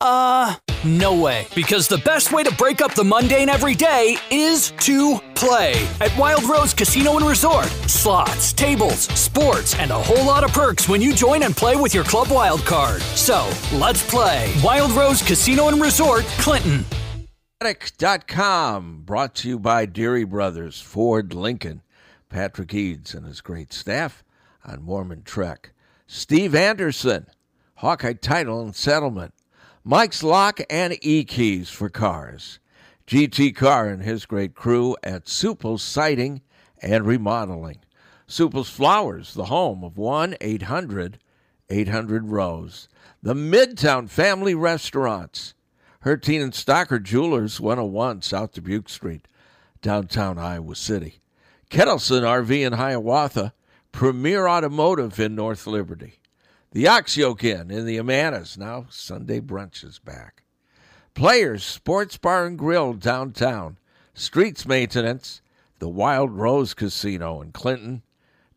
[0.00, 0.54] Uh,
[0.84, 1.46] no way.
[1.54, 6.16] Because the best way to break up the mundane every day is to play at
[6.16, 7.66] Wild Rose Casino and Resort.
[7.86, 11.94] Slots, tables, sports, and a whole lot of perks when you join and play with
[11.94, 13.02] your Club Wild card.
[13.02, 16.84] So, let's play Wild Rose Casino and Resort, Clinton.
[17.60, 21.82] Attic.com, brought to you by Deery Brothers, Ford Lincoln,
[22.28, 24.22] Patrick Eads and his great staff
[24.64, 25.72] on Mormon Trek,
[26.06, 27.26] Steve Anderson,
[27.76, 29.34] Hawkeye Title and Settlement,
[29.84, 32.58] Mike's Lock and E Keys for cars,
[33.06, 36.42] GT Car and his great crew at Supple's Siding
[36.82, 37.78] and Remodeling,
[38.26, 41.18] Supple's Flowers, the home of 1 800
[41.70, 42.88] 800 Rose,
[43.22, 45.54] the Midtown Family Restaurants,
[46.04, 49.28] Herteen and Stocker Jewelers, 101 South Dubuque Street,
[49.82, 51.20] downtown Iowa City.
[51.70, 53.52] Kettleson RV in Hiawatha,
[53.92, 56.17] Premier Automotive in North Liberty.
[56.72, 60.42] The Ox Yoke Inn in the Amanas, now Sunday brunch is back.
[61.14, 63.78] Players Sports Bar and Grill downtown.
[64.12, 65.40] Streets Maintenance,
[65.78, 68.02] the Wild Rose Casino in Clinton.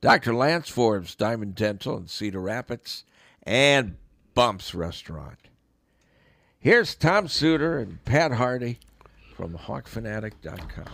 [0.02, 0.34] Dr.
[0.34, 3.06] Lance Forbes Diamond Dental in Cedar Rapids.
[3.44, 3.96] And
[4.34, 5.38] Bumps Restaurant.
[6.60, 8.80] Here's Tom Suter and Pat Harty
[9.36, 10.86] from HawkFanatic.com.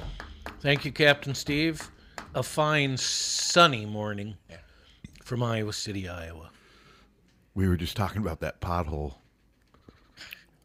[0.61, 1.89] Thank you, Captain Steve.
[2.35, 4.35] A fine sunny morning
[5.23, 6.51] from Iowa City, Iowa.
[7.57, 9.15] We were just talking about that pothole.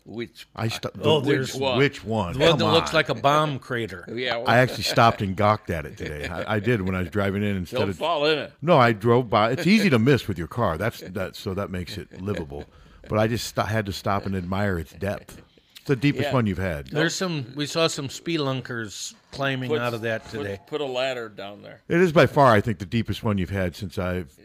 [0.05, 1.79] Which I sto- Oh, the- there's which, one.
[1.79, 2.33] which one?
[2.35, 2.95] The one Come that looks on.
[2.97, 4.05] like a bomb crater.
[4.15, 6.29] Yeah, I actually stopped and gawked at it today.
[6.29, 8.53] I, I did when I was driving in instead Don't of fall in it.
[8.61, 9.53] No, I drove by.
[9.53, 10.77] It's easy to miss with your car.
[10.77, 11.35] That's that.
[11.35, 12.67] So that makes it livable.
[13.09, 15.41] But I just st- had to stop and admire its depth.
[15.77, 16.35] It's the deepest Yeah.
[16.35, 16.89] one you've had.
[16.89, 17.47] There's some.
[17.57, 20.59] We saw some spelunkers climbing Put- out of that put- today.
[20.67, 21.81] Put, a ladder down there.
[21.89, 24.37] It is by far, I think, the deepest one you've had since I've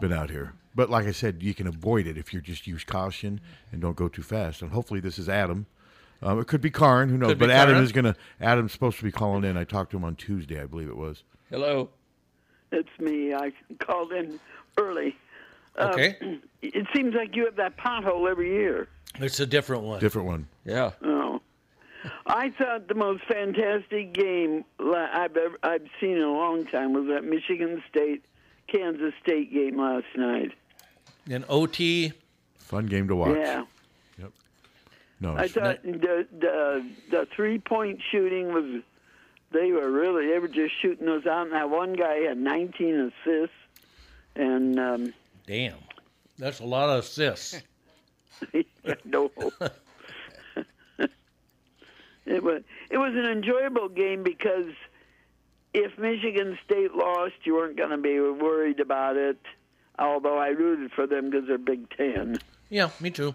[0.00, 0.52] been out here.
[0.74, 3.40] But like I said, you can avoid it if you just use caution
[3.72, 4.62] and don't go too fast.
[4.62, 5.66] And hopefully, this is Adam.
[6.22, 7.30] Um, it could be Karn, who knows?
[7.30, 7.84] Could but Adam Karn.
[7.84, 8.16] is gonna.
[8.40, 9.56] Adam's supposed to be calling in.
[9.56, 11.22] I talked to him on Tuesday, I believe it was.
[11.50, 11.90] Hello.
[12.72, 13.34] It's me.
[13.34, 14.40] I called in
[14.78, 15.16] early.
[15.78, 16.16] Uh, Okay.
[16.62, 18.88] It seems like you have that pothole every year.
[19.20, 20.00] It's a different one.
[20.00, 20.48] Different one.
[20.64, 20.92] Yeah.
[21.04, 21.42] Oh.
[22.26, 27.06] I thought the most fantastic game I've ever I've seen in a long time was
[27.08, 28.24] that Michigan State
[28.66, 30.52] Kansas State game last night.
[31.30, 32.12] An OT.
[32.58, 33.36] Fun game to watch.
[33.36, 33.64] Yeah.
[34.18, 34.32] Yep.
[35.20, 38.82] No, I it's- thought the the the three point shooting was
[39.52, 43.12] they were really they were just shooting those out and that one guy had 19
[43.26, 43.54] assists
[44.36, 45.14] and um
[45.46, 45.76] Damn.
[46.38, 47.60] That's a lot of assists.
[49.04, 49.30] no.
[52.26, 54.72] it was it was an enjoyable game because
[55.72, 59.38] if Michigan State lost, you weren't going to be worried about it.
[59.98, 62.38] Although I rooted for them because they're Big Ten.
[62.68, 63.34] Yeah, me too.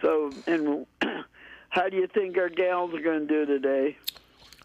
[0.00, 0.86] So, and
[1.68, 3.96] how do you think our gals are going to do today?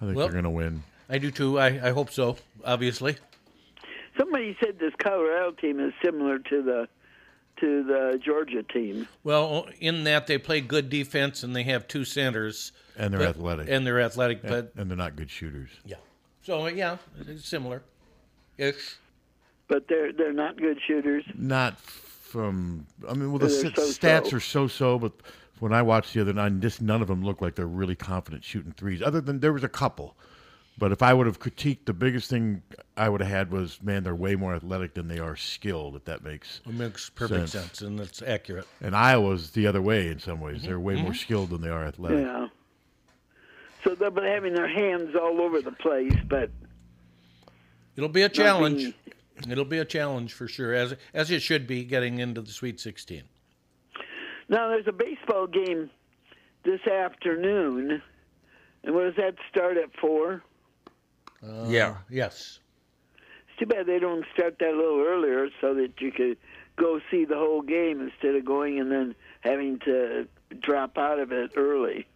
[0.02, 0.84] I think Well- they're going to win.
[1.08, 1.60] I do too.
[1.60, 2.38] I, I hope so.
[2.64, 3.18] Obviously.
[4.18, 6.88] Somebody said this Colorado team is similar to the
[7.60, 9.08] to the Georgia team.
[9.24, 12.72] Well, in that they play good defense and they have two centers.
[12.98, 13.68] And they're but- athletic.
[13.70, 15.70] And they're athletic, And- but and they're not good shooters.
[15.86, 15.98] yeah.
[16.42, 16.98] So yeah,
[17.28, 17.84] it's similar.
[18.58, 18.98] Ish.
[19.68, 21.24] But they're they're not good shooters.
[21.36, 22.86] Not from.
[23.10, 23.82] I mean, well, the s- so-so.
[23.82, 25.14] stats are so-so, but
[25.60, 28.44] when I watched the other night, just none of them look like they're really confident
[28.44, 29.02] shooting threes.
[29.02, 30.16] Other than there was a couple,
[30.78, 32.62] but if I would have critiqued, the biggest thing
[32.98, 35.96] I would have had was, man, they're way more athletic than they are skilled.
[35.96, 38.68] If that makes It makes perfect sense, and it's accurate.
[38.82, 40.58] And Iowa's the other way in some ways.
[40.58, 40.68] Mm-hmm.
[40.68, 41.16] They're way more Mhm.
[41.18, 42.20] skilled than they are athletic.
[42.26, 42.48] Yeah.
[43.84, 46.52] So they'll be having their hands all over the place, but
[47.96, 48.78] It'll be a challenge.
[48.80, 48.94] being-
[49.50, 52.80] It'll be a challenge for sure, as as it should be getting into the Sweet
[52.80, 53.24] 16.
[54.48, 55.90] Now there's a baseball game
[56.64, 58.02] this afternoon,
[58.84, 60.44] and what does that start at four?
[61.44, 61.98] Uh, yeah.
[62.10, 62.60] Yes.
[63.50, 66.38] It's too bad they don't start that a little earlier so that you could
[66.76, 70.28] go see the whole game instead of going and then having to
[70.60, 72.08] drop out of it early.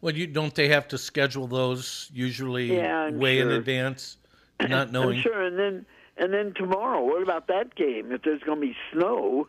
[0.00, 4.17] Well, you don't they have to schedule those usually Yeah, I'm way in advance,
[4.60, 5.16] not knowing.
[5.16, 7.04] I'm sure, and then and then tomorrow.
[7.04, 8.10] What about that game?
[8.12, 9.48] If there's going to be snow,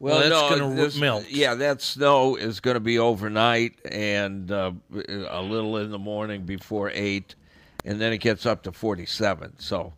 [0.00, 1.30] Well, Well, that's no, gonna melt.
[1.30, 4.72] Yeah, that snow is going to be overnight and uh,
[5.28, 7.34] a little in the morning before eight,
[7.84, 9.58] and then it gets up to forty-seven.
[9.58, 9.92] So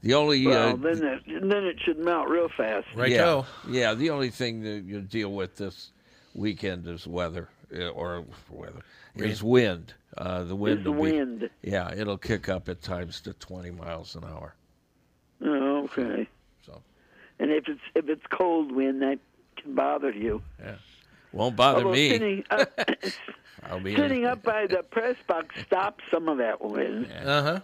[0.00, 2.86] the only well, uh, then it, then it should melt real fast.
[2.94, 3.10] Right.
[3.10, 5.90] yeah, yeah, the only thing that you deal with this
[6.34, 8.82] weekend is weather uh, or weather
[9.16, 9.92] is wind.
[10.18, 11.50] Uh, the wind the will be wind?
[11.62, 14.54] yeah, it'll kick up at times to twenty miles an hour.
[15.44, 16.28] Oh, okay.
[16.66, 16.82] So
[17.38, 19.18] And if it's if it's cold wind, that
[19.56, 20.42] can bother you.
[20.60, 20.74] Yeah.
[21.32, 22.08] Won't bother Although me.
[22.10, 22.68] sitting up,
[23.62, 27.60] I'll be sitting up by the press box stops some of that wind, Uh huh.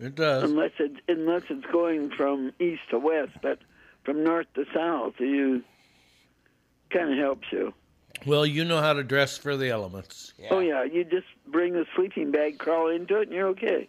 [0.00, 0.50] It does.
[0.50, 3.58] unless it unless it's going from east to west, but
[4.04, 5.62] from north to south, you
[6.90, 7.72] kind of helps you.
[8.26, 10.32] Well, you know how to dress for the elements.
[10.50, 13.88] Oh yeah, you just bring the sleeping bag, crawl into it, and you're okay.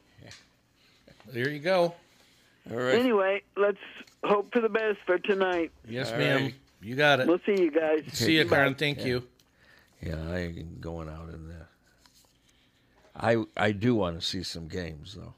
[1.31, 1.95] There you go.
[2.71, 2.95] All right.
[2.95, 3.79] Anyway, let's
[4.23, 5.71] hope for the best for tonight.
[5.87, 6.41] Yes, All ma'am.
[6.43, 6.55] right.
[6.81, 7.27] You got it.
[7.27, 8.03] We'll see you guys.
[8.13, 8.49] See you, Bye.
[8.57, 8.75] Karen.
[8.75, 9.23] Thank you.
[10.01, 11.67] Yeah, I ain't going out in there.
[13.15, 15.33] I I do want to see some games though.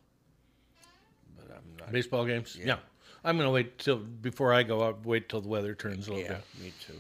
[1.91, 2.57] Baseball games.
[2.61, 2.77] Yeah.
[3.23, 5.05] I'm gonna wait till before I go out.
[5.05, 6.43] Wait till the weather turns a little bit.
[6.61, 6.93] me too.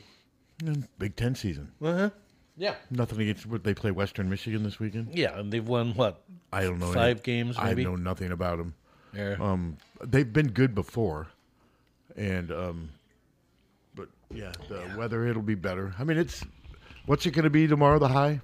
[0.65, 1.71] And Big Ten season.
[1.81, 2.09] Uh huh.
[2.57, 2.75] Yeah.
[2.89, 5.09] Nothing against what they play Western Michigan this weekend.
[5.13, 6.23] Yeah, and they've won what?
[6.51, 6.91] I don't know.
[6.91, 7.83] Five any- games, I maybe?
[7.83, 8.73] know nothing about them.
[9.13, 9.35] Yeah.
[9.39, 11.27] Um, they've been good before,
[12.15, 12.89] and um,
[13.95, 15.93] but yeah, the weather it'll be better.
[15.99, 16.43] I mean, it's
[17.05, 17.99] what's it going to be tomorrow?
[17.99, 18.41] The high?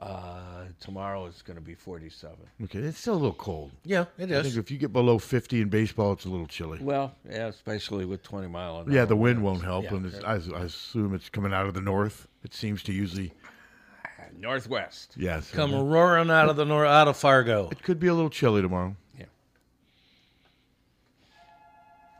[0.00, 0.53] Uh,
[0.84, 2.36] tomorrow it's going to be 47.
[2.64, 3.72] Okay, it's still a little cold.
[3.84, 6.78] yeah, it I think if you get below fifty in baseball, it's a little chilly.
[6.80, 10.22] Well, yeah, especially with 20 mile an Yeah, the wind won't help, Yeah, and it's,
[10.22, 12.28] I, I assume it's coming out of the north.
[12.44, 13.32] It seems to usually,
[14.38, 15.14] northwest.
[15.16, 15.50] yes.
[15.50, 15.88] Come mm-hmm.
[15.88, 17.68] roaring out of the north, out of Fargo.
[17.70, 18.94] It could be a little chilly tomorrow.
[19.18, 19.24] Yeah.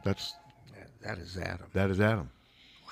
[0.04, 0.34] That's
[1.02, 1.66] That is Adam.
[1.74, 2.30] that is Adam.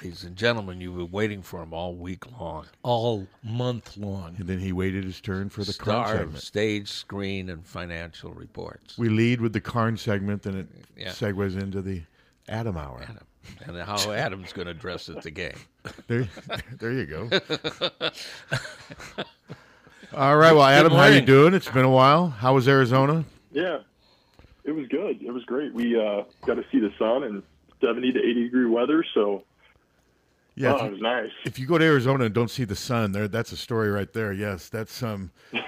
[0.02, 2.66] Ladies and gentlemen, you've been waiting for him all week long.
[2.82, 4.34] all month long.
[4.36, 6.38] And then he waited his turn for the Karn Star, segment.
[6.42, 8.98] stage, screen, and financial reports.
[8.98, 10.66] We lead with the Karn segment, then it
[10.96, 11.10] Yeah.
[11.10, 12.02] segues into the
[12.48, 13.00] Adam hour.
[13.04, 13.24] Adam.
[13.64, 15.54] And how Adam's going to dress at the game.
[16.08, 16.28] There,
[16.80, 17.28] there you go.
[20.16, 21.54] All right, well, Adam, how you doing?
[21.54, 22.28] It's been a while.
[22.28, 23.24] How was Arizona?
[23.52, 23.78] Yeah,
[24.64, 25.22] it was good.
[25.22, 25.72] It was great.
[25.72, 27.42] We uh, got to see the sun and
[27.80, 29.44] 70 to 80 degree weather, so
[30.54, 31.30] Yeah, oh, if, you, nice.
[31.46, 34.12] if you go to Arizona and don't see the sun, there, that's a story right
[34.12, 34.32] there.
[34.32, 35.30] Yes, that's um.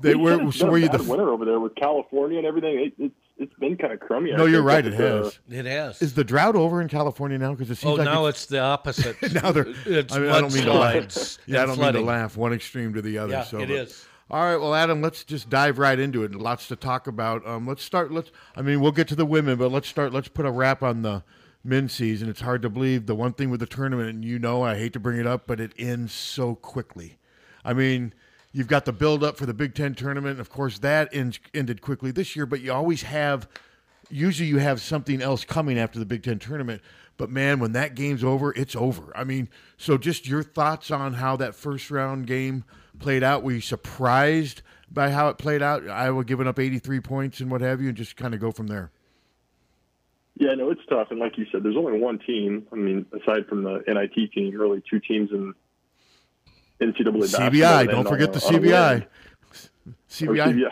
[0.00, 2.78] They were so a were you the winter over there with California and everything.
[2.78, 4.32] It, it's it's been kind of crummy.
[4.32, 4.84] I No, you're right.
[4.84, 5.38] It at the- has.
[5.48, 6.02] It has.
[6.02, 7.52] Is the drought over in California now?
[7.52, 9.16] Because it seems oh, like now it's, it's, the opposite.
[9.42, 9.66] now they're.
[9.86, 11.38] it's I, mean, I don't mean to laugh.
[11.46, 12.00] Yeah, I don't flooding.
[12.00, 12.36] mean to laugh.
[12.36, 13.32] One extreme to the other.
[13.32, 14.06] Yeah, so, it but- is.
[14.30, 16.34] All right, well, Adam, let's just dive right into it.
[16.34, 17.46] Lots to talk about.
[17.46, 18.10] Um, let's start.
[18.10, 18.30] Let's.
[18.56, 20.12] I mean, we'll get to the women, but let's start.
[20.12, 21.22] Let's put a wrap on the
[21.64, 22.28] men's season.
[22.28, 24.92] It's hard to believe the one thing with the tournament, and you know, I hate
[24.94, 27.18] to bring it up, but it ends so quickly.
[27.64, 28.12] I mean,
[28.52, 30.40] you've got the build up for the Big Ten tournament.
[30.40, 33.48] Of course, that ended quickly this year, but you always have.
[34.10, 36.82] Usually, you have something else coming after the Big Ten tournament.
[37.16, 39.12] But man, when that game's over, it's over.
[39.16, 42.64] I mean, so just your thoughts on how that first round game
[42.98, 43.42] played out.
[43.42, 45.88] Were you surprised by how it played out?
[45.88, 48.66] Iowa giving up 83 points and what have you, and just kind of go from
[48.66, 48.90] there.
[50.42, 51.12] Yeah, no, it's tough.
[51.12, 52.66] And like you said, there's only one team.
[52.72, 55.54] I mean, aside from the NIT team, really two teams in
[56.80, 57.32] NCAA.
[57.32, 59.06] CBI, don't forget on the a- on a CBI.
[60.10, 60.70] CBI.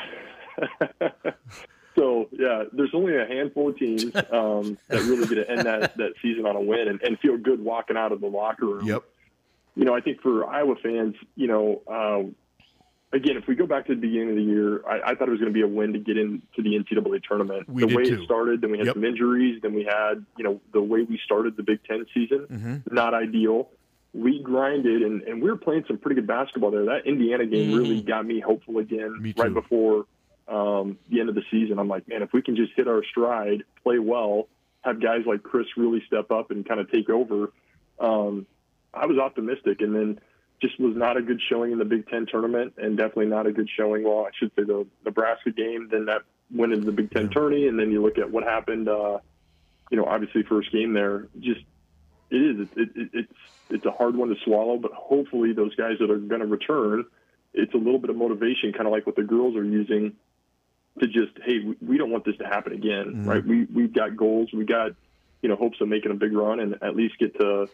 [0.98, 1.34] CBI.
[1.96, 5.96] so yeah, there's only a handful of teams um, that really get to end that,
[5.98, 8.84] that season on a win and, and feel good walking out of the locker room.
[8.84, 9.04] Yep.
[9.76, 12.28] you know, I think for Iowa fans, you know, uh,
[13.12, 15.32] again, if we go back to the beginning of the year, I, I thought it
[15.32, 17.68] was going to be a win to get into the NCAA tournament.
[17.68, 18.22] We the way too.
[18.22, 18.94] it started, then we had Yep.
[18.96, 22.46] some injuries, then we had, you know, the way we started the Big Ten season,
[22.50, 22.94] Mm-hmm.
[22.94, 23.70] not ideal.
[24.12, 26.84] We grinded, and, and we were playing some pretty good basketball there.
[26.86, 29.22] That Indiana game really got me hopeful again.
[29.22, 30.06] Me right before
[30.48, 31.78] um, the end of the season.
[31.78, 34.48] I'm like, man, if we can just hit our stride, play well,
[34.82, 37.52] have guys like Chris really step up and kind of take over,
[38.00, 38.46] um,
[38.92, 39.80] I was optimistic.
[39.80, 40.20] And then
[40.60, 43.52] just was not a good showing in the Big Ten tournament, and definitely not a
[43.52, 44.04] good showing.
[44.04, 45.88] Well, I should say the Nebraska game.
[45.90, 48.88] Then that went into the Big Ten tourney, and then you look at what happened.
[48.88, 49.18] Uh,
[49.90, 51.60] you know, obviously first game there, just
[52.30, 53.32] it is it, it, it's
[53.70, 57.04] it's a hard one to swallow, but hopefully those guys that are going to return,
[57.54, 60.12] it's a little bit of motivation, kind of like what the girls are using
[61.00, 63.28] to just hey, we, we don't want this to happen again, Mm-hmm.
[63.28, 63.44] right?
[63.46, 64.92] We we've got goals, we got
[65.42, 67.68] you know hopes of making a big run and at least get to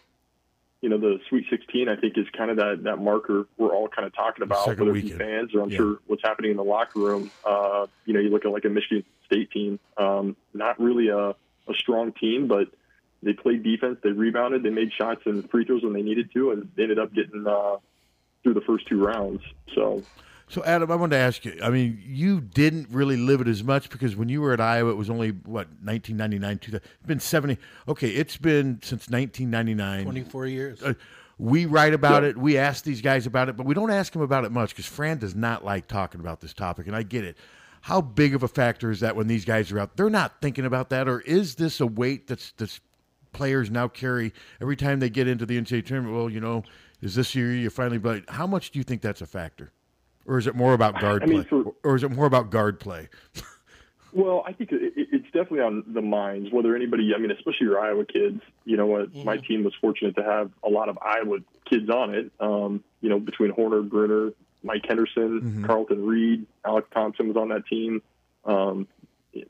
[0.82, 1.88] you know the Sweet 16.
[1.88, 4.86] I think is kind of that that marker we're all kind of talking about, Second
[4.86, 5.20] whether it be weekend.
[5.20, 5.78] fans or I'm Yeah.
[5.78, 7.30] sure what's happening in the locker room.
[7.44, 11.30] Uh, you know, you look at like a Michigan State team, um, not really a,
[11.30, 12.68] a strong team, but
[13.22, 16.50] they played defense, they rebounded, they made shots and free throws when they needed to,
[16.52, 17.76] and they ended up getting uh,
[18.42, 19.40] through the first two rounds.
[19.74, 20.02] So
[20.48, 21.58] So, Adam, I wanted to ask you.
[21.62, 24.90] I mean, you didn't really live it as much because when you were at Iowa,
[24.90, 26.80] it was only what 1999, 2000.
[26.84, 27.58] It's been 70.
[27.88, 30.04] Okay, it's been since 1999.
[30.04, 30.82] 24 years.
[30.82, 30.94] Uh,
[31.38, 32.36] we write about it.
[32.36, 34.86] We ask these guys about it, but we don't ask them about it much because
[34.86, 37.36] Fran does not like talking about this topic, and I get it.
[37.82, 39.96] How big of a factor is that when these guys are out?
[39.96, 42.80] They're not thinking about that, or is this a weight that's that's
[43.32, 46.16] players now carry every time they get into the NCAA tournament?
[46.16, 46.64] Well, you know,
[47.02, 47.98] is this year you finally?
[47.98, 49.72] But how much do you think that's a factor,
[50.26, 52.50] or is it more about guard I mean, play, for- or is it more about
[52.50, 53.08] guard play?
[54.12, 56.50] Well, I think it, it- it's definitely on the minds.
[56.50, 58.40] Whether anybody, I mean, especially your Iowa kids.
[58.64, 62.14] You know, what my team was fortunate to have a lot of Iowa kids on
[62.14, 62.30] it.
[62.40, 64.30] Um, you know, between Horner, Brunner,
[64.62, 68.00] Mike Henderson, Carlton Reed, Alex Thompson was on that team.
[68.46, 68.88] Um,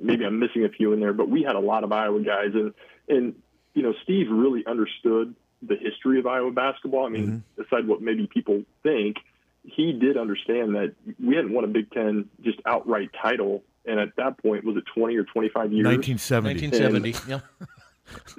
[0.00, 2.50] maybe I'm missing a few in there, but we had a lot of Iowa guys,
[2.54, 2.74] and
[3.08, 3.34] and
[3.74, 7.06] you know, Steve really understood the history of Iowa basketball.
[7.06, 9.18] I mean, aside what maybe people think,
[9.66, 14.14] he did understand that we hadn't won a Big Ten just outright title, and at
[14.16, 15.84] that point, was it 20 or 25 years?
[15.86, 16.68] 1970.
[16.68, 17.30] 1970.
[17.30, 17.40] Yeah.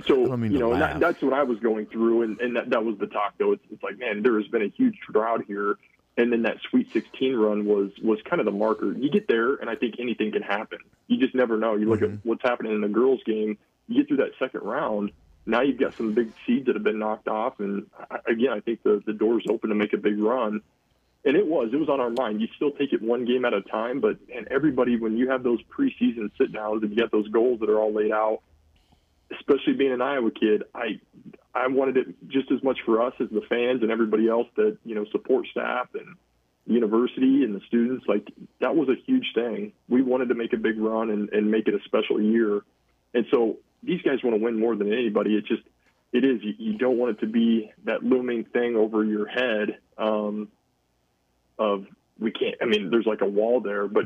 [0.06, 2.70] So I mean you know, that, that's what I was going through, and, and that,
[2.70, 3.34] that was the talk.
[3.38, 5.78] Though it's, it's like, man, there has been a huge drought here,
[6.16, 8.94] and then that Sweet 16 run was was kind of the marker.
[8.94, 10.78] You get there, and I think anything can happen.
[11.08, 11.76] You just never know.
[11.76, 12.14] You look Mm-hmm.
[12.14, 13.58] at what's happening in the girls' game.
[13.90, 15.12] You get through that second round.
[15.46, 18.62] Now you've got some big seeds that have been knocked off, and I, again, I
[18.62, 20.62] think the the door's open to make a big run.
[21.28, 22.40] And it was, it was on our mind.
[22.40, 25.44] You still take it one game at a time, but and everybody, when you have
[25.44, 28.44] those preseason sit downs and you get those goals that are all laid out,
[29.38, 31.02] especially being an Iowa kid, I
[31.54, 34.78] I wanted it just as much for us as the fans and everybody else that
[34.86, 36.16] you know support staff and
[36.66, 38.06] university and the students.
[38.08, 38.26] Like
[38.62, 39.74] that was a huge thing.
[39.90, 42.62] We wanted to make a big run and, and make it a special year,
[43.14, 45.36] and so these guys want to win more than anybody.
[45.36, 45.64] It just
[46.14, 49.80] it is you, you don't want it to be that looming thing over your head
[49.98, 50.48] um,
[51.60, 51.86] of
[52.20, 52.56] we can't.
[52.62, 54.06] I mean, there's like a wall there, but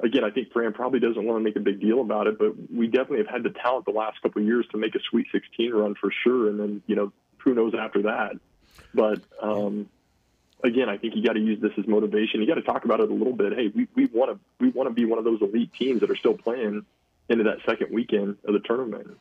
[0.00, 2.52] again, I think Fran probably doesn't want to make a big deal about it, but
[2.70, 5.26] we definitely have had the talent the last couple of years to make a Sweet
[5.32, 8.32] 16 run for sure, and then you know who knows after that.
[8.94, 9.88] But um,
[10.62, 12.40] again, I think you got to use this as motivation.
[12.40, 13.52] You got to talk about it a little bit.
[13.54, 16.10] Hey, we we want to we want to be one of those elite teams that
[16.10, 16.84] are still playing
[17.28, 19.18] into that second weekend of the tournament.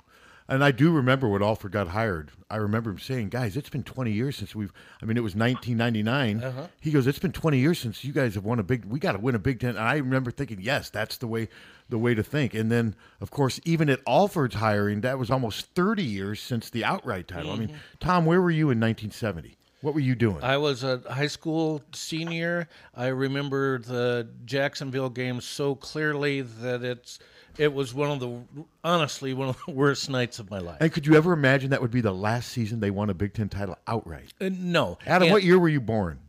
[0.49, 2.31] And I do remember when Alford got hired.
[2.49, 4.71] I remember him saying, "Guys, it's been 20 years since we've.
[5.01, 6.41] I mean, it was 1999.
[6.41, 6.67] Uh-huh.
[6.79, 8.85] He goes, "It's been 20 years since you guys have won a big.
[8.85, 11.49] We got to win a Big Ten." And I remember thinking, "Yes, that's the way,
[11.89, 15.73] the way to think." And then, of course, even at Alford's hiring, that was almost
[15.75, 17.51] 30 years since the outright title.
[17.51, 19.57] I mean, Tom, where were you in 1970?
[19.81, 20.43] What were you doing?
[20.43, 22.67] I was a high school senior.
[22.95, 27.19] I remember the Jacksonville game so clearly that it's
[27.57, 28.41] it was one of the
[28.83, 30.77] honestly one of the worst nights of my life.
[30.79, 33.33] and could you ever imagine that would be the last season they won a Big
[33.33, 34.33] Ten title outright?
[34.39, 36.19] Uh, no, Adam, And- what year were you born?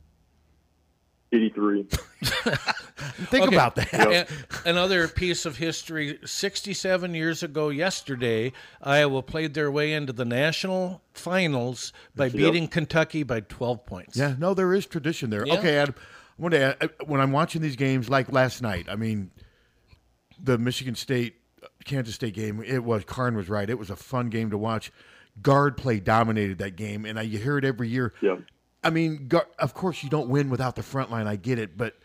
[1.31, 1.83] 83.
[2.23, 3.55] Think Okay.
[3.55, 3.93] about that.
[3.93, 4.27] A-
[4.69, 11.03] Another piece of history 67 years ago, yesterday, Iowa played their way into the national
[11.13, 14.17] finals by beating Kentucky by 12 points.
[14.17, 15.47] Yeah, no, there is tradition there.
[15.47, 15.59] Yeah.
[15.59, 15.95] Okay, Adam,
[16.39, 19.31] I want to add, uh, when I'm watching these games like last night, I mean,
[20.43, 21.37] the Michigan State
[21.85, 23.69] Kansas State game, it was Karn was right.
[23.69, 24.93] It was a fun game to watch.
[25.43, 28.13] Guard play dominated that game, and I, you hear it every year.
[28.21, 28.37] Yeah.
[28.83, 31.27] I mean, of course, you don't win without the front line.
[31.27, 31.97] I get it, but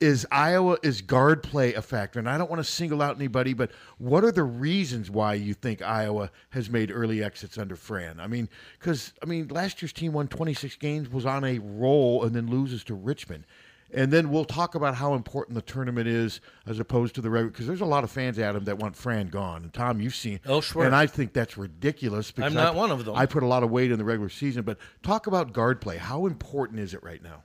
[0.00, 2.18] is Iowa is guard play a factor?
[2.18, 5.54] And I don't want to single out anybody, but what are the reasons why you
[5.54, 8.20] think Iowa has made early exits under Fran?
[8.20, 8.48] I mean,
[8.78, 12.48] because I mean, last year's team won 26 games, was on a roll, and then
[12.48, 13.44] loses to Richmond.
[13.92, 17.50] And then we'll talk about how important the tournament is as opposed to the regular.
[17.50, 19.62] Because there's a lot of fans, Adam, that want Fran gone.
[19.62, 20.40] And Tom, you've seen.
[20.46, 20.84] Oh, sure.
[20.84, 22.30] And I think that's ridiculous.
[22.32, 23.14] Because I'm not I- one of them.
[23.14, 24.62] I put a lot of weight in the regular season.
[24.62, 25.96] But talk about guard play.
[25.96, 27.42] How important is it right now?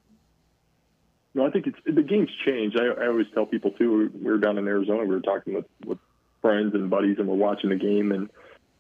[1.36, 2.80] No, I think it's the game's changed.
[2.80, 4.12] I, I always tell people too.
[4.16, 5.02] We were down in Arizona.
[5.02, 6.00] We were talking with with
[6.42, 8.12] friends and buddies, and we're watching the game.
[8.12, 8.30] And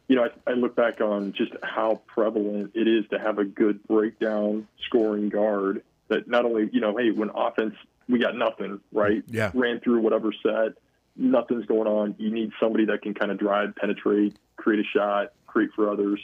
[0.07, 3.45] you know, I, I look back on just how prevalent it is to have a
[3.45, 5.83] good breakdown scoring guard.
[6.09, 7.75] That not only you know, hey, when offense
[8.07, 9.51] we got nothing right, Yeah.
[9.53, 10.73] ran through whatever set,
[11.15, 12.15] nothing's going on.
[12.17, 16.19] You need somebody that can kind of drive, penetrate, create a shot, create for others.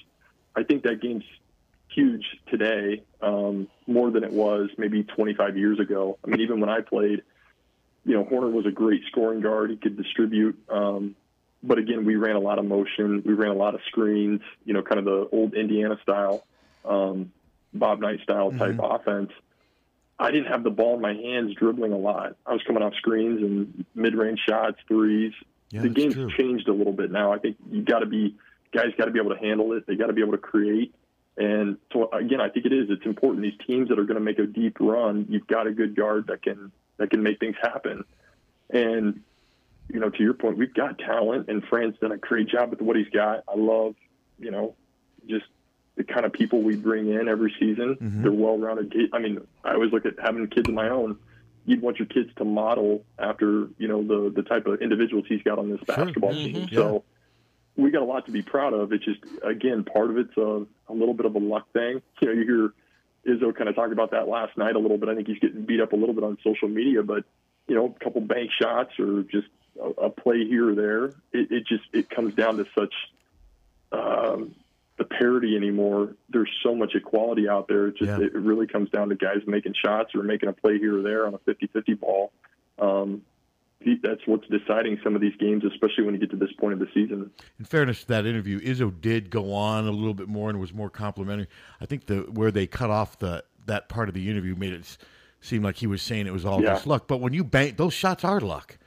[0.55, 1.23] I think that game's
[1.89, 6.17] huge today, um, more than it was maybe 25 years ago.
[6.25, 7.21] I mean, even when I played,
[8.03, 9.69] you know, Horner was a great scoring guard.
[9.69, 10.57] He could distribute.
[10.69, 11.15] Um,
[11.61, 13.21] but again, we ran a lot of motion.
[13.23, 16.45] We ran a lot of screens, you know, kind of the old Indiana style,
[16.83, 17.31] um,
[17.73, 18.95] Bob Knight style type Mhm.
[18.95, 19.31] offense.
[20.17, 22.35] I didn't have the ball in my hands dribbling a lot.
[22.45, 25.33] I was coming off screens and mid range shots, threes.
[25.71, 26.31] Yeah, the game's true.
[26.37, 27.33] changed a little bit now.
[27.33, 28.35] I think you got to be,
[28.71, 29.85] guys got to be able to handle it.
[29.87, 30.95] They got to be able to create.
[31.37, 32.89] And so again, I think it is.
[32.89, 33.43] It's important.
[33.43, 36.27] These teams that are going to make a deep run, you've got a good guard
[36.27, 38.05] that can that can make things happen.
[38.69, 39.21] And
[39.89, 42.81] you know, to your point, we've got talent, and Fran's done a great job with
[42.81, 43.43] what he's got.
[43.47, 43.95] I love,
[44.39, 44.75] you know,
[45.27, 45.45] just
[45.95, 47.95] the kind of people we bring in every season.
[47.95, 48.21] Mhm.
[48.23, 48.93] They're well-rounded.
[49.13, 51.17] I mean, I always look at having kids of my own.
[51.65, 55.41] You'd want your kids to model after, you know, the the type of individuals he's
[55.43, 55.95] got on this Sure.
[55.95, 56.43] basketball Mhm.
[56.53, 56.67] team.
[56.69, 56.77] Yeah.
[56.77, 57.03] So
[57.77, 58.91] we got a lot to be proud of.
[58.93, 62.01] It's just again, part of it's a, a little bit of a luck thing.
[62.21, 62.73] You know, you hear
[63.35, 65.09] Izzo kind of talk about that last night a little bit.
[65.09, 67.23] I think he's getting beat up a little bit on social media, but
[67.67, 69.47] you know, a couple bank shots or just
[69.81, 71.05] a, a play here or there.
[71.33, 72.93] It, it just it comes down to such
[73.91, 74.53] um,
[74.97, 76.15] the parity anymore.
[76.29, 77.87] There's so much equality out there.
[77.87, 78.25] It just Yeah.
[78.25, 81.27] it really comes down to guys making shots or making a play here or there
[81.27, 82.31] on a 50-50 ball.
[82.79, 83.21] Um,
[84.01, 86.79] that's what's deciding some of these games, especially when you get to this point of
[86.79, 87.29] the season.
[87.59, 90.73] In fairness to that interview, Izzo did go on a little bit more and was
[90.73, 91.47] more complimentary.
[91.81, 94.97] I think the where they cut off the that part of the interview made it
[95.41, 96.69] seem like he was saying it was all Yeah.
[96.73, 97.07] just luck.
[97.07, 98.77] But when you bank, those shots are luck.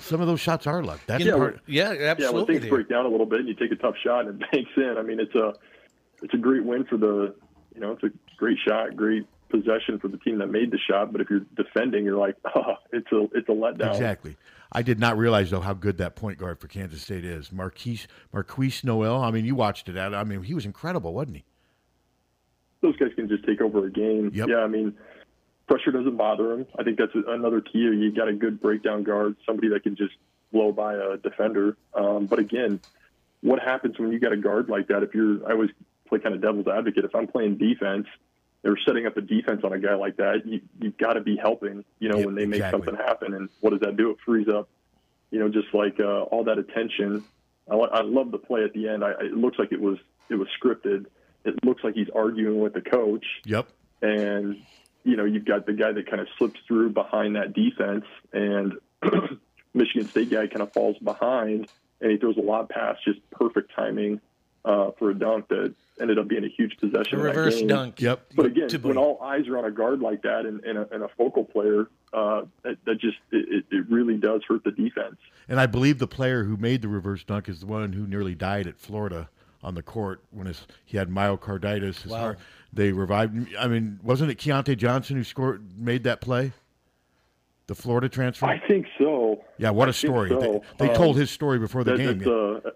[0.00, 1.00] Some of those shots are luck.
[1.06, 1.60] That's You know, part.
[1.66, 2.24] yeah, absolutely.
[2.24, 4.42] Yeah, when things break down a little bit and you take a tough shot and
[4.42, 4.96] it banks in.
[4.98, 5.54] I mean, it's a
[6.22, 7.34] it's a great win for the
[7.74, 11.12] you know it's a great shot, great possession for the team that made the shot.
[11.12, 13.90] But if you're defending, you're like, oh, it's a it's a letdown.
[13.92, 14.36] Exactly.
[14.72, 17.50] I did not realize though how good that point guard for Kansas State is.
[17.50, 19.20] Markquis Markquis Nowell.
[19.22, 19.96] I mean, you watched it.
[19.96, 20.14] Ad.
[20.14, 21.44] I mean, he was incredible, wasn't he?
[22.80, 24.30] Those guys can just take over a game.
[24.32, 24.48] Yep.
[24.48, 24.94] Yeah, I mean,
[25.70, 26.66] pressure doesn't bother him.
[26.78, 27.78] I think that's another key.
[27.78, 30.12] You got a good breakdown guard, somebody that can just
[30.52, 31.76] blow by a defender.
[31.94, 32.80] Um, but again,
[33.40, 35.02] what happens when you got a guard like that?
[35.04, 35.70] If you're, I always
[36.08, 37.04] play kind of devil's advocate.
[37.04, 38.06] If I'm playing defense,
[38.62, 40.42] they're setting up a defense on a guy like that.
[40.44, 41.84] You you've got to be helping.
[42.00, 42.84] You know, Yeah, when they make exactly.
[42.84, 43.34] something happen.
[43.34, 44.10] And what does that do?
[44.10, 44.68] It frees up.
[45.30, 47.22] You know, just like uh, all that attention.
[47.70, 49.04] I, I love the play at the end.
[49.04, 51.06] I, it looks like it was it was scripted.
[51.44, 53.68] It looks like he's arguing with the coach Yep.
[54.02, 54.56] and
[55.04, 58.74] you know you've got the guy that kind of slips through behind that defense, and
[59.74, 61.68] Michigan State guy kind of falls behind,
[62.00, 64.20] and he throws a lob pass, just perfect timing
[64.64, 67.18] uh, for a dunk that ended up being a huge possession.
[67.18, 68.00] in that reverse dunk.
[68.00, 68.32] Yep.
[68.34, 70.88] But again, To when all eyes are on a guard like that and, and, a,
[70.92, 75.16] and a focal player, uh, that, that just it, it really does hurt the defense.
[75.48, 78.34] And I believe the player who made the reverse dunk is the one who nearly
[78.34, 79.28] died at Florida
[79.62, 82.02] on the court when his, he had myocarditis.
[82.02, 82.18] His Wow.
[82.18, 82.38] heart,
[82.72, 83.54] they revived.
[83.58, 86.52] I mean, wasn't it Keyontae Johnson who scored made that play?
[87.66, 88.46] The Florida transfer.
[88.46, 89.44] I think so.
[89.58, 90.30] yeah, what I a think story!
[90.30, 90.64] so.
[90.78, 92.22] They, they Um, told his story before the That, game.
[92.66, 92.70] uh,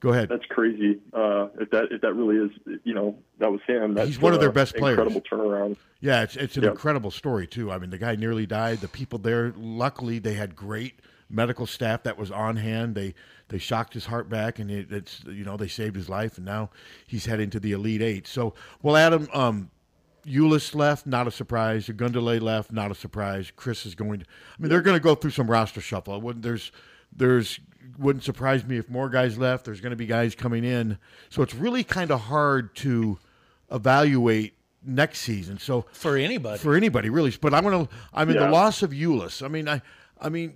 [0.00, 0.28] Go ahead.
[0.28, 0.98] That's crazy.
[1.12, 3.94] Uh, if that if that really is, you know, that was him.
[3.94, 4.98] That's He's one of their uh, best players.
[4.98, 5.76] Incredible turnaround.
[6.00, 6.72] Yeah, it's it's an Yep.
[6.72, 7.72] incredible story too.
[7.72, 8.80] I mean, the guy nearly died.
[8.80, 12.94] The people there, luckily, they had great medical staff that was on hand.
[12.94, 13.14] They
[13.48, 16.44] they shocked his heart back, and it, it's you know they saved his life, and
[16.46, 16.70] now
[17.06, 18.26] he's heading to the Elite Eight.
[18.26, 19.70] So, well, Adam, um,
[20.26, 21.86] Ulis left, not a surprise.
[21.88, 23.52] Gundele left, not a surprise.
[23.54, 24.26] Chris is going to.
[24.26, 26.14] I mean, they're going to go through some roster shuffle.
[26.14, 26.72] I wouldn't- There's
[27.14, 27.60] there's
[27.98, 29.64] wouldn't surprise me if more guys left.
[29.64, 30.98] There's going to be guys coming in,
[31.30, 33.18] so it's really kind of hard to
[33.70, 35.58] evaluate next season.
[35.58, 36.58] So For anybody.
[36.58, 37.32] for anybody really.
[37.40, 37.88] But I'm gonna.
[38.12, 38.46] I mean, Yeah.
[38.46, 39.44] the loss of Ulis.
[39.44, 39.82] I mean, I.
[40.20, 40.54] I mean,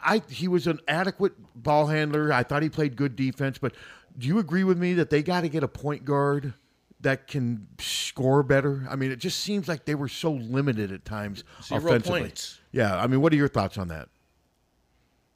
[0.00, 2.32] I he was an adequate ball handler.
[2.32, 3.58] I thought he played good defense.
[3.58, 3.74] But
[4.18, 6.54] do you agree with me that they got to get a point guard
[7.00, 8.86] that can score better?
[8.88, 12.20] I mean, it just seems like they were so limited at times Zero offensively.
[12.20, 12.60] points.
[12.72, 12.96] Yeah.
[12.96, 14.08] I mean, what are your thoughts on that?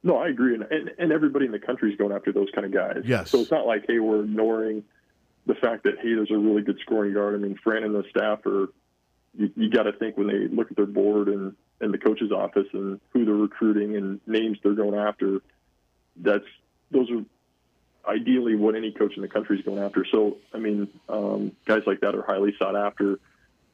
[0.01, 2.65] No, I agree, and, and and everybody in the country is going after those kind
[2.65, 3.03] of guys.
[3.03, 3.31] Yes.
[3.31, 4.83] So it's not like hey, we're ignoring
[5.45, 7.35] the fact that hey, there's a really good scoring guard.
[7.35, 8.67] I mean, Fran and the staff are.
[9.37, 12.31] You, you got to think when they look at their board and and the coach's
[12.31, 15.41] office and who they're recruiting and names they're going after.
[16.17, 16.45] That's
[16.91, 17.23] those are
[18.11, 20.05] ideally what any coach in the country is going after.
[20.11, 23.19] So I mean, um, guys like that are highly sought after.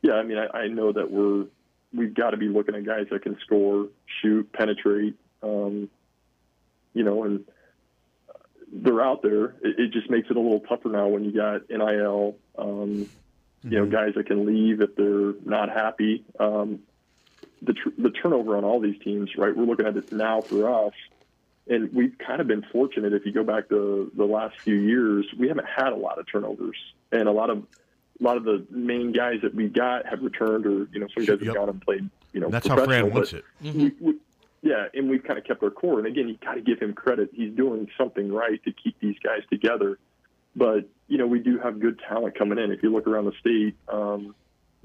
[0.02, 1.46] Yeah, I mean, I, I know that we're
[1.94, 3.88] we've got to be looking at guys that can score,
[4.22, 5.16] shoot, penetrate.
[5.42, 5.90] Um,
[6.94, 7.46] you know, and
[8.72, 9.46] they're out there.
[9.62, 12.36] It, it just makes it a little tougher now when you got NIL.
[12.58, 13.10] Um,
[13.64, 16.24] You know, guys that can leave if they're not happy.
[16.40, 16.80] Um,
[17.66, 19.56] the tr- the turnover on all these teams, right?
[19.56, 20.94] We're looking at it now for us.
[21.68, 23.14] And we've kind of been fortunate.
[23.14, 26.28] If you go back to the last few years, we haven't had a lot of
[26.32, 26.78] turnovers,
[27.12, 27.60] and a lot of
[28.20, 31.26] a lot of the main guys that we got have returned, or you know, some
[31.26, 31.56] guys have Yep.
[31.56, 32.10] gone and played.
[32.34, 33.76] You know, And that's how Fran professional, wants but it.
[33.76, 34.16] we, we,
[34.62, 35.98] yeah, and we've kind of kept our core.
[36.00, 37.30] And again, you got to give him credit.
[37.34, 39.98] He's doing something right to keep these guys together.
[40.56, 42.72] But you know, we do have good talent coming in.
[42.72, 44.36] If you look around the state, um,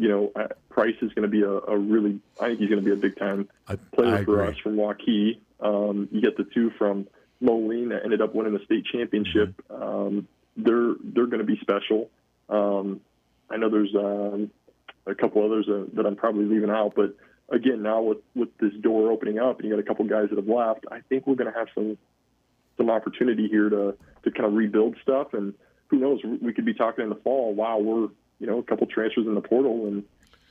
[0.01, 2.21] you know, uh, Pryce is going to be a, a really.
[2.41, 3.51] I think he's going to be a big time
[3.93, 4.55] player I for agree.
[4.55, 5.41] us from Waukee.
[5.61, 7.07] Um, you get the two from
[7.39, 9.63] Moline that ended up winning the state championship.
[9.71, 9.83] Mm-hmm.
[9.83, 12.09] Um, they're they're going to be special.
[12.49, 13.03] Um,
[13.51, 14.51] I know there's um,
[15.07, 17.15] a couple others uh, that I'm probably leaving out, but
[17.51, 20.37] again, now with with this door opening up and you got a couple guys that
[20.37, 21.99] have left, I think we're going to have some
[22.79, 25.35] some opportunity here to to kind of rebuild stuff.
[25.35, 25.53] And
[25.89, 27.53] who knows, we could be talking in the fall.
[27.53, 28.09] Wow, we're
[28.40, 30.03] you know a couple transfers in the portal and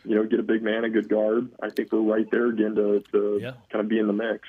[0.05, 1.49] you know get a big man, a good guard.
[1.61, 3.51] I think we're right there again to to Yeah.
[3.71, 4.47] kind of be in the mix.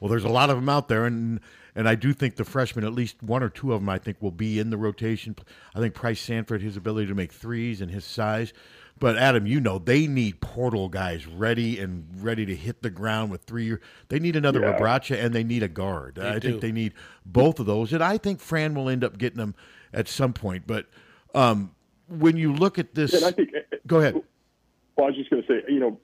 [0.00, 1.40] Well, there's a lot of them out there, and
[1.76, 4.20] and I do think the freshmen, at least one or two of them, I think
[4.20, 5.36] will be in the rotation.
[5.74, 8.52] I think Pryce Sandfort, his ability to make threes and his size.
[8.98, 13.30] But Adam, you know they need portal guys ready and ready to hit the ground
[13.30, 13.76] with three.
[14.08, 14.76] They need another Yeah.
[14.78, 16.18] Rebraca and they need a guard.
[16.18, 16.48] I do.
[16.50, 16.92] think they need
[17.24, 19.54] both of those, and I think Fran will end up getting them
[19.92, 20.64] at some point.
[20.66, 20.86] But
[21.34, 21.70] um,
[22.10, 23.50] when you look at this, And I think
[23.86, 24.14] go ahead.
[24.14, 25.98] Well, I was just going to say, you know,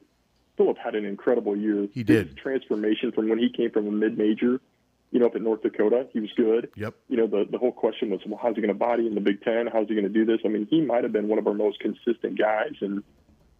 [0.56, 1.86] Filip had an incredible year.
[1.92, 2.28] He did.
[2.28, 4.60] His transformation from when he came from a mid-major,
[5.10, 6.70] you know, up at North Dakota, he was good.
[6.76, 6.94] Yep.
[7.08, 9.20] You know, the the whole question was, well, how's he going to body in the
[9.20, 9.66] Big Ten?
[9.66, 10.38] How's he going to do this?
[10.44, 13.02] I mean, he might have been one of our most consistent guys, and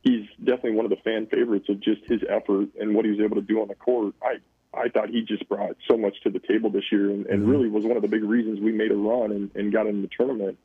[0.03, 3.21] he's definitely one of the fan favorites of just his effort and what he was
[3.21, 4.15] able to do on the court.
[4.23, 4.37] I
[4.73, 7.47] I thought he just brought so much to the table this year, and, Mm-hmm.
[7.51, 10.03] really was one of the big reasons we made a run and, and got in
[10.03, 10.59] the tournament.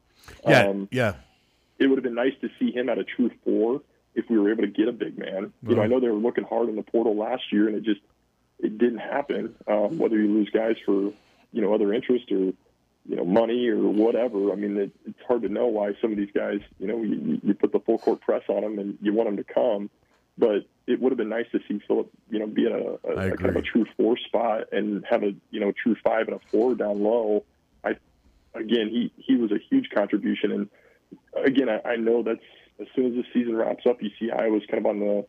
[0.48, 1.14] Yeah, Um, yeah.
[1.82, 3.82] It would have been nice to see him at a true four
[4.14, 5.52] if we were able to get a big man.
[5.68, 7.84] You know, I know they were looking hard in the portal last year, and it
[7.84, 8.02] just
[8.60, 9.56] it didn't happen.
[9.68, 11.12] Um, whether you lose guys for
[11.52, 15.42] you know other interest or you know money or whatever, I mean, it, it's hard
[15.42, 18.22] to know why some of these guys, you know, you, you put the full court
[18.22, 19.90] press on them and you want them to come.
[20.38, 23.34] But it would have been nice to see Filip, you know, be at a, a,
[23.34, 26.36] a kind of a true four spot and have a you know true five and
[26.36, 27.44] a four down low.
[27.84, 27.96] I
[28.54, 30.70] again, he he was a huge contribution, and
[31.46, 32.40] again, I, I know that's
[32.80, 35.26] as soon as the season wraps up, you see Iowa's kind of on the.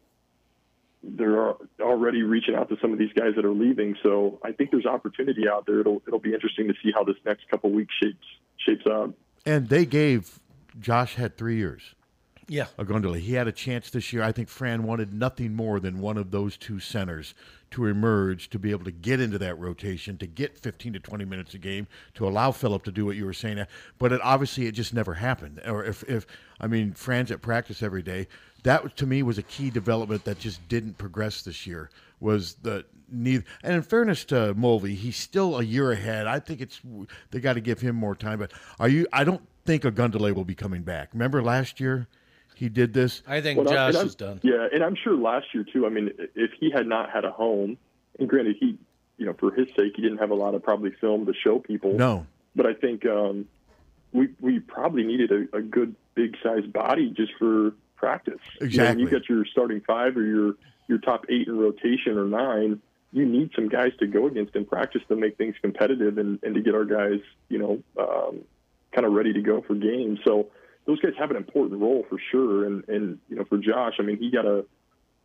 [1.05, 4.71] They're already reaching out to some of these guys that are leaving, so I think
[4.71, 5.81] there's opportunity out there.
[5.81, 8.25] It'll it'll be interesting to see how this next couple weeks shapes
[8.57, 9.11] shapes up.
[9.45, 10.38] And they gave
[10.79, 11.97] Josh had three years.
[12.48, 12.66] Yeah.
[12.78, 13.18] Ogundele.
[13.18, 14.22] He had a chance this year.
[14.22, 17.35] I think Fran wanted nothing more than one of those two centers
[17.70, 21.24] to emerge, to be able to get into that rotation, to get 15 to 20
[21.24, 23.64] minutes a game, to allow Filip to do what you were saying.
[23.98, 25.61] But it obviously it just never happened.
[25.66, 26.26] Or if, if
[26.61, 28.28] I mean, Fran's at practice every day.
[28.64, 31.90] That to me was a key development that just didn't progress this year.
[32.20, 33.44] Was the neither?
[33.64, 36.28] And in fairness to Mulvey, he's still a year ahead.
[36.28, 36.81] I think it's
[37.33, 38.38] they got to give him more time.
[38.38, 39.09] But are you?
[39.12, 41.09] I don't think a Ogundele will be coming back.
[41.12, 42.07] Remember last year?
[42.62, 43.25] He did this.
[43.27, 44.38] I think Well, Josh I'm- is done.
[44.44, 45.85] Yeah, and I'm sure last year too.
[45.85, 47.77] I mean, if he had not had a home,
[48.20, 48.79] and granted, he,
[49.16, 51.59] you know, for his sake, he didn't have a lot of probably film to show
[51.59, 51.94] people.
[51.94, 52.25] No.
[52.55, 53.48] but I think um,
[54.12, 58.38] we we probably needed a, a good big size body just for practice.
[58.61, 59.03] You know, Exactly.
[59.03, 60.55] You, got your starting five or your
[60.87, 62.81] your top eight in rotation or nine.
[63.12, 66.55] You need some guys to go against in practice to make things competitive and, and
[66.55, 68.42] to get our guys, you know, um,
[68.92, 70.20] kind of ready to go for games.
[70.25, 70.46] So
[70.87, 72.66] those guys have an important role for sure.
[72.66, 74.64] And and you know, for Josh, I mean, he got a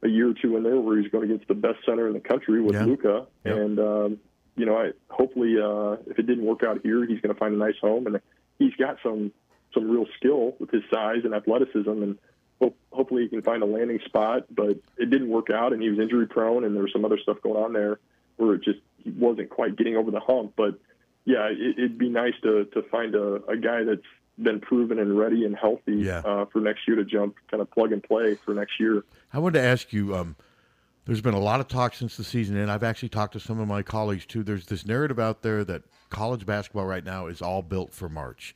[0.04, 2.20] a year or two in there where he's going against the best center in the
[2.20, 2.86] country with Yeah.
[2.86, 3.54] Luka, Yeah.
[3.56, 4.20] and um,
[4.56, 7.54] you know, I hopefully uh, if it didn't work out here, he's going to find
[7.54, 8.22] a nice home, and
[8.60, 9.32] he's got some
[9.74, 12.18] some real skill with his size and athleticism, and
[12.62, 14.46] hope, hopefully he can find a landing spot.
[14.50, 17.18] But it didn't work out, and he was injury prone, and there was some other
[17.18, 18.00] stuff going on there
[18.38, 20.54] where it just he wasn't quite getting over the hump.
[20.56, 20.80] But
[21.26, 24.02] yeah, it, it'd be nice to to find a, a guy that's
[24.40, 26.20] been proven and ready and healthy Yeah.
[26.20, 29.04] uh, for next year to jump, kind of plug and play for next year.
[29.34, 30.16] I wanted to ask you.
[30.16, 30.36] Um,
[31.06, 33.62] there's been a lot of talk since the season, and I've actually talked to some
[33.62, 34.44] of my colleagues too.
[34.44, 38.54] There's this narrative out there that college basketball right now is all built for March.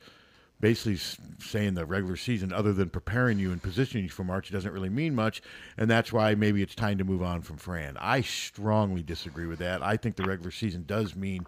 [0.60, 0.96] Basically,
[1.40, 4.90] saying the regular season, other than preparing you and positioning you for March, doesn't really
[4.90, 5.42] mean much,
[5.78, 7.96] and that's why maybe it's time to move on from Fran.
[7.98, 9.82] I strongly disagree with that.
[9.82, 11.46] I think the regular season does mean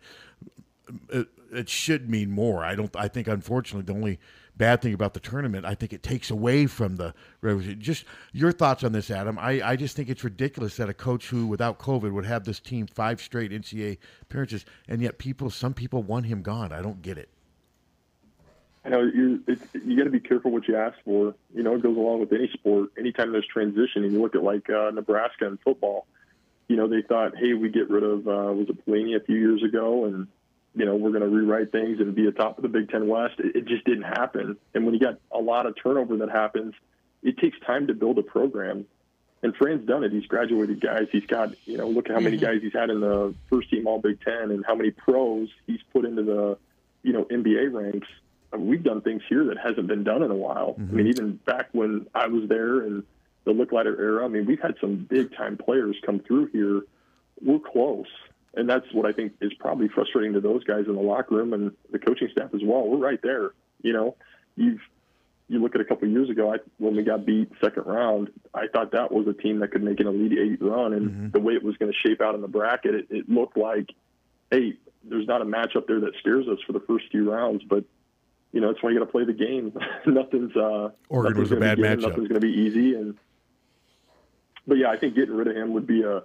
[1.08, 2.64] it, it should mean more.
[2.64, 2.94] I don't.
[2.96, 4.18] I think unfortunately the only
[4.56, 7.14] bad thing about the tournament, I think it takes away from the.
[7.78, 9.38] Just your thoughts on this, Adam?
[9.38, 12.60] I, I just think it's ridiculous that a coach who without COVID would have this
[12.60, 16.72] team five straight NCAA appearances, and yet people, some people want him gone.
[16.72, 17.28] I don't get it.
[18.84, 19.42] I know you
[19.72, 21.34] you got to be careful what you ask for.
[21.54, 22.90] You know, it goes along with any sport.
[22.98, 26.06] Anytime there's transition, and you look at like uh, Nebraska and football,
[26.68, 29.36] you know, they thought, hey, we get rid of uh, was it Pelini a few
[29.36, 30.28] years ago, and
[30.74, 33.34] you know, we're going to rewrite things and be atop of the Big Ten West.
[33.38, 34.56] It, it just didn't happen.
[34.74, 36.74] And when you got a lot of turnover that happens,
[37.22, 38.86] it takes time to build a program.
[39.42, 40.12] And Fran's done it.
[40.12, 41.06] He's graduated guys.
[41.12, 42.46] He's got, you know, look at how many mm-hmm.
[42.46, 45.80] guys he's had in the first team All Big Ten and how many pros he's
[45.92, 46.58] put into the,
[47.02, 48.08] you know, NBA ranks.
[48.52, 50.76] I mean, we've done things here that hasn't been done in a while.
[50.78, 50.96] I mm-hmm.
[50.96, 53.02] mean, even back when I was there and
[53.44, 56.82] the Lickliter era, I mean, we've had some big time players come through here.
[57.42, 58.06] We're close.
[58.56, 61.52] And that's what I think is probably frustrating to those guys in the locker room
[61.52, 62.86] and the coaching staff as well.
[62.86, 63.50] We're right there.
[63.82, 64.16] You know,
[64.56, 64.80] you've
[65.48, 68.30] you look at a couple of years ago I, when we got beat second round.
[68.54, 71.40] I thought that was a team that could make an Elite Eight run, and the
[71.40, 73.90] way it was going to shape out in the bracket, it, it looked like,
[74.50, 77.84] hey, there's not a matchup there that scares us for the first few rounds, but
[78.52, 79.76] you know, that's why you got to play the game.
[80.06, 82.08] nothing's uh, Oregon nothing's was a bad matchup.
[82.08, 83.16] Nothing's going to be easy, and
[84.66, 86.22] but yeah, I think getting rid of him would be a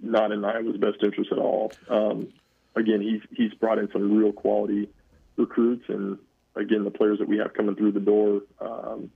[0.00, 1.72] not in Iowa's best interest at all.
[1.88, 2.28] Um,
[2.74, 4.88] again, he's he's brought in some real quality
[5.36, 6.18] recruits, and
[6.56, 9.10] again, the players that we have coming through the door, um,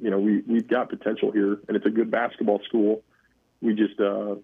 [0.00, 3.02] you know, we we've got potential here, and it's a good basketball school.
[3.60, 4.36] We just, uh,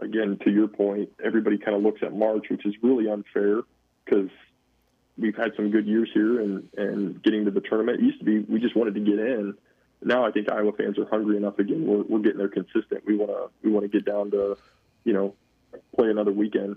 [0.00, 3.62] again, to your point, everybody kind of looks at March, which is really unfair
[4.04, 4.30] because
[5.16, 8.24] we've had some good years here, and and getting to the tournament it used to
[8.24, 9.54] be we just wanted to get in.
[10.02, 11.86] Now I think Iowa fans are hungry enough again.
[11.86, 13.04] We're we're getting there consistent.
[13.06, 14.56] We want to we want to get down to,
[15.04, 15.34] you know,
[15.96, 16.76] play another weekend.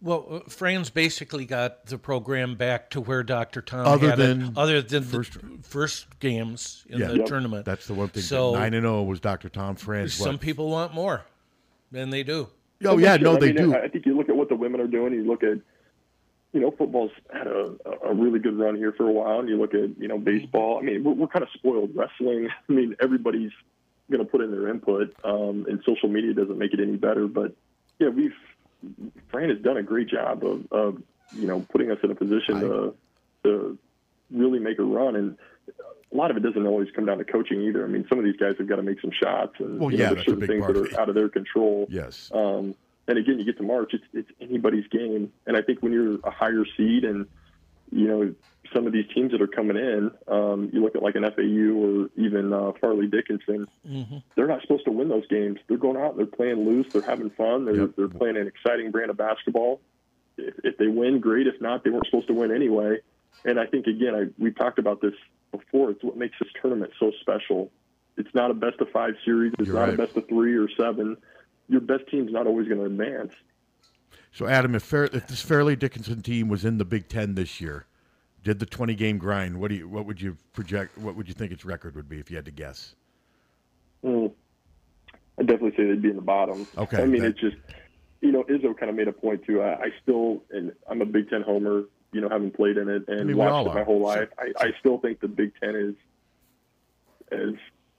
[0.00, 3.62] Well, uh, Franz basically got the program back to where Dr.
[3.62, 7.08] Tom Other had than it, other than first- the first games in Yeah.
[7.08, 7.26] the Yep.
[7.26, 7.64] tournament.
[7.64, 8.22] That's the one thing.
[8.24, 9.48] So Nine and zero was Dr.
[9.48, 10.14] Tom Franz.
[10.14, 10.40] some what?
[10.40, 11.22] people want more,
[11.92, 12.48] and they do.
[12.84, 13.74] Oh yeah, no, I they mean, do.
[13.76, 15.12] I think you look at what the women are doing.
[15.14, 15.58] You look at,
[16.52, 19.58] you know, football's had a, a really good run here for a while, and you
[19.58, 20.78] look at, you know, baseball.
[20.78, 21.90] I mean, we're, we're kind of spoiled.
[21.94, 22.48] Wrestling.
[22.68, 23.52] I mean, everybody's
[24.10, 27.26] going to put in their input, um, and social media doesn't make it any better.
[27.26, 27.54] But
[27.98, 28.34] yeah, we've
[29.30, 31.02] Fran has done a great job of, of
[31.34, 32.94] you know, putting us in a position to
[33.44, 33.78] to
[34.30, 35.36] really make a run and.
[36.10, 37.82] A lot of it doesn't always come down to coaching either.
[37.86, 39.96] I mean, some of these guys have got to make some shots, and Well, you
[39.96, 41.86] know, yeah, there's certain things that are out of their control.
[41.88, 42.30] Yes.
[42.34, 42.74] Um,
[43.08, 45.32] and again, you get to March, it's, it's anybody's game.
[45.46, 47.26] And I think when you're a higher seed and,
[47.90, 48.34] you know,
[48.72, 51.74] some of these teams that are coming in, um, you look at like an FAU
[51.74, 53.66] or even uh, Fairleigh Dickinson,
[54.34, 55.58] they're not supposed to win those games.
[55.68, 57.90] They're going out, they're playing loose, they're having fun, they're, Yep.
[57.96, 59.80] they're playing an exciting brand of basketball.
[60.38, 61.46] If, if they win, great.
[61.46, 63.00] If not, they weren't supposed to win anyway.
[63.44, 65.14] And I think, again, I, we talked about this
[65.50, 65.90] before.
[65.90, 67.70] It's what makes this tournament so special.
[68.16, 69.52] It's not a best of five series.
[69.58, 69.94] It's You're not right.
[69.94, 71.16] a best of three or seven.
[71.72, 73.32] Your best team's not always going to advance.
[74.30, 77.62] So, Adam, if, Fair, if this Fairleigh Dickinson team was in the Big Ten this
[77.62, 77.86] year,
[78.44, 80.98] did the twenty game grind, what do you what would you project?
[80.98, 82.94] What would you think its record would be if you had to guess?
[84.04, 84.32] Mm.
[85.38, 86.66] I definitely say they'd be in the bottom.
[86.76, 87.56] Okay, I mean, that- it's just,
[88.20, 89.62] you know, Izzo kind of made a point too.
[89.62, 93.04] I, I still, and I'm a Big Ten homer, you know, having played in it
[93.08, 94.28] and I mean, watched it my whole life.
[94.38, 95.94] I, I still think the Big Ten is
[97.30, 97.54] as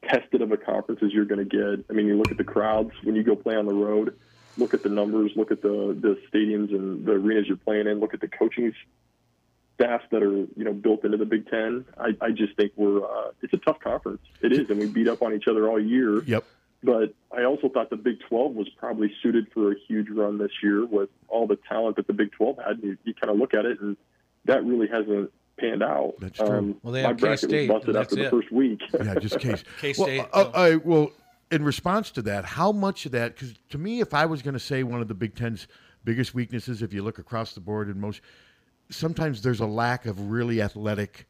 [0.10, 1.86] tested of a conference as you're going to get.
[1.90, 4.16] I mean, you look at the crowds when you go play on the road.
[4.58, 5.32] Look at the numbers.
[5.36, 8.00] Look at the the stadiums and the arenas you're playing in.
[8.00, 8.74] Look at the coaching
[9.76, 11.86] staffs that are you know built into the Big Ten.
[11.98, 14.22] I, I just think we're uh, it's a tough conference.
[14.42, 16.24] It is, and we beat up on each other all year.
[16.24, 16.44] Yep.
[16.84, 20.52] But I also thought the Big 12 was probably suited for a huge run this
[20.62, 22.84] year with all the talent that the Big 12 had.
[22.84, 23.96] You, you kind of look at it, and
[24.46, 26.14] that really hasn't panned out.
[26.20, 26.78] That's true.
[26.84, 28.82] Well, they my have bracket K-State, was busted after that's the first week.
[28.94, 29.64] Yeah, just case.
[29.82, 31.12] K-State, Well, uh, I, well,
[31.52, 33.36] in response to that, how much of that?
[33.36, 35.68] Because to me, if I was going to say one of the Big Ten's
[36.04, 38.22] biggest weaknesses, if you look across the board in most,
[38.90, 41.28] sometimes there's a lack of really athletic,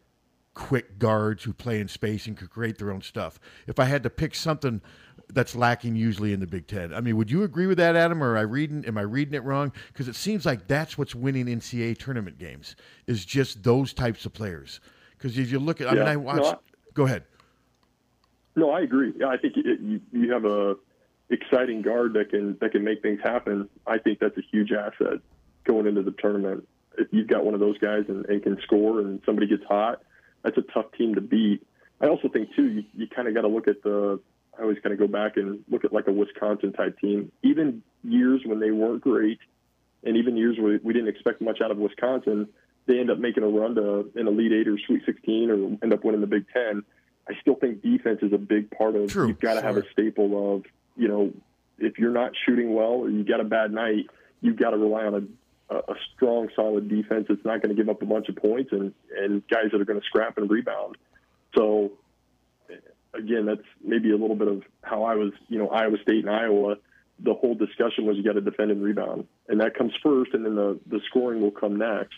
[0.54, 3.40] quick guards who play in space and could create their own stuff.
[3.68, 4.82] If I had to pick something
[5.30, 8.24] that's lacking usually in the Big Ten, I mean, would you agree with that, Adam?
[8.24, 8.86] Or am I reading?
[8.86, 9.72] Am I reading it wrong?
[9.88, 12.76] Because it seems like that's what's winning NCAA tournament games
[13.08, 14.80] is just those types of players.
[15.18, 16.08] Because if you look at, I mean.
[16.08, 16.46] I No.
[16.46, 16.58] I-
[16.94, 17.24] go ahead.
[18.56, 19.14] No, I agree.
[19.26, 20.76] I think it, you, you have a
[21.30, 23.68] exciting guard that can that can make things happen.
[23.88, 25.20] I think that's a huge asset
[25.64, 26.68] going into the tournament.
[26.98, 30.04] If you've got one of those guys and, and can score and somebody gets hot,
[30.44, 31.66] that's a tough team to beat.
[32.02, 34.20] I also think too, you, you kind of got to look at the.
[34.58, 37.32] I always kind of go back and look at like a Wisconsin type team.
[37.42, 39.40] Even years when they weren't great,
[40.04, 42.48] and even years where we didn't expect much out of Wisconsin,
[42.86, 45.94] they end up making a run to an Elite Eight or Sweet 16 or end
[45.94, 46.84] up winning the Big Ten.
[47.28, 49.10] I still think defense is a big part of.
[49.10, 50.64] True, you've got to have a staple of
[50.96, 51.32] you know
[51.80, 54.08] if you're not shooting well or you got a bad night,
[54.42, 55.16] you've got to rely on
[55.78, 58.94] a, strong, solid defense that's not going to give up a bunch of points and
[59.18, 60.98] and guys that are going to scrap and rebound.
[61.56, 61.92] So
[63.14, 66.30] again, that's maybe a little bit of how I was, you know, Iowa State and
[66.30, 66.76] Iowa.
[67.20, 70.46] the whole discussion was you got to defend and rebound, and that comes first, and
[70.46, 72.16] then the the scoring will come next.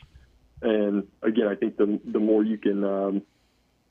[0.61, 3.21] And again, I think the the more you can um,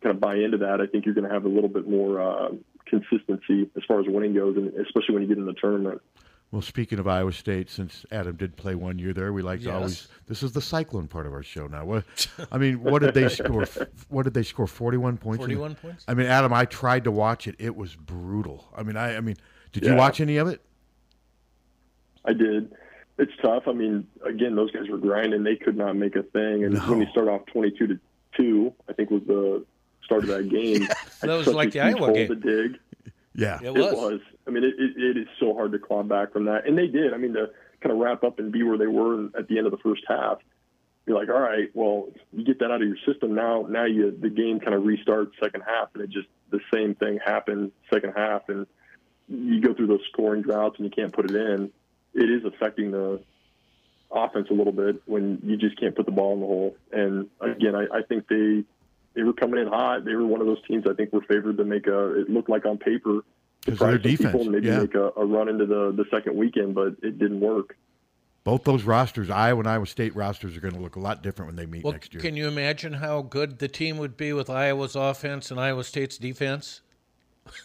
[0.03, 2.21] kind of buy into that, I think you're going to have a little bit more
[2.21, 2.49] uh,
[2.87, 6.01] consistency as far as winning goes, and especially when you get in the tournament.
[6.55, 9.75] Well, speaking of Iowa State, since Adam did play one year there, we like to
[9.75, 10.07] always.
[10.29, 11.85] This is the cyclone part of our show now.
[11.85, 12.05] What?
[12.53, 13.67] I mean, what did they score?
[14.07, 14.69] What did they score?
[14.69, 15.43] Forty-one points.
[15.43, 16.05] in 41 points?
[16.07, 17.57] I mean, Adam, I tried to watch it.
[17.59, 18.69] It was brutal.
[18.73, 19.35] I mean, I, I mean,
[19.73, 20.61] did you watch any of it?
[22.25, 22.73] I did.
[23.19, 23.65] It's tough.
[23.67, 25.43] I mean, again, those guys were grinding.
[25.43, 26.63] They could not make a thing.
[26.63, 28.01] And when you start off 22 to
[28.37, 29.67] 2, I think was the
[30.05, 30.87] start of that game.
[31.21, 32.29] That was like the Iowa game.
[32.29, 32.79] To dig.
[33.35, 33.59] Yeah.
[33.61, 33.95] It It was.
[33.95, 34.21] was.
[34.47, 36.67] I mean, it, it, it is so hard to claw back from that.
[36.67, 37.13] And they did.
[37.13, 39.67] I mean, to kind of wrap up and be where they were at the end
[39.67, 40.39] of the first half,
[41.07, 43.67] you're like, all right, well, you get that out of your system now.
[43.69, 47.19] Now you the game kind of restarts second half, and it just the same thing
[47.25, 48.67] happened second half, and
[49.29, 51.71] you go through those scoring droughts and you can't put it in.
[52.15, 53.21] It is affecting the
[54.11, 56.77] offense a little bit when you just can't put the ball in the hole.
[56.93, 58.65] And again, I, I think they
[59.15, 60.05] they were coming in hot.
[60.05, 62.21] They were one of those teams I think were favored to make a.
[62.21, 63.21] It looked like on paper
[63.65, 64.79] Because of their surprise some people defense, and maybe yeah.
[64.81, 67.77] make a, a run into the the second weekend, but it didn't work.
[68.45, 71.49] Both those rosters, Iowa and Iowa State rosters, are going to look a lot different
[71.49, 72.21] when they meet Well, next year.
[72.21, 76.19] can you imagine how good the team would be with Iowa's offense and Iowa State's
[76.19, 76.83] defense?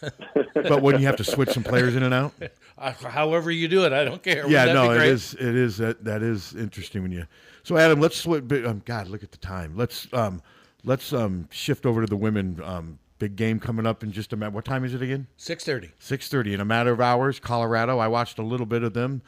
[0.54, 2.32] but when you have to switch some players in and out,
[2.80, 4.48] Uh, however you do it, I don't care.
[4.48, 5.10] yeah, Wouldn't that no, be it great?
[5.10, 5.34] is.
[5.34, 7.26] It is that that is interesting when you.
[7.62, 8.42] So Adam, let's switch.
[8.64, 9.76] Um, God, look at the time.
[9.76, 10.40] Let's um,
[10.84, 12.60] let's um, shift over to the women.
[12.62, 14.54] Um, big game coming up in just a minute.
[14.54, 15.26] What time is it again?
[15.38, 15.92] 6:30.
[15.98, 17.38] Six thirty in a matter of hours.
[17.38, 17.98] Colorado.
[17.98, 19.22] I watched a little bit of them.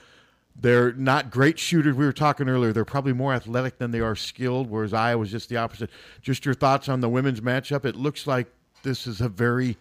[0.55, 1.95] They're not great shooters.
[1.95, 2.73] We were talking earlier.
[2.73, 5.91] They're probably more athletic than they are skilled, whereas Iowa's just the opposite.
[6.21, 7.85] Just your thoughts on the women's matchup.
[7.85, 8.49] It looks like
[8.83, 9.79] this is a very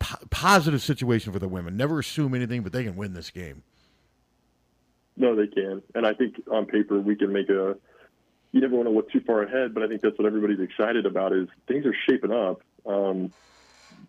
[0.00, 1.76] po- positive situation for the women.
[1.76, 3.62] Never assume anything, but they can win this game.
[5.16, 7.76] No, they can, and I think on paper we can make a.
[8.52, 11.06] You never want to look too far ahead, but I think that's what everybody's excited
[11.06, 11.32] about.
[11.32, 13.32] Is things are shaping up um,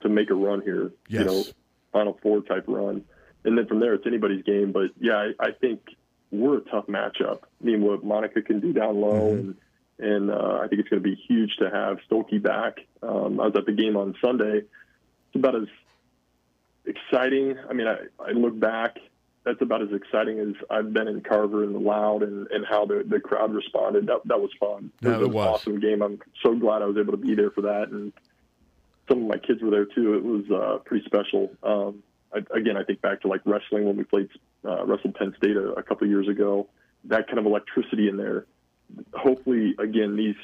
[0.01, 0.91] to make a run here.
[1.07, 1.19] Yes.
[1.19, 1.43] You know,
[1.91, 3.03] Final Four type run,
[3.43, 4.71] and then from there it's anybody's game.
[4.71, 5.81] But yeah, I, I think
[6.31, 7.39] we're a tough matchup.
[7.43, 9.55] I mean, what Monika can do down low, and
[9.99, 12.79] and uh, I think it's going to be huge to have Stokey back.
[13.03, 14.63] Um, I was at the game on Sunday.
[14.63, 15.67] It's about as
[16.85, 17.55] exciting.
[17.69, 18.97] I mean, I, I look back.
[19.43, 22.85] That's about as exciting as I've been in Carver and the Loud and, and how
[22.85, 24.05] the, the crowd responded.
[24.07, 24.91] That that was fun.
[25.01, 26.01] No, was it an awesome game.
[26.03, 28.13] I'm so glad I was able to be there for that, and
[29.09, 30.13] some of my kids were there too.
[30.13, 31.51] It was uh, pretty special.
[31.63, 34.29] Um, I, again, I think back to like wrestling when we played
[34.63, 36.67] uh, wrestled Penn State a, a couple of years ago.
[37.05, 38.45] That kind of electricity in there.
[39.13, 40.35] Hopefully, again, these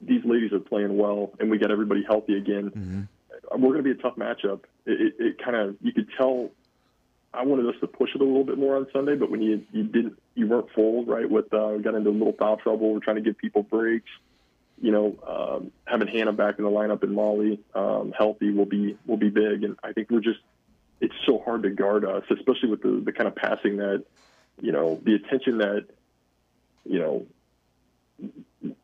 [0.00, 2.72] these ladies are playing well, and we got everybody healthy again.
[3.52, 4.64] We're going to be a tough matchup.
[4.84, 6.50] It, it, it kind of you could tell.
[7.34, 9.64] I wanted us to push it a little bit more on Sunday, but when you
[9.72, 11.28] you didn't, you weren't full right.
[11.28, 12.92] With uh, got into a little foul trouble.
[12.92, 14.10] We're trying to give people breaks.
[14.80, 18.98] You know, um, having Hannah back in the lineup and Molly um, healthy will be
[19.06, 19.64] will be big.
[19.64, 20.40] And I think we're just
[21.00, 24.04] it's so hard to guard us, especially with the the kind of passing that
[24.60, 25.86] you know the attention that
[26.84, 27.26] you know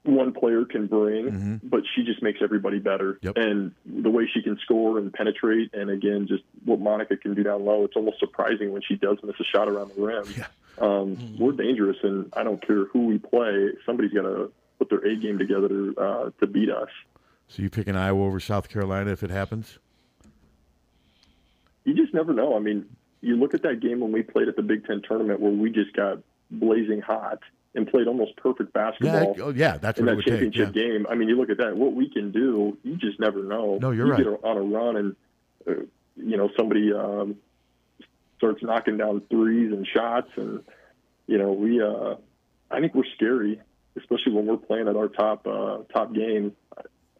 [0.02, 3.18] one player can bring, but she just makes everybody better.
[3.22, 3.36] Yep.
[3.36, 7.42] And the way she can score and penetrate, and again, just what Monika can do
[7.42, 10.24] down low, it's almost surprising when she does miss a shot around the rim.
[10.78, 13.70] Um, We're dangerous, and I don't care who we play.
[13.84, 16.88] Somebody's got to put their A game together to, uh, to beat us.
[17.48, 19.78] So you picking Iowa over South Carolina if it happens?
[21.84, 22.54] You just never know.
[22.54, 22.84] I mean,
[23.22, 25.70] you look at that game when we played at the Big Ten tournament where we
[25.70, 26.18] just got
[26.50, 27.40] blazing hot
[27.78, 29.34] and played almost perfect Yeah, basketball.
[29.48, 30.52] oh, yeah, that's in what it that would take.
[30.52, 30.82] championship Yeah.
[30.82, 31.06] game.
[31.08, 31.76] I mean, you look at that.
[31.76, 33.78] What we can do, you just never know.
[33.80, 34.24] No, you're you right.
[34.24, 35.16] Get on a run, and
[35.66, 35.82] uh,
[36.16, 37.36] you know somebody um,
[38.36, 40.62] starts knocking down threes and shots, and
[41.26, 41.80] you know we.
[41.82, 42.16] Uh,
[42.70, 43.60] I think we're scary,
[43.96, 46.52] especially when we're playing at our top uh, top game.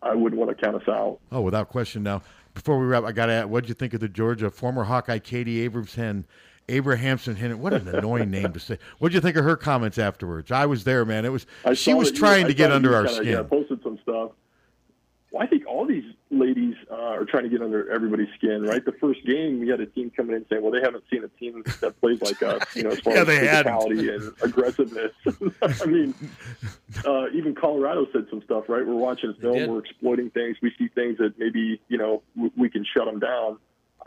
[0.00, 1.18] I, wouldn't want to count us out.
[1.32, 2.02] Oh, without question.
[2.04, 2.22] Now,
[2.54, 4.84] before we wrap, I got to ask, what did you think of the Georgia former
[4.84, 6.24] Hawkeye Katie Abrahamson?
[6.68, 7.56] Abrahamson Hennon.
[7.56, 8.78] What an annoying name to say.
[8.98, 10.50] What did you think of her comments afterwards?
[10.52, 11.24] I was there, man.
[11.24, 13.26] It was I she was that you- trying I to get under our kinda, skin.
[13.32, 14.32] Yeah, posted some stuff.
[15.30, 18.82] Well, I think all these ladies uh, are trying to get under everybody's skin, right?
[18.82, 21.28] The first game, we had a team coming in saying, "Well, they haven't seen a
[21.28, 23.74] team that plays like us," you know, as far Yeah, as they hadn't.
[23.74, 25.12] physicality and aggressiveness.
[25.82, 26.14] I mean,
[27.06, 28.86] uh, even Colorado said some stuff, right?
[28.86, 29.40] We're watching did.
[29.42, 33.04] film, we're exploiting things, we see things that maybe you know w- we can shut
[33.04, 33.58] them down.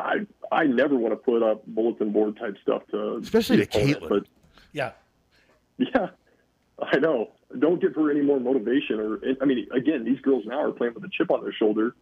[0.02, 4.02] I I never want to put up bulletin board type stuff to Especially to opponent,
[4.04, 4.10] Caitlin.
[4.10, 4.24] but
[4.74, 4.92] Yeah.
[5.78, 6.10] yeah,
[6.82, 7.32] I know.
[7.58, 9.00] Don't give her any more motivation.
[9.00, 11.96] Or I mean, again, these girls now are playing with a chip on their shoulder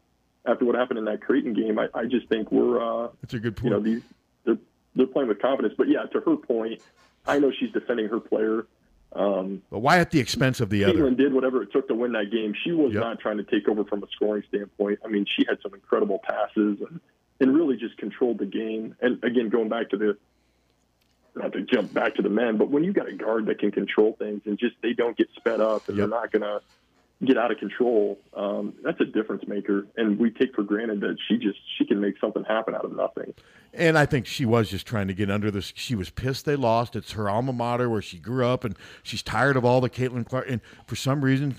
[0.45, 1.79] after what happened in that Creighton game.
[1.79, 3.65] I, I just think we're, uh, That's a good point.
[3.65, 3.85] you point.
[3.85, 4.03] know, these
[4.45, 4.57] they're
[4.95, 5.73] they're playing with confidence.
[5.77, 6.81] But yeah, to her point,
[7.27, 8.65] I know she's defending her player.
[9.13, 10.93] Um, But why at the expense of the other?
[10.93, 12.53] Caitlin did whatever it took to win that game.
[12.63, 13.01] She was Yep.
[13.01, 14.99] not trying to take over from a scoring standpoint.
[15.03, 16.99] I mean, she had some incredible passes and,
[17.39, 18.95] and really just controlled the game.
[19.01, 20.17] And again, going back to the
[21.35, 23.71] not to jump back to the men, but when you got a guard that can
[23.71, 26.09] control things and just they don't get sped up and Yep.
[26.09, 26.61] they're not going to
[27.23, 29.85] get out of control, um, that's a difference maker.
[29.95, 32.95] And we take for granted that she just she can make something happen out of
[32.95, 33.33] nothing.
[33.73, 35.71] And I think she was just trying to get under this.
[35.75, 36.95] She was pissed they lost.
[36.95, 40.25] It's her alma mater where she grew up, and she's tired of all the Caitlin
[40.27, 40.49] Clark.
[40.49, 41.55] And for some reason,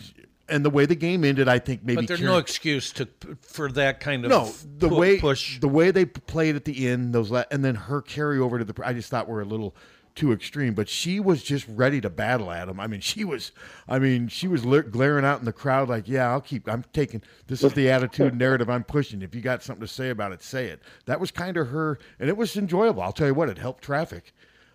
[0.50, 3.08] and the way the game ended, I think maybe But there's Karen- no excuse to
[3.40, 5.60] for that kind of no the pu- way push.
[5.60, 8.64] the way they played at the end those la- and then her carry over to
[8.64, 9.74] the I just thought were a little
[10.16, 13.52] too extreme but she was just ready to battle at him I mean she was
[13.88, 16.84] I mean she was lir- glaring out in the crowd like yeah I'll keep I'm
[16.92, 19.22] taking this is the attitude narrative I'm pushing.
[19.22, 20.82] If you got something to say about it say it.
[21.06, 23.02] That was kind of her and it was enjoyable.
[23.02, 24.32] I'll tell you what it helped traffic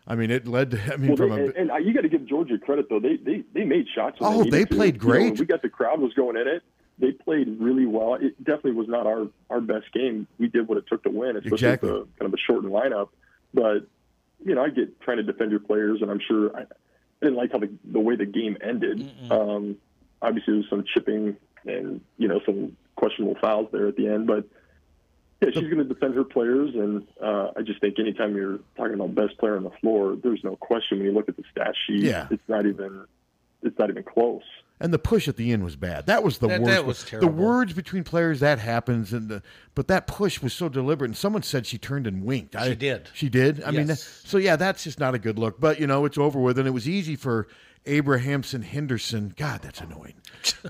[0.08, 2.01] I mean it led to I mean Well, from they, a and, and you got
[2.01, 2.99] to give Georgia credit though.
[2.99, 4.18] They they they made shots.
[4.22, 4.76] Oh, needed they to.
[4.76, 5.39] played You know, great.
[5.39, 6.64] we got the crowd was going in it.
[6.97, 8.14] They played really well.
[8.16, 10.28] It definitely was not our our best game.
[10.39, 11.91] We did what it took to win, especially Exactly.
[11.91, 13.10] with the, kind of a shortened lineup.
[13.53, 13.88] But
[14.45, 16.66] you know, I get trying to defend your players, and I'm sure I, I
[17.22, 19.12] didn't like how the the way the game ended.
[19.32, 19.78] Um,
[20.22, 21.36] obviously, there was some chipping
[21.66, 24.45] and you know some questionable fouls there at the end, but
[25.41, 28.93] yeah, she's going to defend her players, and uh, I just think anytime you're talking
[28.95, 31.73] about best player on the floor, there's no question when you look at the stat
[31.88, 32.01] sheet.
[32.03, 32.27] Yeah.
[32.31, 33.05] it's not even
[33.63, 34.43] it's not even close.
[34.79, 36.05] And the push at the end was bad.
[36.07, 36.71] That was the That- worst.
[36.75, 37.29] that was terrible.
[37.29, 39.41] The words between players that happens, and the
[39.73, 41.07] but that push was so deliberate.
[41.09, 42.55] And someone said she turned and winked.
[42.55, 43.09] I, She did.
[43.13, 43.63] She did.
[43.63, 44.03] I mean, Yes.
[44.25, 45.59] so yeah, that's just not a good look.
[45.59, 47.47] But you know, it's over with, and it was easy for
[47.86, 49.33] Abrahamson Henderson.
[49.38, 50.15] God, that's annoying.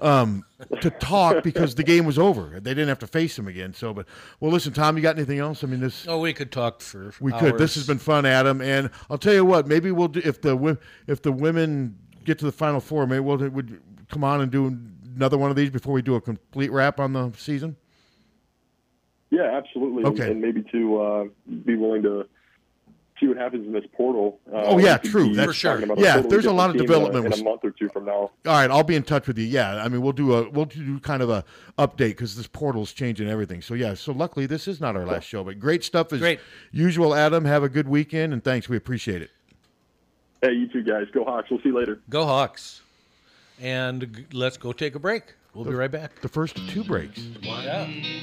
[0.01, 0.45] Um,
[0.81, 2.59] to talk because the game was over.
[2.59, 3.73] They didn't have to face him again.
[3.73, 4.05] So, but
[4.39, 5.63] well, listen, Tom, you got anything else?
[5.63, 6.05] I mean, this.
[6.07, 7.57] oh, we could talk for We could.
[7.57, 9.67] This has been fun, Adam, and I'll tell you what.
[9.67, 13.05] Maybe we'll do if the wo- if the women get to the final four.
[13.07, 14.77] Maybe we'll would come on and do
[15.15, 17.75] another one of these before we do a complete wrap on the season.
[19.31, 20.03] Yeah, absolutely.
[20.03, 20.31] And- Okay.
[20.31, 21.23] And, maybe to uh,
[21.65, 22.27] be willing to
[23.19, 24.39] see what happens in this portal.
[24.51, 25.29] Uh, Oh, yeah, true.
[25.29, 25.77] That's- For sure.
[25.83, 27.43] about a Yeah, totally there's a lot of different team in a- development in a
[27.49, 28.11] month or two from now.
[28.13, 29.45] All right, I'll be in touch with you.
[29.45, 31.45] Yeah, I mean we'll do a we'll do kind of a
[31.79, 33.61] update because this portal's changing everything.
[33.61, 36.39] So yeah, so luckily this is not our last show, but great stuff as Great.
[36.71, 37.15] usual.
[37.15, 38.67] Adam, have a good weekend and thanks.
[38.67, 39.31] We appreciate it.
[40.41, 41.49] Hey, you two guys, go Hawks.
[41.49, 41.99] We'll see you later.
[42.09, 42.81] Go Hawks.
[43.61, 45.23] And g- let's go take a break.
[45.55, 46.19] We'll be right back.
[46.19, 47.17] The first two breaks.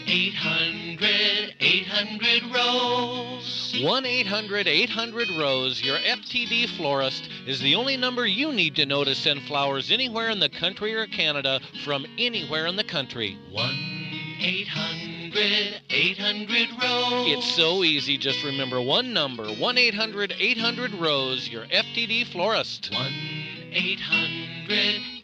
[0.06, 3.80] 800 800 Rose.
[3.82, 9.02] 1 800 800 Rose, your FTD florist, is the only number you need to know
[9.02, 13.38] to send flowers anywhere in the country or Canada from anywhere in the country.
[13.50, 13.70] 1
[14.38, 17.32] 800 800 Rose.
[17.32, 18.18] It's so easy.
[18.18, 22.90] Just remember one number 1 800 800 Rose, your FTD florist.
[22.92, 23.06] 1
[23.72, 25.11] 800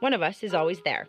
[0.00, 1.08] One of us is always there.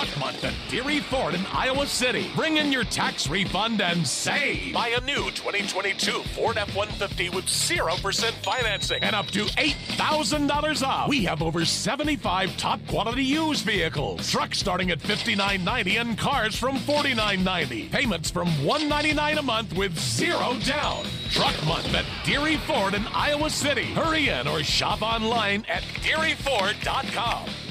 [0.01, 2.31] Truck Month at Deery Ford in Iowa City.
[2.35, 4.73] Bring in your tax refund and save.
[4.73, 11.07] Buy a new 2022 Ford F-150 with 0% financing and up to $8,000 off.
[11.07, 14.27] We have over 75 top quality used vehicles.
[14.31, 17.91] Trucks starting at $59.90 and cars from $49.90.
[17.91, 21.05] Payments from 199 a month with zero down.
[21.29, 23.85] Truck Month at Deery Ford in Iowa City.
[23.93, 27.70] Hurry in or shop online at DeeryFord.com.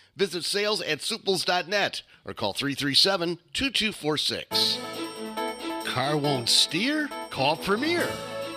[0.15, 4.77] Visit sales at suples.net or call 337 2246.
[5.85, 7.09] Car won't steer?
[7.29, 8.07] Call Premier.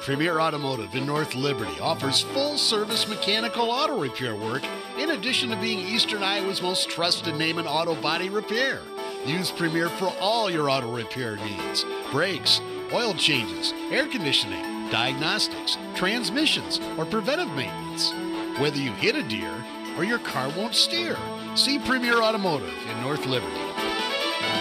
[0.03, 4.63] Premier Automotive in North Liberty offers full service mechanical auto repair work
[4.99, 8.83] in addition to being Eastern Iowa's most trusted name in auto body repair.
[9.25, 12.61] Use Premier for all your auto repair needs brakes,
[12.93, 18.13] oil changes, air conditioning, diagnostics, transmissions, or preventive maintenance.
[18.61, 19.53] Whether you hit a deer
[19.97, 21.17] or your car won't steer,
[21.57, 23.55] see Premier Automotive in North Liberty.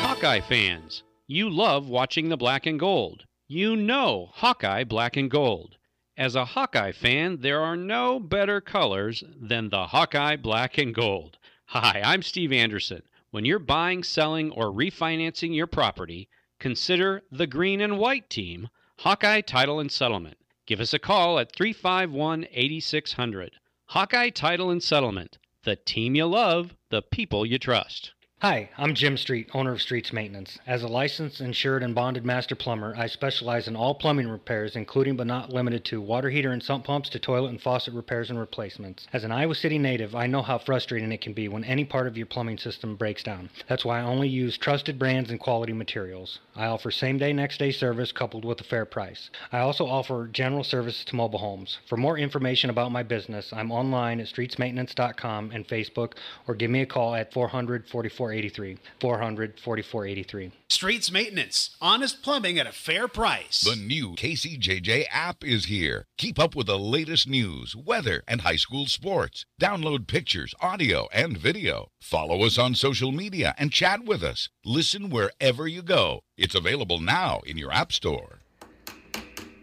[0.04, 3.24] Hawkeye fans, you love watching the black and gold.
[3.48, 5.78] You know Hawkeye Black and Gold.
[6.16, 11.38] As a Hawkeye fan, there are no better colors than the Hawkeye Black and Gold.
[11.66, 13.02] Hi, I'm Steve Anderson.
[13.32, 16.30] When you're buying, selling, or refinancing your property,
[16.60, 18.70] consider the green and white team,
[19.00, 20.38] Hawkeye Title and Settlement.
[20.68, 23.56] Give us a call at 351 8600.
[23.88, 25.40] Hawkeye Title and Settlement.
[25.64, 28.13] The team you love, the people you trust.
[28.46, 30.60] Hi, I'm Jim Street, owner of Streets Maintenance.
[30.68, 35.16] As a licensed, insured, and bonded master plumber, I specialize in all plumbing repairs, including
[35.16, 38.38] but not limited to water heater and sump pumps to toilet and faucet repairs and
[38.38, 39.08] replacements.
[39.14, 42.06] As an Iowa City native, I know how frustrating it can be when any part
[42.06, 43.50] of your plumbing system breaks down.
[43.70, 46.40] That's why I only use trusted brands and quality materials.
[46.54, 49.30] I offer same day, next day service coupled with a fair price.
[49.54, 51.78] I also offer general services to mobile homes.
[51.88, 56.16] For more information about my business, I'm online at streetsmaintenance.com and Facebook,
[56.46, 57.88] or give me a call at 400
[58.34, 58.78] 4483.
[59.00, 60.52] 400 4483.
[60.70, 63.62] Streets Maintenance, honest plumbing at a fair price.
[63.62, 66.06] The new KCJJ app is here.
[66.18, 69.46] Keep up with the latest news, weather, and high school sports.
[69.62, 71.90] Download pictures, audio, and video.
[72.02, 74.50] Follow us on social media and chat with us.
[74.66, 76.22] Listen wherever you go.
[76.38, 78.40] It's available now in your App Store.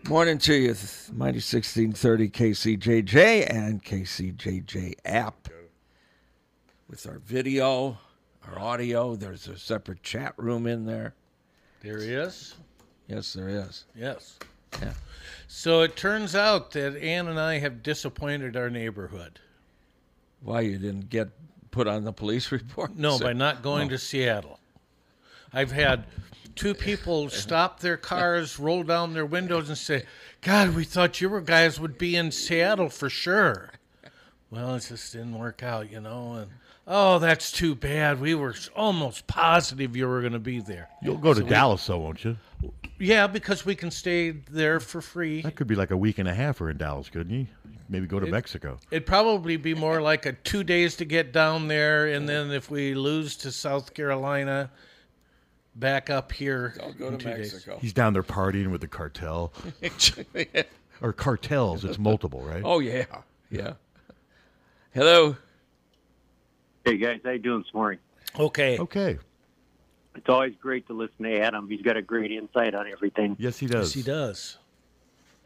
[0.09, 0.75] Morning to you,
[1.13, 5.49] Mighty 1630 KCJJ and KCJJ app.
[6.89, 7.99] With our video,
[8.53, 11.15] our audio, there's a separate chat room in there.
[11.83, 12.55] There is.
[13.09, 13.85] Yes, there is.
[13.95, 14.39] Yes.
[14.81, 14.93] Yeah.
[15.49, 19.41] So it turns out that Ann and I have disappointed our neighborhood.
[20.43, 21.29] Why you didn't get
[21.71, 22.97] put on the police report?
[22.97, 23.91] No, by not going Oh.
[23.91, 24.59] to Seattle.
[25.53, 26.05] I've had
[26.55, 30.05] two people stop their cars, roll down their windows, and say,
[30.43, 33.71] God, we thought you were guys would be in Seattle for sure.
[34.51, 36.35] Well, it just didn't work out, you know.
[36.35, 36.51] And
[36.91, 38.21] oh, that's too bad.
[38.21, 40.89] We were almost positive you were going to be there.
[41.03, 42.37] You'll go to So we- Dallas, though, won't you?
[42.99, 45.41] yeah, because we can stay there for free.
[45.43, 47.47] That could be like a week and a half or in Dallas, couldn't you?
[47.89, 48.79] Maybe go to It- Mexico.
[48.91, 52.71] It'd probably be more like a two days to get down there, and then if
[52.71, 54.71] we lose to South Carolina,
[55.77, 56.75] back up here.
[56.83, 57.53] I'll go in to two days.
[57.53, 57.79] Mexico.
[57.81, 59.53] He's down there partying with the cartel.
[61.03, 61.85] or cartels.
[61.85, 62.63] It's multiple, right?
[62.65, 63.07] Oh, yeah.
[63.51, 63.75] Yeah.
[64.93, 65.37] Hello.
[66.91, 68.01] Hey guys, how you doing this morning?
[68.37, 68.77] Okay.
[68.77, 69.17] Okay.
[70.17, 71.69] It's always great to listen to Adam.
[71.69, 73.37] He's got a great insight on everything.
[73.39, 73.95] Yes, he does.
[73.95, 74.59] Yes, he does.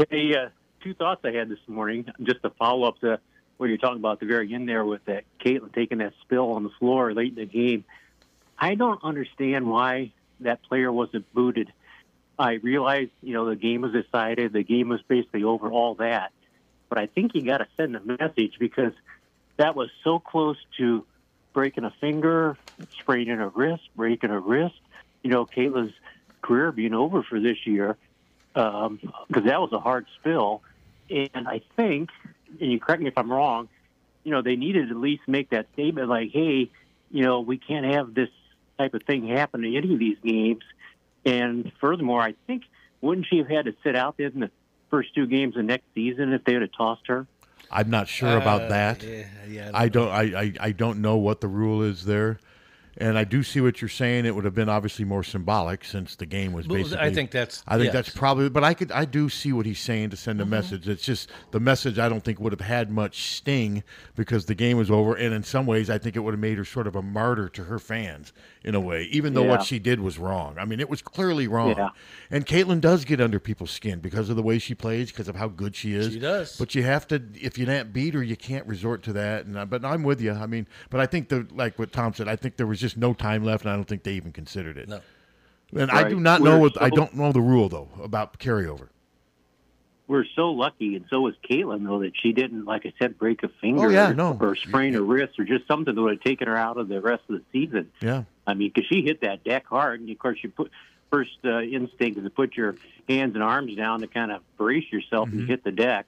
[0.08, 0.48] Hey, uh,
[0.82, 3.20] two thoughts I had this morning, just to follow up to
[3.58, 6.52] what you're talking about at the very end there with that Caitlin taking that spill
[6.52, 7.84] on the floor late in the game.
[8.58, 11.70] I don't understand why that player wasn't booted.
[12.38, 16.32] I realize, you know, the game was decided, the game was basically over, all that.
[16.88, 18.94] But I think you got to send a message because
[19.58, 21.04] that was so close to
[21.54, 22.58] breaking a finger,
[23.00, 24.74] spraining a wrist, breaking a wrist.
[25.22, 25.94] You know, Caitlin's
[26.42, 27.96] career being over for this year
[28.54, 30.62] um, because that was a hard spill.
[31.08, 32.10] And I think,
[32.60, 33.68] and you correct me if I'm wrong,
[34.24, 36.70] you know, they needed to at least make that statement like, hey,
[37.10, 38.30] you know, we can't have this
[38.78, 40.62] type of thing happen in any of these games.
[41.24, 42.64] And furthermore, I think,
[43.00, 44.50] wouldn't she have had to sit out in the
[44.90, 47.26] first two games of next season if they would have tossed her?
[47.70, 49.02] I'm not sure about Uh, that.
[49.02, 50.08] yeah, yeah, I don't.
[50.08, 52.38] I, I, I don't know what the rule is there,
[52.96, 54.26] and I do see what you're saying.
[54.26, 57.14] It would have been obviously more symbolic since the game was Well, I basically.
[57.14, 57.94] think that's- I think yes.
[57.94, 58.48] that's probably.
[58.48, 58.92] But I could.
[58.92, 60.50] I do see what he's saying to send a mm-hmm.
[60.50, 60.88] message.
[60.88, 61.98] It's just the message.
[61.98, 63.82] I don't think would have had much sting
[64.14, 66.58] because the game was over, and in some ways, I think it would have made
[66.58, 68.32] her sort of a martyr to her fans
[68.62, 69.02] in a way.
[69.10, 69.50] Even though Yeah.
[69.50, 70.56] what she did was wrong.
[70.58, 71.74] I mean, it was clearly wrong.
[71.76, 71.90] Yeah.
[72.30, 75.36] And Caitlin does get under people's skin because of the way she plays, because of
[75.36, 76.12] how good she is.
[76.12, 76.56] She does.
[76.56, 79.46] But you have to, if you can't beat her, you can't resort to that.
[79.46, 80.32] And but I'm with you.
[80.32, 82.28] I mean, but I think the like what Tom said.
[82.28, 84.76] I think there was just no time left, and I don't think they even considered
[84.78, 84.88] it.
[84.88, 85.00] No.
[85.76, 88.88] And I do not know We're what I don't know the rule though about carryover.
[90.06, 93.42] We're so lucky, and so was Caitlin, though, that she didn't, like I said, break
[93.42, 94.36] a finger Oh, yeah, or, no.
[94.38, 97.00] or sprain her wrist or just something that would have taken her out of the
[97.00, 97.90] rest of the season.
[98.02, 98.24] Yeah.
[98.46, 100.70] I mean, because she hit that deck hard, and of course, you put
[101.10, 102.76] first uh, instinct is to put your
[103.08, 106.04] hands and arms down to kind of brace yourself and hit the deck.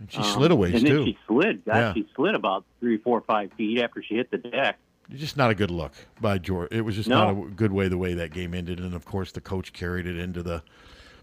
[0.00, 0.22] And Mm-hmm.
[0.22, 1.04] she slid away, ways, and then too.
[1.04, 1.64] she slid.
[1.64, 1.94] God, Yeah.
[1.94, 4.78] She slid about three, four, five feet after she hit the deck.
[5.10, 6.68] Just not a good look by George.
[6.70, 7.32] It was just No.
[7.32, 10.06] not a good way the way that game ended, and of course the coach carried
[10.06, 10.62] it into the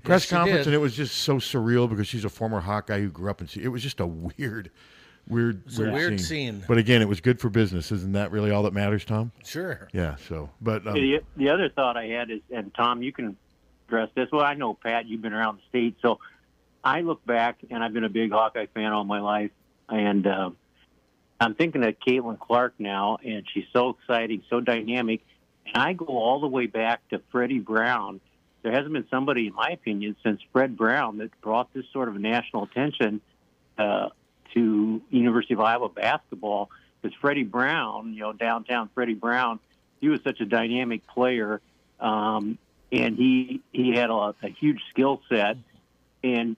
[0.03, 3.09] press she conference, and it was just so surreal because she's a former Hawkeye who
[3.09, 3.49] grew up in.
[3.61, 4.71] It was just a weird,
[5.27, 6.63] weird, was a weird scene.
[6.67, 7.91] But again, it was good for business.
[7.91, 9.31] Isn't that really all that matters, Tom?
[9.43, 9.87] Sure.
[9.93, 10.15] Yeah.
[10.27, 13.37] So, but um, the, the other thought I had is, and Tom, you can
[13.87, 14.29] address this.
[14.31, 16.19] Well, I know Pat, you've been around the state, so
[16.83, 19.51] I look back, and I've been a big Hawkeye fan all my life,
[19.89, 20.49] and uh,
[21.39, 25.21] I'm thinking of Caitlin Clark now, and she's so exciting, so dynamic,
[25.65, 28.21] and I go all the way back to Freddie Brown.
[28.61, 32.15] There hasn't been somebody, in my opinion, since Fred Brown that brought this sort of
[32.15, 33.21] national attention
[33.77, 34.09] uh,
[34.53, 36.69] to University of Iowa basketball.
[37.01, 39.59] Because Freddie Brown, you know, downtown Freddie Brown,
[40.01, 41.61] he was such a dynamic player,
[41.99, 42.57] um,
[42.91, 45.57] and he he had a, a huge skill set.
[46.23, 46.55] And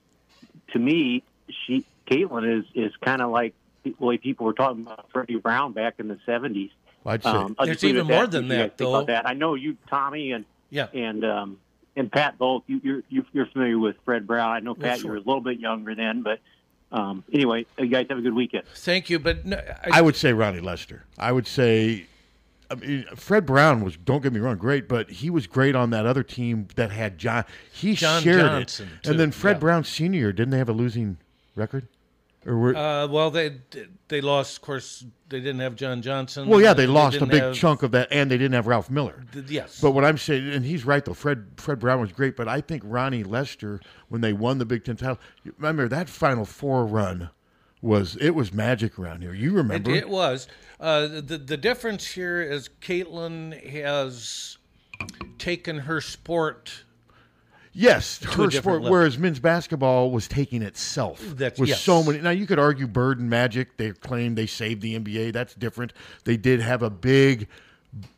[0.71, 3.53] to me, she Caitlin is is kind of like
[3.99, 6.71] the way people were talking about Freddie Brown back in the seventies.
[7.05, 8.77] I'd say Um, There's just leave it even more that, than what you guys that,
[8.77, 9.13] think about though.
[9.13, 9.27] that.
[9.27, 10.87] I know you, Tommy, and Yeah.
[10.93, 11.57] and um,
[11.95, 12.63] and Pat both.
[12.67, 14.49] You, you're you- you're familiar with Fred Brown.
[14.51, 15.05] I know Yeah, Pat, sure.
[15.05, 16.39] you were a little bit younger then, but
[16.91, 18.63] um, anyway, you guys have a good weekend.
[18.75, 19.61] Thank you, but no,
[19.91, 21.03] I would say Ronnie Lester.
[21.17, 22.05] I would say,
[22.71, 23.95] I mean, Fred Brown was.
[23.97, 27.17] Don't get me wrong, great, but he was great on that other team that had
[27.17, 27.45] John.
[27.71, 29.59] He John shared Johnson, it, too, and then Fred yeah.
[29.59, 31.17] Brown Senior didn't they have a losing
[31.55, 31.87] record?
[32.47, 33.57] Or were, Uh, well, they
[34.07, 34.55] they lost.
[34.57, 36.47] Of course, they didn't have John Johnson.
[36.47, 38.89] well, yeah, they lost a big have- chunk of that, and they didn't have Ralph
[38.89, 39.25] Miller.
[39.47, 39.81] Yes.
[39.81, 41.13] But what I'm saying, and he's right though.
[41.13, 44.85] Fred Fred Brown was great, but I think Ronnie Lester, when they won the Big
[44.85, 45.19] Ten title,
[45.57, 47.31] remember that Final Four run
[47.81, 49.33] was it was magic around here.
[49.33, 49.91] You remember?
[49.91, 50.47] It, it was.
[50.79, 54.57] Uh, the the difference here is Caitlin has
[55.37, 56.85] taken her sport.
[57.79, 58.81] Yes, her sport.
[58.81, 58.89] level.
[58.91, 61.21] Whereas men's basketball was taking itself.
[61.21, 61.81] That's- was yes.
[61.81, 62.19] so many.
[62.19, 63.77] Now you could argue Bird and Magic.
[63.77, 65.31] They claim they saved the NBA.
[65.31, 65.93] That's different.
[66.23, 67.47] They did have a big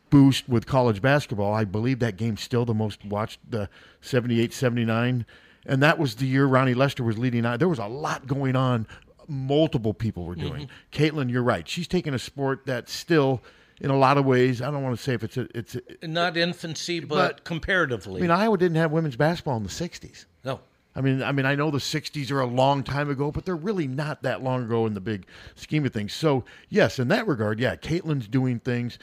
[0.08, 1.52] boost with college basketball.
[1.52, 3.68] I believe that game's still the most watched, the
[4.00, 5.26] 78, 79.
[5.66, 7.44] and that was the year Ronnie Lester was leading.
[7.44, 7.58] on.
[7.58, 8.86] There was a lot going on.
[9.28, 10.68] Multiple people were doing.
[10.68, 11.02] Mm-hmm.
[11.18, 11.68] Caitlin, you're right.
[11.68, 13.42] She's taking a sport that's still,
[13.80, 15.76] in a lot of ways, I don't want to say if it's a, it's.
[16.02, 18.20] A, Not infancy, but, But- comparatively.
[18.20, 20.26] I mean, Iowa didn't have women's basketball in the '60s.
[20.44, 20.60] no.
[20.96, 23.54] I mean, I mean, I know the '60s are a long time ago, but they're
[23.54, 25.24] really not that long ago in the big
[25.54, 26.12] scheme of things.
[26.12, 28.98] So, yes, in that regard, yeah, Caitlin's doing things,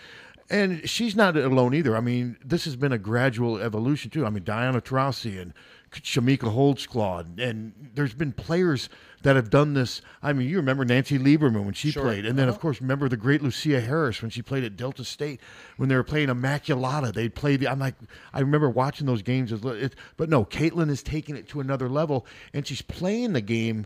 [0.50, 1.96] and she's not alone either.
[1.96, 4.26] I mean, this has been a gradual evolution too.
[4.26, 5.54] I mean, Diana Taurasi and
[5.92, 8.90] Chamique Holdsclaw, and, and there's been players
[9.24, 10.02] that have done this.
[10.22, 12.04] I mean, you remember Nancy Lieberman when she Sure.
[12.04, 12.62] played, and then of Uh-huh.
[12.62, 15.40] course remember the great Lusia Harris when she played at Delta State
[15.78, 17.14] when they were playing Immaculata.
[17.14, 17.62] They played.
[17.62, 17.70] the.
[17.72, 17.96] I'm like,
[18.34, 19.52] I remember watching those games.
[19.52, 23.42] As, it, but no, Caitlin is taking it to another level, and she's playing the
[23.42, 23.86] game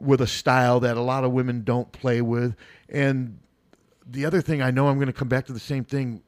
[0.00, 2.54] with a style that a lot of women don't play with.
[2.88, 3.38] And
[4.06, 6.22] the other thing I know I'm going to come back to the same thing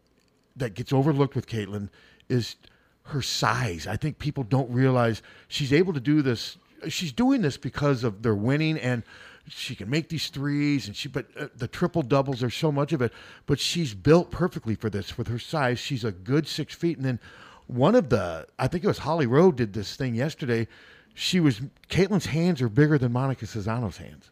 [0.56, 1.88] that gets overlooked with Caitlin
[2.28, 2.56] is
[3.04, 3.86] her size.
[3.86, 6.56] I think people don't realize she's able to do this.
[6.88, 9.02] She's doing this because of their winning and
[9.48, 12.92] she can make these threes and she but uh, the triple doubles there's so much
[12.92, 13.12] of it
[13.46, 17.04] but she's built perfectly for this with her size she's a good six feet and
[17.04, 17.18] then
[17.66, 20.68] one of the i think it was holly rowe did this thing yesterday
[21.14, 24.30] she was caitlin's hands are bigger than monica Czinano's hands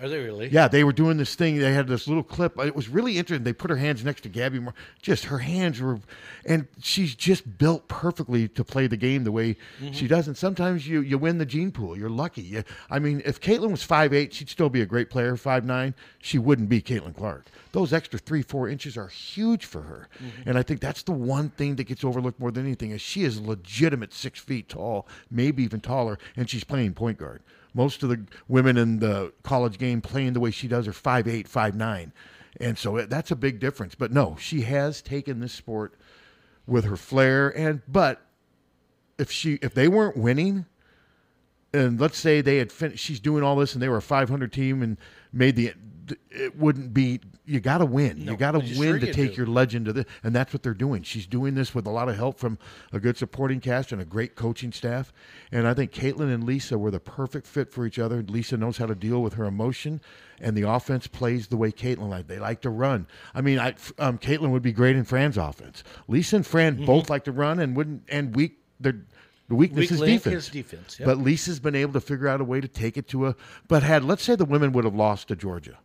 [0.00, 0.48] Are they really?
[0.48, 1.58] yeah, they were doing this thing.
[1.58, 2.56] They had this little clip.
[2.60, 3.42] It was really interesting.
[3.42, 4.74] They put her hands next to Gabby Moore.
[5.02, 5.98] Just her hands were,
[6.46, 10.06] and she's just built perfectly to play the game the way she mm-hmm.
[10.06, 10.28] does.
[10.28, 11.98] And sometimes you you win the gene pool.
[11.98, 12.42] You're lucky.
[12.42, 15.36] You, I mean, if Caitlin was five eight, she'd still be a great player.
[15.36, 17.46] Five nine, she wouldn't be Caitlin Clark.
[17.72, 20.08] Those extra three four inches are huge for her.
[20.22, 20.48] Mm-hmm.
[20.48, 23.24] And I think that's the one thing that gets overlooked more than anything is she
[23.24, 27.42] is a legitimate six feet tall, maybe even taller, and she's playing point guard.
[27.74, 31.28] Most of the women in the college game playing the way she does are five
[31.28, 32.12] eight, five nine,
[32.60, 33.94] and so that's a big difference.
[33.94, 35.94] But no, she has taken this sport
[36.66, 38.22] with her flair, and but
[39.18, 40.66] if she if they weren't winning,
[41.72, 44.52] and let's say they had finished, she's doing all this and they were a 500
[44.52, 44.96] team and
[45.32, 45.76] made the th-
[46.30, 47.20] it wouldn't be.
[47.44, 48.24] You got to win.
[48.24, 49.36] No, you got to win sure to take do.
[49.38, 51.02] your legend to the, and that's what they're doing.
[51.02, 52.58] She's doing this with a lot of help from
[52.92, 55.12] a good supporting cast and a great coaching staff.
[55.50, 58.22] And I think Caitlin and Lisa were the perfect fit for each other.
[58.22, 60.00] Lisa knows how to deal with her emotion,
[60.40, 62.26] and the offense plays the way Caitlin like.
[62.26, 63.06] They like to run.
[63.34, 65.82] I mean, I um, Caitlin would be great in Fran's offense.
[66.06, 66.84] Lisa and Fran Mm-hmm.
[66.84, 68.58] both like to run and wouldn't and weak.
[68.80, 69.00] They're
[69.48, 70.50] the weakness Weak is defense.
[70.50, 71.06] defense, yep.
[71.06, 73.36] But Lisa's been able to figure out a way to take it to a.
[73.66, 75.78] But had let's say the women would have lost to Georgia,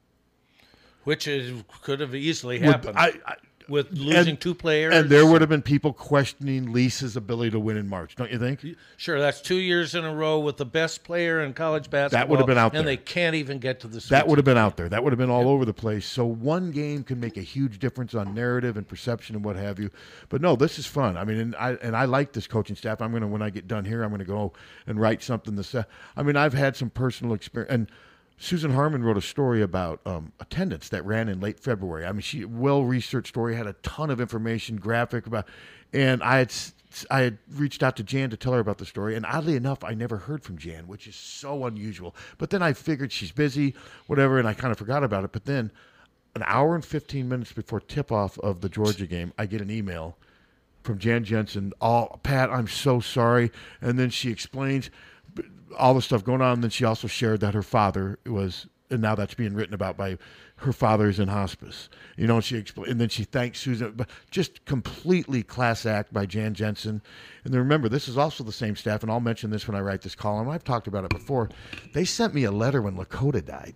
[1.04, 2.98] which is could have easily happened.
[2.98, 3.36] I- I-
[3.70, 7.60] with losing and- two players, and there would have been people questioning Lisa's ability to
[7.62, 8.14] win in March.
[8.18, 8.66] Don't you think?
[8.98, 12.20] Sure, that's two years in a row with the best player in college basketball.
[12.20, 12.96] That would have been out and there.
[12.96, 14.02] they can't even get to the.
[14.02, 14.90] Sweet That would have been out there.
[14.90, 16.06] That would have been all over the place.
[16.06, 19.80] So one game can make a huge difference on narrative and perception and what have
[19.80, 19.90] you.
[20.28, 21.16] But no, this is fun.
[21.16, 23.02] I mean, and I and I like this coaching staff.
[23.02, 24.52] I'm gonna when I get done here, I'm gonna go
[24.88, 25.86] and write something to say.
[26.18, 27.88] I mean, I've had some personal experience and.
[28.38, 32.06] Susan Harmon wrote a story about um, attendance that ran in late February.
[32.06, 35.48] I mean, she well researched story had a ton of information, graphic about,
[35.94, 36.54] and I had
[37.10, 39.84] I had reached out to Jan to tell her about the story, and oddly enough,
[39.84, 42.16] I never heard from Jan, which is so unusual.
[42.38, 43.76] But then I figured she's busy,
[44.08, 45.32] whatever, and I kind of forgot about it.
[45.32, 45.72] But then,
[46.36, 49.72] an hour and fifteen minutes before tip off of the Georgia game, I get an
[49.72, 50.18] email
[50.84, 51.72] from Jan Jensen.
[51.80, 54.90] All Pat, I'm so sorry, and then she explains
[55.78, 56.54] all the stuff going on.
[56.54, 59.98] And then she also shared that her father was, and now that's being written about
[59.98, 60.18] by
[60.58, 61.90] her father's in hospice.
[62.16, 66.26] You know, she explained, and then she thanked Susan, but just completely class act by
[66.26, 67.02] Jan Jensen.
[67.44, 69.82] And then remember, this is also the same staff, and I'll mention this when I
[69.82, 70.50] write this column.
[70.50, 71.50] I've talked about it before.
[71.94, 73.76] They sent me a letter when Lakota died.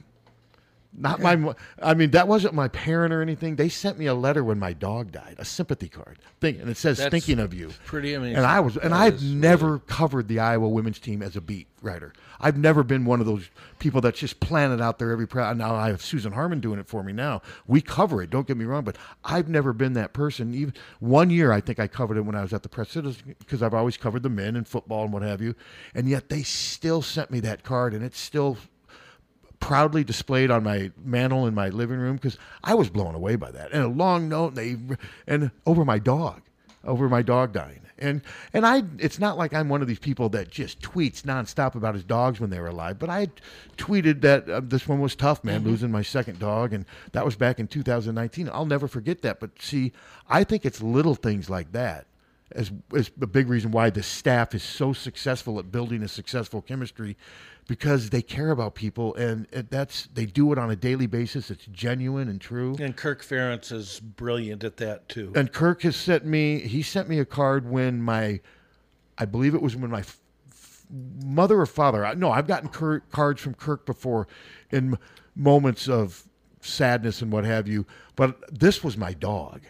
[0.99, 1.53] Not my.
[1.81, 3.55] I mean, that wasn't my parent or anything.
[3.55, 6.77] They sent me a letter when my dog died, a sympathy card, thing, and it
[6.77, 8.37] says That's "thinking of you." pretty amazing.
[8.37, 11.67] And I was, and That I've never covered the Iowa women's team as a beat
[11.83, 12.13] writer.
[12.39, 15.27] I've never been one of those people that's just planted out there every.
[15.55, 17.13] Now I have Susan Harmon doing it for me.
[17.13, 18.31] Now we cover it.
[18.31, 20.55] Don't get me wrong, but I've never been that person.
[20.55, 23.35] Even one year, I think I covered it when I was at the Press Citizen
[23.37, 25.53] because I've always covered the men and football and what have you.
[25.93, 28.57] And yet they still sent me that card, and it's still
[29.59, 33.51] proudly displayed on my mantle in my living room because I was blown away by
[33.51, 33.71] that.
[33.71, 34.97] And a long note, and they
[35.27, 36.41] and over my dog,
[36.83, 37.81] over my dog dying.
[37.99, 38.21] And
[38.53, 41.95] and I, it's not like I'm one of these people that just tweets nonstop about
[41.95, 42.99] his dogs when they were alive.
[42.99, 43.27] But I
[43.77, 47.35] tweeted that uh, this one was tough, man, losing my second dog, and that was
[47.35, 48.49] back in 2019.
[48.53, 49.39] I'll never forget that.
[49.39, 49.93] But see,
[50.29, 52.05] I think it's little things like that
[52.51, 56.61] as is a big reason why the staff is so successful at building a successful
[56.61, 57.17] chemistry
[57.68, 61.51] because they care about people and it, that's they do it on a daily basis.
[61.51, 62.76] It's genuine and true.
[62.80, 65.32] And Kirk Ferentz is brilliant at that too.
[65.36, 68.39] and Kirk has sent me he sent me a card when my
[69.18, 70.20] I believe it was when my f-
[71.24, 74.28] mother or father I- no I've gotten Kirk, cards from Kirk before
[74.72, 74.97] in m-
[75.36, 76.24] moments of
[76.61, 79.61] sadness and what have you but this was my dog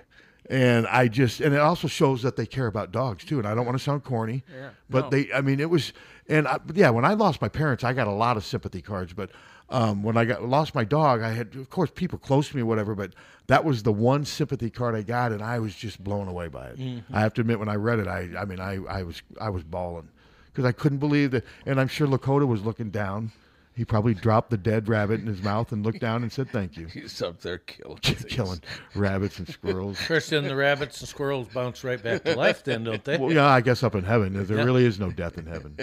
[0.50, 3.54] and I just and it also shows that they care about dogs too and I
[3.56, 4.70] don't want to sound corny Yeah.
[4.90, 5.10] but No.
[5.10, 5.94] they I mean it was
[6.30, 9.14] and I, yeah when I lost my parents I got a lot of sympathy cards
[9.14, 9.30] but
[9.70, 12.62] um, when I got lost my dog I had of course people close to me
[12.62, 13.12] or whatever but
[13.48, 16.68] that was the one sympathy card I got and I was just blown away by
[16.68, 17.04] it Mhm.
[17.12, 19.50] I have to admit when I read it I I mean I I was I
[19.50, 20.08] was bawling
[20.46, 23.32] because I couldn't believe that and I'm sure Lakota was looking down
[23.78, 26.76] he probably dropped the dead rabbit in his mouth and looked down and said thank
[26.76, 28.60] you He's up there killing killing
[28.96, 32.64] rabbits and squirrels Of course, then the rabbits and squirrels bounce right back to life,
[32.64, 33.18] then, don't they?
[33.18, 34.34] Well, yeah, I guess up in heaven.
[34.34, 34.64] There Yeah.
[34.64, 35.78] really is no death in heaven.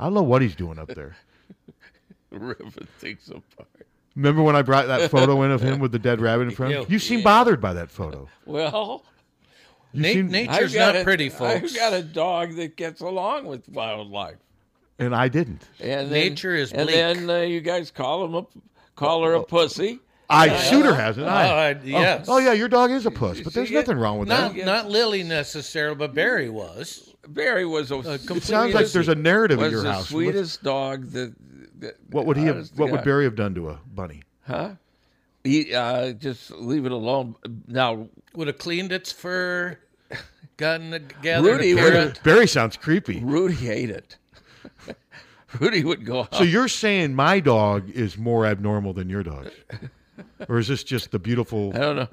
[0.00, 1.16] I don't know what he's doing up there.
[2.30, 3.68] Ripping things apart.
[4.16, 6.74] Remember when I brought that photo in of him with the dead rabbit in front?
[6.74, 6.84] Yeah.
[6.88, 7.24] You seem Yeah.
[7.24, 8.28] bothered by that photo.
[8.46, 9.04] Well,
[9.92, 11.00] You seem- I've got a-
[11.44, 14.38] I've got a dog that gets along with wildlife.
[14.98, 15.62] And I didn't.
[15.80, 18.46] And then, Nature is And then uh, you guys call him a,
[18.96, 20.00] call her a pussy.
[20.30, 21.26] I Uh, Shooter hasn't.
[21.26, 22.26] Oh, I, I- yes.
[22.28, 24.54] Oh, oh, yeah, your dog is a puss, but there's See, nothing wrong with Not
[24.54, 24.66] that.
[24.66, 27.14] not Lily necessarily, but Barry was.
[27.28, 28.02] Barry was a.
[28.02, 28.36] Complete.
[28.38, 30.08] It sounds like there's a narrative was in your the house.
[30.08, 31.34] sweetest dog that.
[31.80, 32.56] that What would he have?
[32.56, 34.22] honest to What would Barry have done to a bunny?
[34.46, 34.72] Huh?
[35.44, 37.34] He uh, just leave it alone.
[37.66, 39.78] Now Would have cleaned its fur,
[40.58, 42.12] gotten a, gathered Rudy a.
[42.22, 43.20] Barry sounds creepy.
[43.20, 44.17] Rudy ate it.
[45.60, 46.20] Rudy would go.
[46.20, 46.34] Out.
[46.34, 49.50] So you're saying my dog is more abnormal than your dog,
[50.48, 51.72] or is this just the beautiful?
[51.74, 52.08] I don't know.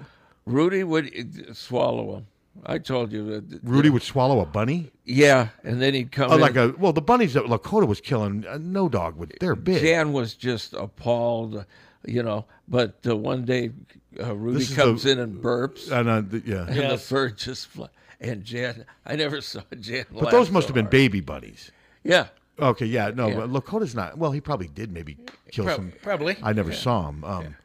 [0.46, 1.08] Rudy would
[1.50, 2.28] uh, swallow him.
[2.66, 3.60] I told you that.
[3.64, 4.92] Rudy would swallow a bunny.
[5.04, 6.42] Yeah, and then he'd come Oh, in.
[6.42, 9.36] like a well, the bunnies that Lakota was killing, uh, no dog would.
[9.42, 9.82] They're big.
[9.82, 11.66] Jan was just appalled,
[12.06, 12.46] you know.
[12.70, 13.72] But uh, one day,
[14.20, 16.66] uh, Rudy This comes the- in and burps, and uh, the- yeah.
[16.68, 17.90] and the fur just fly.
[18.22, 20.06] And Jan, I never saw Jan.
[20.14, 20.92] But laugh those must so have been hard.
[20.92, 21.72] baby bunnies.
[22.04, 22.28] Yeah.
[22.60, 22.86] Okay.
[22.86, 23.12] Yeah.
[23.14, 23.28] No.
[23.28, 23.36] Yeah.
[23.48, 24.18] Lakota's not.
[24.18, 25.18] Well, he probably did maybe
[25.52, 25.94] kill Prob- some.
[26.02, 26.38] probably.
[26.42, 26.78] I never Yeah.
[26.78, 27.24] saw him.
[27.24, 27.56] Um,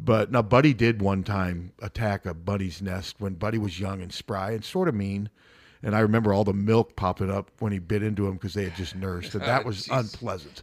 [0.00, 4.12] But now Buddy did one time attack a Buddy's nest when Buddy was young and
[4.12, 5.28] spry and sort of mean.
[5.82, 8.62] And I remember all the milk popping up when he bit into him because they
[8.64, 10.62] had just nursed, and that was unpleasant.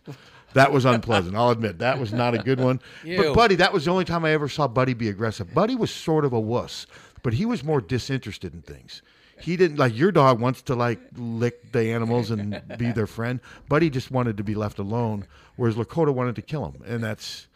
[0.53, 1.35] That was unpleasant.
[1.35, 2.79] I'll admit that was not a good one.
[3.03, 3.17] Ew.
[3.17, 5.53] But Buddy, that was the only time I ever saw Buddy be aggressive.
[5.53, 6.85] Buddy was sort of a wuss,
[7.21, 9.01] but he was more disinterested in things.
[9.39, 13.39] He didn't like your dog wants to like lick the animals and be their friend.
[13.67, 15.25] Buddy just wanted to be left alone,
[15.57, 17.47] whereas Lakota wanted to kill him, and that's.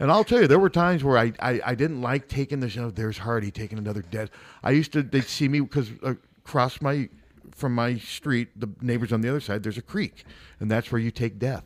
[0.00, 2.68] And I'll tell you, there were times where I, I, I didn't like taking the
[2.68, 2.90] show.
[2.90, 4.28] There's Harty taking another dead.
[4.62, 7.08] I used to they'd see me because across my
[7.54, 10.24] from my street, the neighbors on the other side, there's a creek,
[10.60, 11.64] and that's where you take death,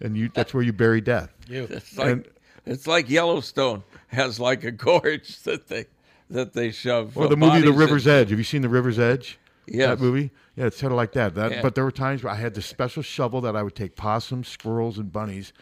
[0.00, 1.34] and you that's where you bury death.
[1.48, 2.28] It's like, And-
[2.64, 5.86] it's like Yellowstone has like a gorge that they
[6.30, 7.16] that they shove.
[7.16, 8.12] Or uh, the movie The River's in.
[8.12, 8.30] Edge.
[8.30, 9.38] Have you seen The River's Edge?
[9.66, 9.98] Yes.
[9.98, 10.30] That movie?
[10.56, 11.34] Yeah, it's sort of like that.
[11.34, 11.62] that Yeah.
[11.62, 14.48] But there were times where I had this special shovel that I would take possums,
[14.48, 15.52] squirrels, and bunnies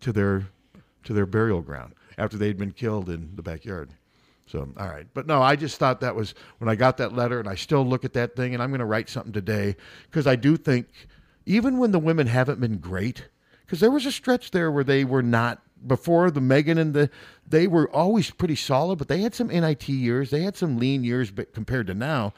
[0.00, 0.48] to their
[1.04, 3.90] to their burial ground after they'd been killed in the backyard.
[4.46, 5.06] So, all right.
[5.12, 7.84] But no, I just thought that was when I got that letter, and I still
[7.84, 10.86] look at that thing, and I'm going to write something today because I do think,
[11.44, 13.28] even when the women haven't been great,
[13.64, 17.10] because there was a stretch there where they were not before the Megan and the
[17.48, 21.04] they were always pretty solid, but they had some NIT years, they had some lean
[21.04, 22.32] years, but compared to now.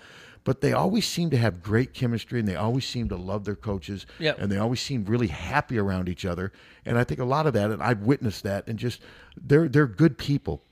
[0.45, 3.57] But they always seemed to have great chemistry, and they always seemed to love their
[3.57, 4.39] coaches, Yep.
[4.39, 6.53] and they always seemed really happy around each other.
[6.87, 9.03] And I think a lot of that, and I've witnessed that, and just
[9.37, 10.63] they're they're good people,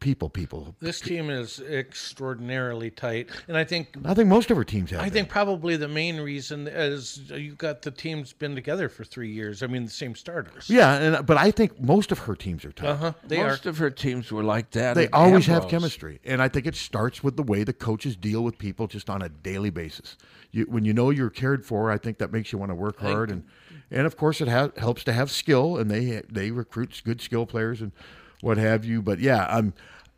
[0.00, 0.74] people, people.
[0.80, 5.00] This team is extraordinarily tight, and I think I think most of our teams have.
[5.00, 5.12] I that.
[5.12, 9.62] think probably the main reason is you've got the teams been together for three years.
[9.62, 10.68] I mean, the same starters.
[10.68, 12.88] Yeah, and but I think most of her teams are tight.
[12.88, 14.94] Uh-huh, they Most of her teams were like that.
[14.94, 18.16] They at always have chemistry, and I think it starts with the way the coaches
[18.16, 20.16] deal with people just on a daily basis.
[20.50, 22.98] You, when you know you're cared for, I think that makes you want to work
[22.98, 23.44] hard, and
[23.90, 27.46] and of course it ha- helps to have skill, and they they recruit good skill
[27.46, 27.92] players and
[28.40, 29.02] what have you.
[29.02, 29.74] But yeah, I'm.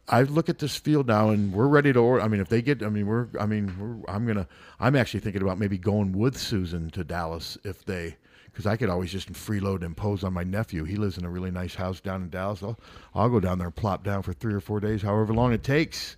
[0.08, 1.98] I look at this field now, and we're ready to.
[2.00, 3.28] Or, I mean, if they get, I mean, we're.
[3.38, 4.48] I mean, we're, I'm gonna.
[4.80, 8.16] I'm actually thinking about maybe going with Susan to Dallas if they,
[8.46, 10.84] because I could always just freeload and pose on my nephew.
[10.84, 12.62] He lives in a really nice house down in Dallas.
[12.62, 12.78] I'll,
[13.14, 15.62] I'll go down there and plop down for three or four days, however long it
[15.62, 16.16] takes,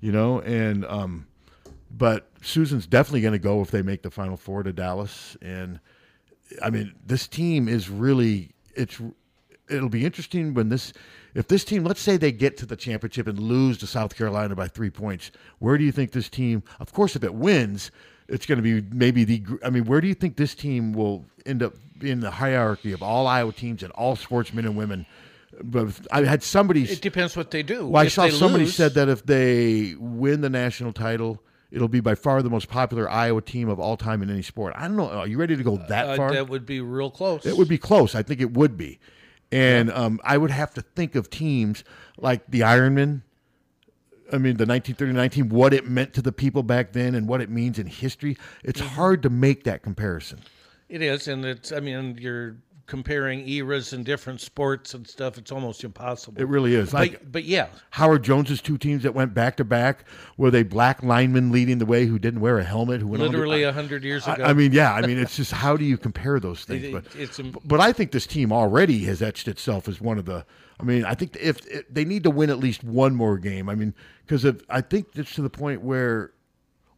[0.00, 0.40] you know.
[0.40, 1.26] And um,
[1.90, 5.38] but Susan's definitely to go if they make the Final Four to Dallas.
[5.40, 5.80] And
[6.62, 9.00] I mean, this team is really it's.
[9.72, 10.92] It'll be interesting when this,
[11.34, 14.54] if this team, let's say they get to the championship and lose to South Carolina
[14.54, 15.30] by three points.
[15.58, 16.62] Where do you think this team?
[16.80, 17.90] Of course, if it wins,
[18.28, 19.42] it's going to be maybe the.
[19.64, 23.02] I mean, where do you think this team will end up in the hierarchy of
[23.02, 25.06] all Iowa teams and all sportsmen and women?
[25.62, 26.84] But I had somebody.
[26.84, 27.86] It depends what they do.
[27.86, 31.42] Well, I If saw they somebody lose- said that if they win the national title,
[31.70, 34.72] it'll be by far the most popular Iowa team of all time in any sport.
[34.76, 35.10] I don't know.
[35.10, 36.32] Are you ready to go that uh, far?
[36.32, 37.44] that would be real close.
[37.44, 38.14] It would be close.
[38.14, 38.98] I think it would be.
[39.52, 41.84] And um, I would have to think of teams
[42.16, 43.22] like the Ironman.
[44.32, 47.42] I mean, the 1939 team, what it meant to the people back then and what
[47.42, 48.36] it means in history.
[48.64, 48.94] It's Mm-hmm.
[48.94, 50.40] hard to make that comparison.
[50.88, 51.70] It is, and it's.
[51.72, 52.56] I mean, you're
[52.86, 55.38] comparing eras and different sports and stuff.
[55.38, 56.40] It's almost impossible.
[56.40, 56.92] It really is.
[56.92, 60.04] Like but yeah, Howard Jones's two teams that went back to back
[60.36, 63.62] were they black linemen leading the way who didn't wear a helmet who went literally
[63.62, 64.44] a hundred years I- ago.
[64.44, 64.92] I, mean, yeah.
[64.92, 66.84] I mean, it's just how do you compare those things?
[66.84, 70.24] It- but it's but I think this team already has etched itself as one of
[70.24, 70.44] the.
[70.80, 73.68] I mean, I think if, if they need to win at least one more game,
[73.68, 73.94] I mean,
[74.26, 76.32] because I think it's to the point where,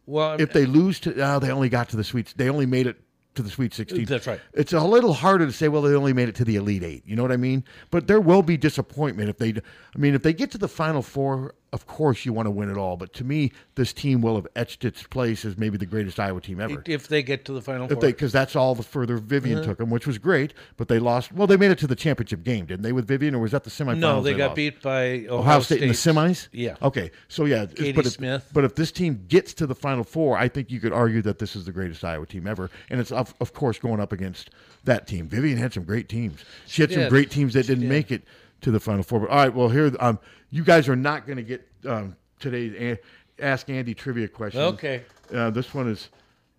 [0.07, 2.33] well, if they lose to, oh, they only got to the sweet.
[2.35, 2.97] They only made it
[3.35, 4.01] to the Sweet 16.
[4.01, 4.39] Uh, that's right.
[4.53, 7.03] It's a little harder to say, well, they only made it to the Elite Eight.
[7.05, 7.63] You know what I mean?
[7.91, 9.49] But there will be disappointment if they.
[9.49, 12.69] I mean, if they get to the Final Four, of course you want to win
[12.69, 12.95] it all.
[12.95, 16.39] But to me, this team will have etched its place as maybe the greatest Iowa
[16.39, 16.81] team ever.
[16.85, 19.67] if they get to the final If four, because that's all the further Vivian Uh-huh.
[19.67, 20.53] took them, which was great.
[20.77, 21.33] But they lost.
[21.33, 23.63] Well, they made it to the championship game, didn't they, with Vivian, or was that
[23.65, 23.97] the semifinals?
[23.99, 24.55] no, they got lost?
[24.55, 26.47] beat by Ohio, Ohio State, in the semis.
[26.53, 26.75] Yeah.
[26.81, 27.11] Okay.
[27.27, 28.49] So yeah, Katie but if, Smith.
[28.53, 31.39] But if this team gets to the Final Four, I think you could argue that
[31.39, 34.49] this is the greatest Iowa team ever, and it's of, of course going up against
[34.85, 35.27] that team.
[35.27, 36.45] Vivian had some great teams.
[36.67, 37.09] She had some did.
[37.09, 37.89] great teams that She didn't did.
[37.89, 38.23] make it
[38.65, 39.21] to the Final Four.
[39.21, 42.73] But all right, well here, um, you guys are not going to get um, today's
[42.73, 42.99] a-
[43.43, 44.61] Ask Andy trivia question.
[44.61, 45.03] Okay.
[45.33, 46.09] Uh, this one is,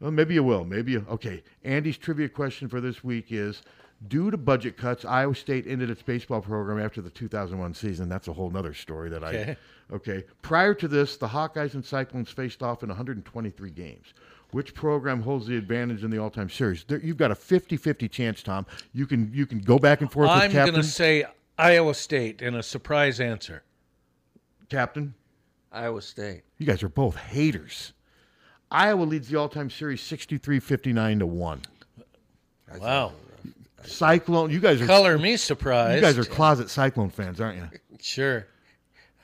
[0.00, 0.64] well, maybe you will.
[0.64, 1.42] Maybe you, okay.
[1.64, 3.62] Andy's trivia question for this week is:
[4.08, 8.08] Due to budget cuts, Iowa State ended its baseball program after the 2001 season.
[8.10, 9.56] That's a whole nother story that Okay.
[9.90, 9.94] I.
[9.94, 10.24] Okay.
[10.42, 14.12] Prior to this, the Hawkeyes and Cyclones faced off in 123 games.
[14.50, 16.84] Which program holds the advantage in the all-time series?
[16.84, 18.64] There, you've got a 50-50 chance, Tom.
[18.92, 21.24] You can you can go back and forth I'm going to say
[21.58, 23.62] Iowa State in a surprise answer.
[24.68, 25.14] Captain.
[25.72, 26.42] Iowa State.
[26.58, 27.92] You guys are both haters.
[28.70, 31.62] Iowa leads the all-time series 63-59 to one.
[32.78, 33.12] Wow.
[33.84, 34.50] Cyclone.
[34.50, 35.96] You guys are Color me surprised.
[35.96, 37.68] You guys are closet Cyclone fans, aren't you?
[38.00, 38.46] Sure.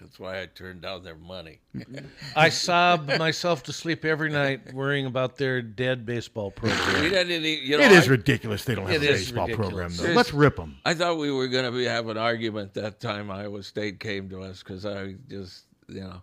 [0.03, 1.61] That's why I turned down their money.
[2.36, 7.03] I sob myself to sleep every night worrying about their dead baseball program.
[7.03, 9.90] We didn't you know, it is I- ridiculous they don't have a is baseball program,
[9.90, 9.98] ridiculous.
[10.00, 10.12] though.
[10.12, 10.76] Let's rip them.
[10.84, 14.28] I thought we were going to be have an argument that time Iowa State came
[14.30, 16.20] to us because I just, you know,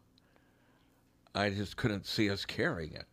[1.33, 3.05] I just couldn't see us carrying it.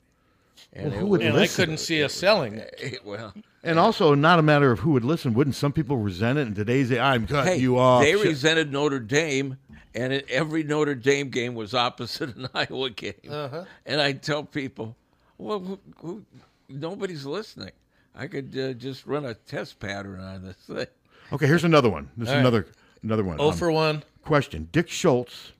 [0.74, 3.00] Well, who would was- And I couldn't see us selling it.
[3.04, 5.32] Well, And also, not a matter of who would listen.
[5.34, 6.46] Wouldn't some people resent it?
[6.48, 8.02] In today's day, I'm cutting hey, you off.
[8.02, 9.58] they resented Notre Dame,
[9.96, 13.14] and it, every Notre Dame game was opposite an Iowa game.
[13.28, 13.64] Uh-huh.
[13.86, 14.94] And I tell people,
[15.38, 16.22] well, who, who,
[16.68, 17.72] nobody's listening.
[18.14, 20.86] I could uh, just run a test pattern on this thing.
[21.32, 22.08] Okay, here's another one.
[22.16, 22.40] This is All right.
[22.40, 22.66] another
[23.02, 23.36] another one.
[23.40, 24.02] Oh for one.
[24.22, 25.52] Question: Dick Schultz,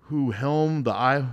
[0.00, 1.30] who helmed the Iowa,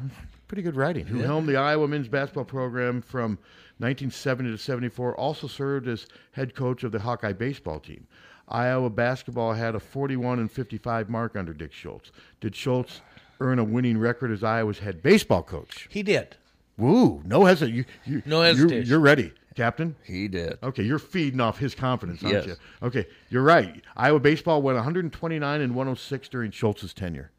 [0.48, 1.26] pretty good writing, who Yeah.
[1.28, 3.38] helmed the Iowa men's basketball program from
[3.80, 8.08] 1970 to 74, also served as head coach of the Hawkeye baseball team.
[8.48, 12.12] Iowa basketball had a 41 and 55 mark under Dick Schultz.
[12.42, 13.02] Did Schultz
[13.40, 15.88] earn a winning record as Iowa's head baseball coach?
[15.90, 16.36] He did.
[16.78, 17.22] Woo!
[17.26, 17.86] No hesitation.
[18.06, 18.90] You, you, No you're- hesitation.
[18.90, 19.96] You're, ready, Captain.
[20.04, 20.58] He did.
[20.64, 22.46] Okay, you're feeding off his confidence, aren't Yes.
[22.48, 22.56] you?
[22.88, 23.82] Okay, you're right.
[23.96, 27.32] Iowa baseball went 129 and 106 during Schultz's tenure.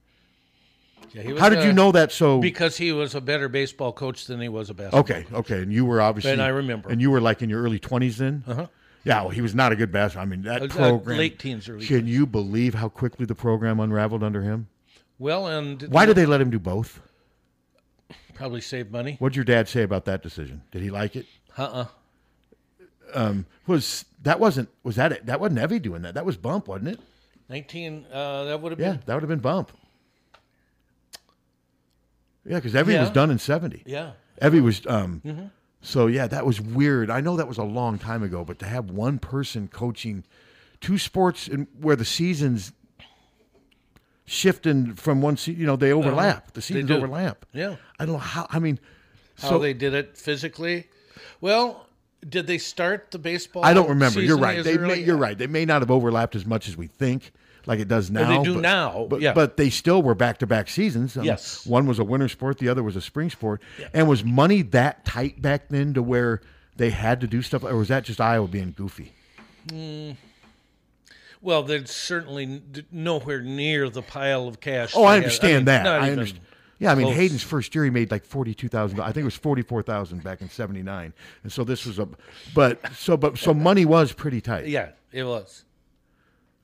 [1.12, 2.12] Yeah, he was How did a- you know that?
[2.12, 5.00] So Because he was a better baseball coach than he was a basketball.
[5.00, 6.32] okay, okay, and you were obviously.
[6.32, 6.88] And I remember.
[6.88, 8.42] And you were like in your early 20s then.
[8.46, 8.66] Uh-huh.
[9.04, 10.22] Yeah, well, he was not a good basketball.
[10.22, 11.18] I mean, that Uh, uh, program.
[11.18, 14.68] late teens, early Can you believe how quickly the program unraveled under him?
[15.18, 17.00] Well, and Why did they let him do both?
[18.34, 19.14] probably save money?
[19.20, 20.62] What'd your dad say about that decision?
[20.72, 21.26] Did he like it?
[21.56, 21.86] Uh-uh.
[23.14, 25.26] Um, was that wasn't was that it?
[25.26, 26.14] That wasn't Evie doing that.
[26.14, 27.00] That was Bump, wasn't it?
[27.48, 28.06] Nineteen.
[28.12, 29.02] Uh, that would have Yeah, been.
[29.06, 29.70] that would have been Bump.
[32.44, 33.82] Yeah, because Evie was done in seventy.
[33.86, 34.12] Yeah.
[34.42, 34.84] Evie was.
[34.86, 35.50] Um, Mhm.
[35.84, 37.10] So yeah, that was weird.
[37.10, 40.24] I know that was a long time ago, but to have one person coaching
[40.80, 42.72] two sports and where the seasons
[44.24, 46.36] shifting from one se- you know they overlap.
[46.36, 46.50] Uh-huh.
[46.54, 47.44] The seasons overlap.
[47.52, 47.76] Yeah.
[47.98, 48.46] I don't know how.
[48.48, 48.80] I mean,
[49.38, 50.88] How so they did it physically?
[51.42, 51.86] Well,
[52.26, 53.62] did they start the baseball?
[53.62, 54.22] I don't remember.
[54.22, 54.64] You're right.
[54.64, 55.00] They early?
[55.00, 55.36] may, you're right.
[55.36, 57.30] They may not have overlapped as much as we think,
[57.66, 58.38] like it does now.
[58.38, 59.32] they do but, now, but, yeah.
[59.32, 61.16] but they still were back to back seasons.
[61.16, 61.66] Um, Yes.
[61.66, 63.60] one was a winter sport, the other was a spring sport.
[63.92, 66.40] And was money that tight back then to where
[66.76, 69.12] they had to do stuff, or was that just Iowa being goofy?
[69.68, 70.16] Mm.
[71.40, 74.92] Well, there's certainly nowhere near the pile of cash.
[74.96, 75.86] Oh, I understand mean, that.
[75.86, 76.40] I understand.
[76.78, 77.16] Yeah, I mean close.
[77.16, 79.00] Hayden's first year he made like forty two thousand.
[79.00, 81.12] I think it was forty four thousand back in seventy nine,
[81.42, 82.08] and so this was a,
[82.54, 84.66] but so but so money was pretty tight.
[84.66, 85.64] Yeah, it was.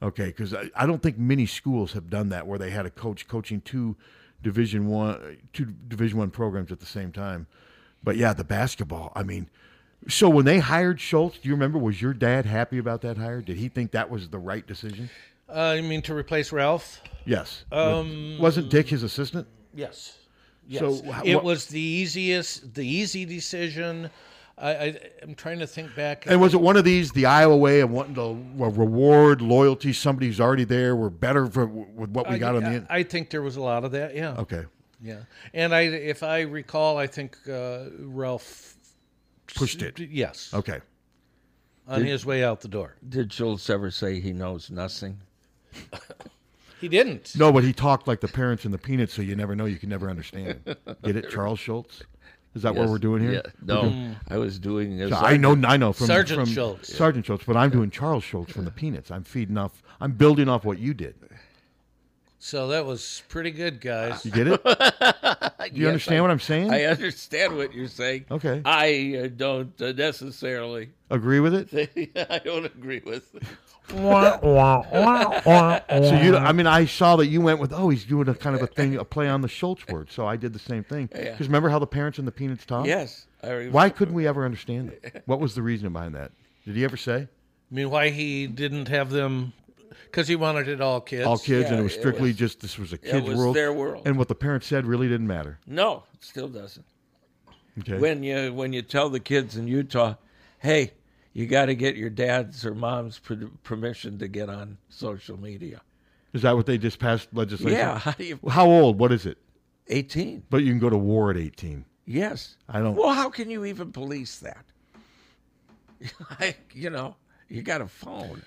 [0.03, 2.90] Okay, because I, I don't think many schools have done that where they had a
[2.90, 3.96] coach coaching two
[4.42, 7.46] Division one two Division one programs at the same time.
[8.03, 9.12] But yeah, the basketball.
[9.14, 9.51] I mean,
[10.09, 11.78] so when they hired Schultz, do you remember?
[11.78, 13.42] Was your dad happy about that hire?
[13.42, 15.11] Did he think that was the right decision?
[15.48, 17.03] Uh, you mean to replace Ralph?
[17.26, 17.64] Yes.
[17.70, 19.46] Um, wasn't Dick his assistant?
[19.74, 20.16] Yes.
[20.66, 20.80] Yes.
[20.80, 24.09] So it was the easiest, the easy decision.
[24.61, 26.26] I, I, I'm trying to think back.
[26.26, 29.92] And was it one of these, the Iowa way of wanting to reward loyalty?
[29.92, 30.94] Somebody who's already there.
[30.94, 32.86] We're better for, with what we I- got on the I, end.
[32.90, 34.14] I think there was a lot of that.
[34.14, 34.36] Yeah.
[34.38, 34.64] Okay.
[35.02, 35.20] Yeah,
[35.54, 38.76] and I, if I recall, I think uh, Ralph
[39.54, 39.98] Pushed it.
[39.98, 40.50] Yes.
[40.52, 40.80] Okay.
[41.88, 42.96] On Did- his way out the door.
[43.08, 45.18] Did Schultz ever say he knows nothing?
[46.80, 47.36] He didn't.
[47.36, 49.66] No, but he talked like the parents in the Peanuts, so you never know.
[49.66, 50.76] You can never understand him.
[51.04, 52.02] Get it, Charles Schultz?
[52.55, 53.32] Is that what we're doing here?
[53.32, 53.42] Yeah.
[53.62, 55.09] No, doing- I was doing.
[55.09, 56.92] So I know, I know from Sergeant from Schultz.
[56.92, 59.11] Sergeant Schultz, but I'm doing Charles Schultz from the Peanuts.
[59.11, 59.82] I'm feeding off.
[60.01, 61.14] I'm building off what you did.
[62.42, 64.24] So that was pretty good, guys.
[64.24, 64.64] You get it?
[64.64, 66.70] Do you Yes, understand I- what I'm saying?
[66.72, 68.24] I understand what you're saying.
[68.30, 68.62] Okay.
[68.64, 70.90] I uh, don't uh, necessarily.
[71.11, 72.11] Agree with it?
[72.30, 73.30] I don't agree with.
[75.88, 78.57] So you, I mean, I saw that you went with, oh, he's doing a kind
[78.57, 80.11] of a thing, a play on the Schultz word.
[80.11, 81.09] So I did the same thing.
[81.14, 81.32] Yeah.
[81.32, 82.86] Because remember how the parents in the Peanuts talk?
[82.86, 85.22] Yes, Why couldn't we ever understand it?
[85.26, 86.32] What was the reason behind that?
[86.64, 87.28] Did he ever say?
[87.70, 89.53] I mean, why he didn't have them?
[90.05, 91.24] Because he wanted it all kids.
[91.26, 93.36] All kids, and it was it strictly was- just this was a it kid's was
[93.38, 93.55] world.
[93.57, 94.03] their world.
[94.07, 95.59] And what the parents said really didn't matter.
[95.66, 96.84] No, it still doesn't.
[97.78, 97.99] Okay.
[97.99, 100.14] When you when you tell the kids in Utah,
[100.59, 100.93] hey,
[101.33, 105.81] you got to get your dad's or mom's per- permission to get on social media.
[106.33, 107.78] Is that what they just passed legislation?
[107.78, 108.99] Yeah, how do you- How old?
[108.99, 109.39] What is it?
[109.89, 110.45] 18.
[110.51, 111.85] But you can go to war at 18.
[112.07, 112.57] Yes.
[112.68, 112.95] I don't.
[112.95, 114.64] Well, how can you even police that?
[116.41, 117.16] I, you know,
[117.49, 118.43] you got a phone.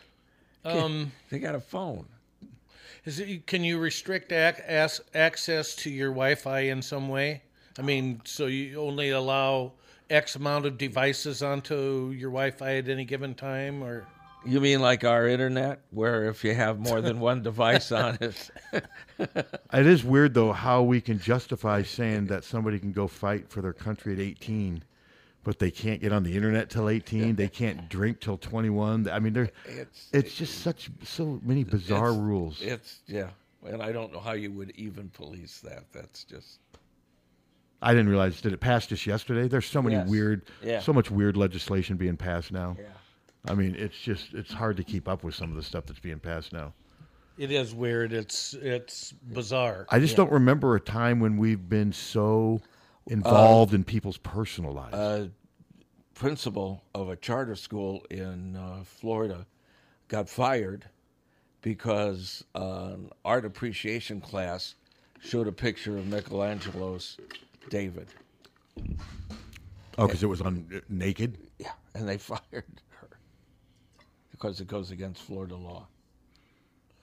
[0.65, 2.05] Um, they got a phone.
[3.05, 7.41] Is it, can you restrict ac- as, access to your Wi-Fi in some way?
[7.77, 9.73] I mean, so you only allow
[10.13, 14.05] X amount of devices onto your Wi-Fi at any given time, or
[14.45, 18.49] You mean like our internet, where if you have more than one device on it?
[19.73, 23.61] It is weird though how we can justify saying that somebody can go fight for
[23.61, 24.83] their country at 18,
[25.43, 27.35] but they can't get on the internet till 18.
[27.35, 29.09] They can't drink till 21.
[29.09, 32.61] I mean, they're It's- it's just such so many bizarre It's- rules.
[32.61, 33.29] It's yeah,
[33.65, 35.85] and I don't know how you would even police that.
[35.91, 36.59] That's just
[37.83, 39.47] I didn't realize did it pass just yesterday?
[39.47, 40.07] There's so many Yes.
[40.07, 40.79] weird, Yeah.
[40.79, 42.75] so much weird legislation being passed now.
[42.79, 42.85] Yeah.
[43.51, 45.99] I mean, it's just it's hard to keep up with some of the stuff that's
[45.99, 46.73] being passed now.
[47.37, 48.13] It is weird.
[48.13, 49.85] It's it's bizarre.
[49.89, 52.61] I just don't remember a time when we've been so
[53.07, 54.93] involved in people's personal lives.
[54.95, 55.27] uh,
[56.13, 59.45] principal of a charter school in uh, Florida
[60.07, 60.85] got fired
[61.61, 64.75] because an art appreciation class
[65.21, 67.17] showed a picture of Michelangelo's
[67.69, 68.07] David.
[69.97, 71.37] oh, because it was on uh, naked.
[71.59, 73.09] Yeah, and they fired her
[74.31, 75.87] because it goes against Florida law.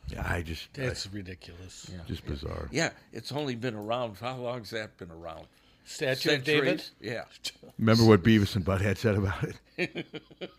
[0.09, 1.89] Yeah, I just It's ridiculous.
[1.93, 2.01] Yeah.
[2.07, 2.69] just bizarre.
[2.73, 4.17] Yeah, it's only been around.
[4.19, 5.47] How long's that been around?
[5.85, 6.81] Statue of David?
[6.81, 6.91] Centuries?
[7.01, 7.25] Yeah.
[7.79, 9.45] Remember what Beavis and Butthead said about
[9.77, 10.07] it?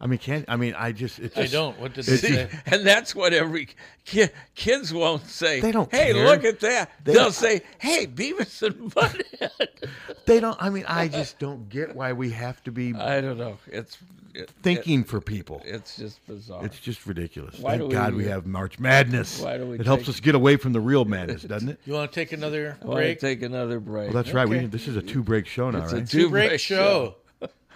[0.00, 0.74] I mean, can't I mean?
[0.76, 1.78] I just it's I don't.
[1.78, 2.48] What did it's they say?
[2.66, 3.68] And that's what every
[4.04, 5.60] kid, kids won't say.
[5.60, 6.24] They don't Hey, care.
[6.26, 6.90] look at that.
[7.04, 9.50] They They will say, "Hey, Beavis and Butthead."
[10.26, 10.56] They don't.
[10.60, 13.58] I mean, I just don't get why we have to be I don't know.
[13.66, 13.98] It's
[14.34, 15.60] it, thinking it- for people.
[15.66, 16.64] It's just bizarre.
[16.64, 17.58] It's just ridiculous.
[17.58, 19.40] Why Thank do God we- we have March Madness.
[19.40, 21.78] why do we it helps us get away from the real madness, doesn't it?
[21.84, 23.20] You want to take another I break?
[23.20, 24.12] take another break.
[24.12, 24.48] Well, that's right.
[24.48, 27.16] We this is a two break show now, It's a two break break show.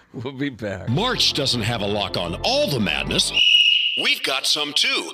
[0.15, 0.89] We'll be back.
[0.89, 3.31] March doesn't have a lock on all the madness.
[4.03, 5.13] We've got some too.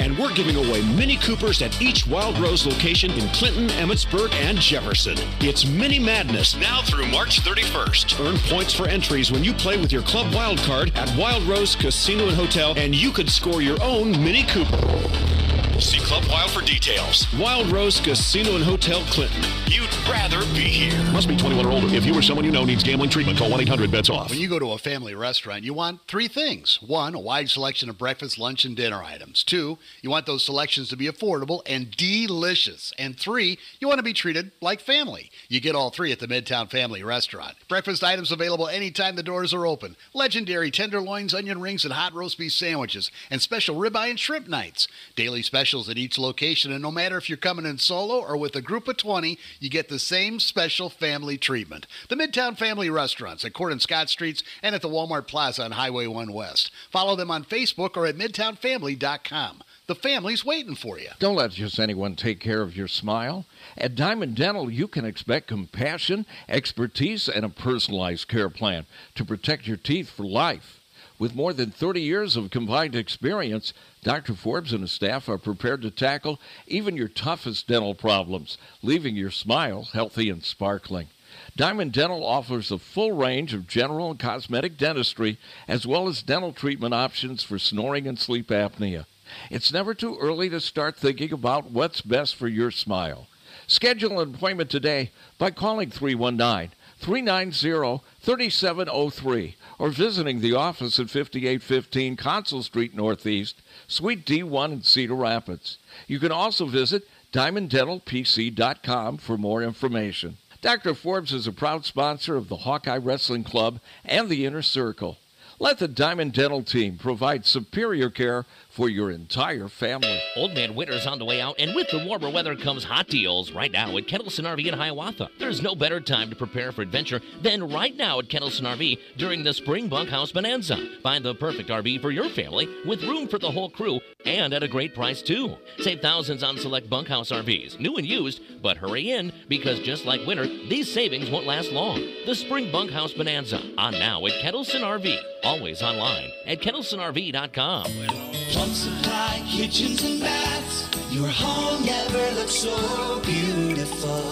[0.00, 4.58] And we're giving away Mini Coopers at each Wild Rose location in Clinton, Emmetsburg, and
[4.58, 5.16] Jefferson.
[5.40, 8.26] It's Mini Madness now through March 31st.
[8.26, 11.76] Earn points for entries when you play with your Club Wild card at Wild Rose
[11.76, 15.41] Casino and Hotel, and you could score your own Mini Cooper.
[15.80, 17.26] See Club Wild for details.
[17.38, 19.42] Wild Rose Casino and Hotel, Clinton.
[19.66, 21.12] You'd rather be here.
[21.12, 21.86] Must be 21 or older.
[21.94, 24.30] If you or someone you know needs gambling treatment, call 1 800 bets off.
[24.30, 26.78] When you go to a family restaurant, you want three things.
[26.82, 29.42] One, a wide selection of breakfast, lunch, and dinner items.
[29.42, 32.92] Two, you want those selections to be affordable and delicious.
[32.98, 35.30] And three, you want to be treated like family.
[35.48, 37.56] You get all three at the Midtown Family Restaurant.
[37.68, 39.96] Breakfast items available anytime the doors are open.
[40.14, 43.10] Legendary tenderloins, onion rings, and hot roast beef sandwiches.
[43.30, 44.86] And special ribeye and shrimp nights.
[45.16, 46.72] Daily specials at each location.
[46.72, 49.70] And no matter if you're coming in solo or with a group of 20, you
[49.70, 51.86] get the same special family treatment.
[52.08, 55.70] The Midtown Family Restaurants at Court and Scott Streets and at the Walmart Plaza on
[55.70, 56.72] Highway 1 West.
[56.90, 59.62] Follow them on Facebook or at midtownfamily.com.
[59.86, 61.10] The family's waiting for you.
[61.20, 63.44] Don't let just anyone take care of your smile.
[63.78, 68.84] At Diamond Dental, you can expect compassion, expertise, and a personalized care plan
[69.14, 70.81] to protect your teeth for life.
[71.22, 74.34] With more than 30 years of combined experience, Dr.
[74.34, 79.30] Forbes and his staff are prepared to tackle even your toughest dental problems, leaving your
[79.30, 81.06] smile healthy and sparkling.
[81.54, 86.52] Diamond Dental offers a full range of general and cosmetic dentistry, as well as dental
[86.52, 89.06] treatment options for snoring and sleep apnea.
[89.48, 93.28] It's never too early to start thinking about what's best for your smile.
[93.68, 96.72] Schedule an appointment today by calling 319
[97.02, 105.14] 390 3703 or visiting the office at 5815 Council Street Northeast, Suite D1 in Cedar
[105.14, 105.78] Rapids.
[106.06, 110.36] You can also visit diamonddentalpc.com for more information.
[110.60, 110.94] Dr.
[110.94, 115.18] Forbes is a proud sponsor of the Hawkeye Wrestling Club and the Inner Circle.
[115.58, 120.18] Let the Diamond Dental team provide superior care for your entire family.
[120.34, 123.52] Old man winter's on the way out, and with the warmer weather comes hot deals
[123.52, 125.28] right now at Kettleson RV in Hiawatha.
[125.38, 129.44] There's no better time to prepare for adventure than right now at Kettleson RV during
[129.44, 130.78] the Spring Bunkhouse Bonanza.
[131.02, 134.62] Find the perfect RV for your family with room for the whole crew and at
[134.62, 135.56] a great price too.
[135.78, 140.26] Save thousands on select bunkhouse RVs, new and used, but hurry in because just like
[140.26, 142.02] winter, these savings won't last long.
[142.26, 145.18] The Spring Bunkhouse Bonanza on now at Kettleson RV.
[145.44, 148.61] Always online at kettlesonrv.com.
[148.62, 150.88] Plumb Supply kitchens and baths.
[151.10, 154.22] Your home never looks so beautiful.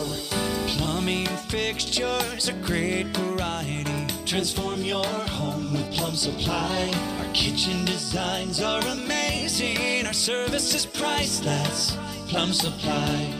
[0.69, 4.07] Plumbing fixtures, a great variety.
[4.27, 6.93] Transform your home with Plumb Supply.
[7.19, 10.07] Our kitchen designs are amazing.
[10.07, 11.98] Our service is priceless.
[12.28, 13.35] Plumb Supply.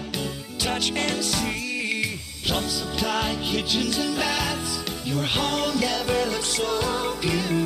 [0.59, 2.21] Touch and see.
[2.43, 5.07] Plumb Supply kitchens and baths.
[5.07, 7.60] Your home never looks so beautiful.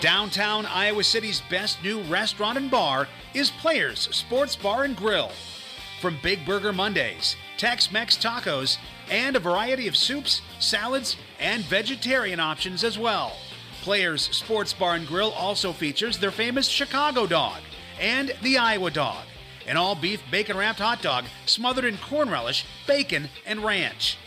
[0.00, 5.30] Downtown Iowa City's best new restaurant and bar is Players Sports Bar and Grill.
[6.02, 8.76] From Big Burger Mondays, Tex Mex tacos,
[9.10, 13.36] and a variety of soups, salads, and vegetarian options as well.
[13.80, 17.62] Players Sports Bar and Grill also features their famous Chicago dog
[17.98, 19.24] and the Iowa dog,
[19.66, 24.18] an all beef bacon wrapped hot dog smothered in corn relish, bacon, and ranch.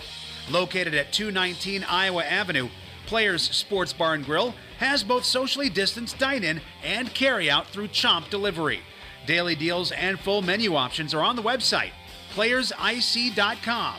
[0.49, 2.69] Located at 219 Iowa Avenue,
[3.09, 7.87] Players Sports Bar and Grill has both socially distanced dine in and carry out through
[7.87, 8.81] Chomp delivery.
[9.25, 11.89] Daily deals and full menu options are on the website,
[12.35, 13.95] playersic.com,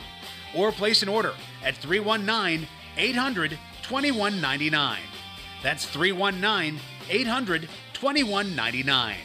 [0.55, 2.65] or place an order at 319
[2.95, 4.99] 800 2199.
[5.61, 6.79] That's 319
[7.09, 9.17] 800 2199.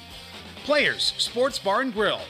[0.64, 2.22] Players Sports Bar and Grill.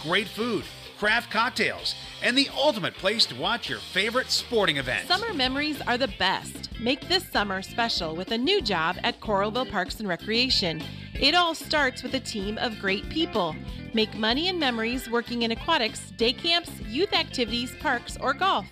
[0.00, 0.64] Great food,
[0.98, 5.08] craft cocktails, and the ultimate place to watch your favorite sporting event.
[5.08, 6.70] Summer memories are the best.
[6.80, 10.82] Make this summer special with a new job at Coralville Parks and Recreation.
[11.14, 13.54] It all starts with a team of great people.
[13.92, 18.66] Make money and memories working in aquatics, day camps, youth activities, parks, or golf.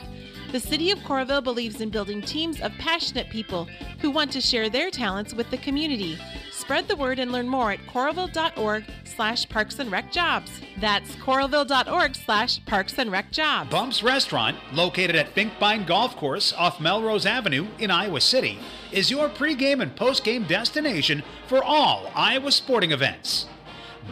[0.53, 3.69] The City of Coralville believes in building teams of passionate people
[4.01, 6.19] who want to share their talents with the community.
[6.51, 10.51] Spread the word and learn more at coralville.org slash parks and rec jobs.
[10.81, 13.71] That's coralville.org slash parks and rec jobs.
[13.71, 18.59] Bumps Restaurant, located at Finkbine Golf Course off Melrose Avenue in Iowa City,
[18.91, 23.47] is your pregame and postgame destination for all Iowa sporting events.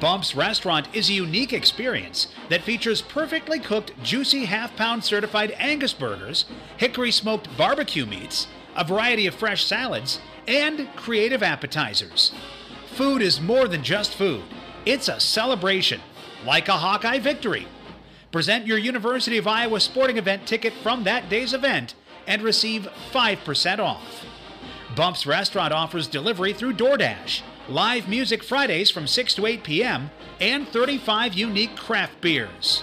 [0.00, 5.92] Bumps Restaurant is a unique experience that features perfectly cooked, juicy half pound certified Angus
[5.92, 6.44] burgers,
[6.76, 8.46] hickory smoked barbecue meats,
[8.76, 12.32] a variety of fresh salads, and creative appetizers.
[12.94, 14.42] Food is more than just food,
[14.86, 16.00] it's a celebration,
[16.46, 17.66] like a Hawkeye victory.
[18.30, 21.94] Present your University of Iowa sporting event ticket from that day's event
[22.26, 24.24] and receive 5% off.
[24.94, 30.66] Bumps Restaurant offers delivery through DoorDash, live music Fridays from 6 to 8 p.m., and
[30.68, 32.82] 35 unique craft beers.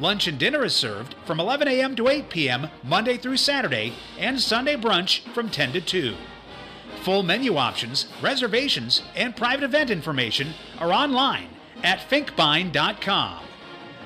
[0.00, 1.94] Lunch and dinner is served from 11 a.m.
[1.96, 2.68] to 8 p.m.
[2.82, 6.14] Monday through Saturday, and Sunday brunch from 10 to 2.
[7.02, 11.48] Full menu options, reservations, and private event information are online
[11.84, 13.44] at finkbine.com.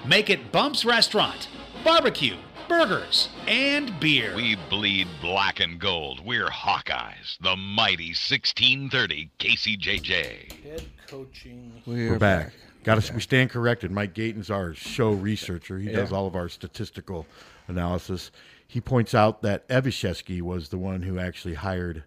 [0.07, 1.49] Make it Bumps Restaurant,
[1.83, 2.37] barbecue,
[2.71, 4.33] burgers, and beer.
[4.37, 6.25] We bleed black and gold.
[6.25, 10.63] We're Hawkeyes, the mighty 1630 KCJJ.
[10.63, 11.83] Head coaching.
[11.85, 12.53] We're, back.
[12.85, 13.13] Got us.
[13.13, 13.91] We stand corrected.
[13.91, 15.81] Mike Gayton's our show researcher.
[15.81, 17.27] He does all of our statistical
[17.67, 18.31] analysis.
[18.69, 22.05] He points out that Evashevski was the one who actually hired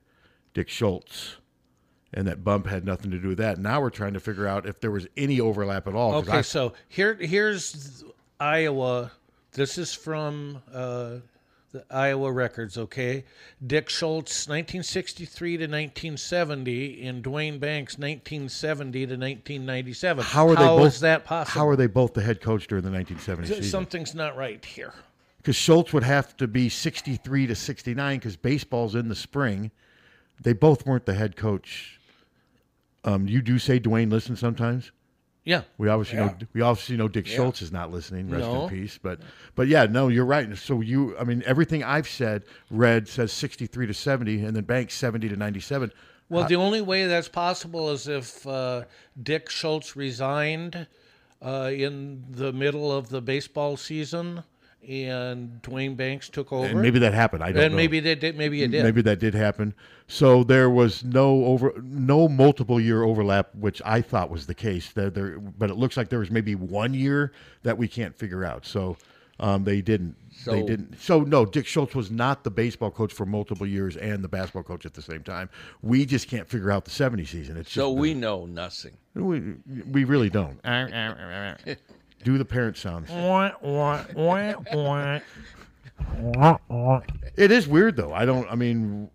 [0.53, 1.35] Dick Schultz,
[2.13, 3.57] and that Bump had nothing to do with that.
[3.57, 6.13] Now we're trying to figure out if there was any overlap at all.
[6.15, 8.05] Okay, I- so here here's
[8.39, 9.11] Iowa.
[9.53, 11.17] This is from uh,
[11.71, 12.77] the Iowa records.
[12.77, 13.25] Okay,
[13.65, 20.23] Dick Schultz, 1963 to 1970, and Duane Banks, 1970 to 1997.
[20.23, 20.87] how are they How both?
[20.93, 21.59] is that possible?
[21.61, 23.63] How are they both the head coach during the 1970s season?
[23.63, 24.93] Something's not right here.
[25.37, 29.71] because Schultz would have to be 63 to 69 because baseball's in the spring.
[30.41, 31.99] They both weren't the head coach.
[33.03, 34.91] Um, you do say Duane listens sometimes.
[35.45, 35.63] Yeah.
[35.77, 37.35] we obviously know we obviously know Dick Yeah.
[37.35, 38.29] Schultz is not listening.
[38.29, 38.63] Rest No.
[38.63, 38.97] in peace.
[39.01, 39.19] But
[39.55, 40.57] but yeah, no, you're right.
[40.57, 44.93] So you, I mean, everything I've said, read says 63 to 70, and then Banks
[44.95, 45.91] 70 to 97.
[46.29, 48.83] Well, How- the only way that's possible is if uh,
[49.21, 50.87] Dick Schultz resigned
[51.41, 54.43] uh, in the middle of the baseball season
[54.87, 56.65] and Duane Banks took over.
[56.65, 57.43] and maybe that happened.
[57.43, 57.77] I don't and know.
[57.77, 58.37] maybe they did.
[58.37, 58.83] Maybe it did.
[58.83, 59.73] Maybe that did happen.
[60.07, 64.91] So there was no over, no multiple year overlap, which I thought was the case.
[64.91, 67.31] There, there, but it looks like there was maybe one year
[67.63, 68.65] that we can't figure out.
[68.65, 68.97] So
[69.39, 70.15] um, they didn't.
[70.45, 70.99] they didn't.
[70.99, 74.63] So no, Dick Schultz was not the baseball coach for multiple years and the basketball
[74.63, 75.49] coach at the same time.
[75.81, 77.57] We just can't figure out the '70 season.
[77.57, 78.97] It's So just, we know nothing.
[79.15, 79.55] we
[79.89, 80.59] we really don't.
[82.23, 83.09] Do the parent sounds.
[87.35, 88.13] It is weird though.
[88.13, 88.49] I don't.
[88.49, 89.09] I mean,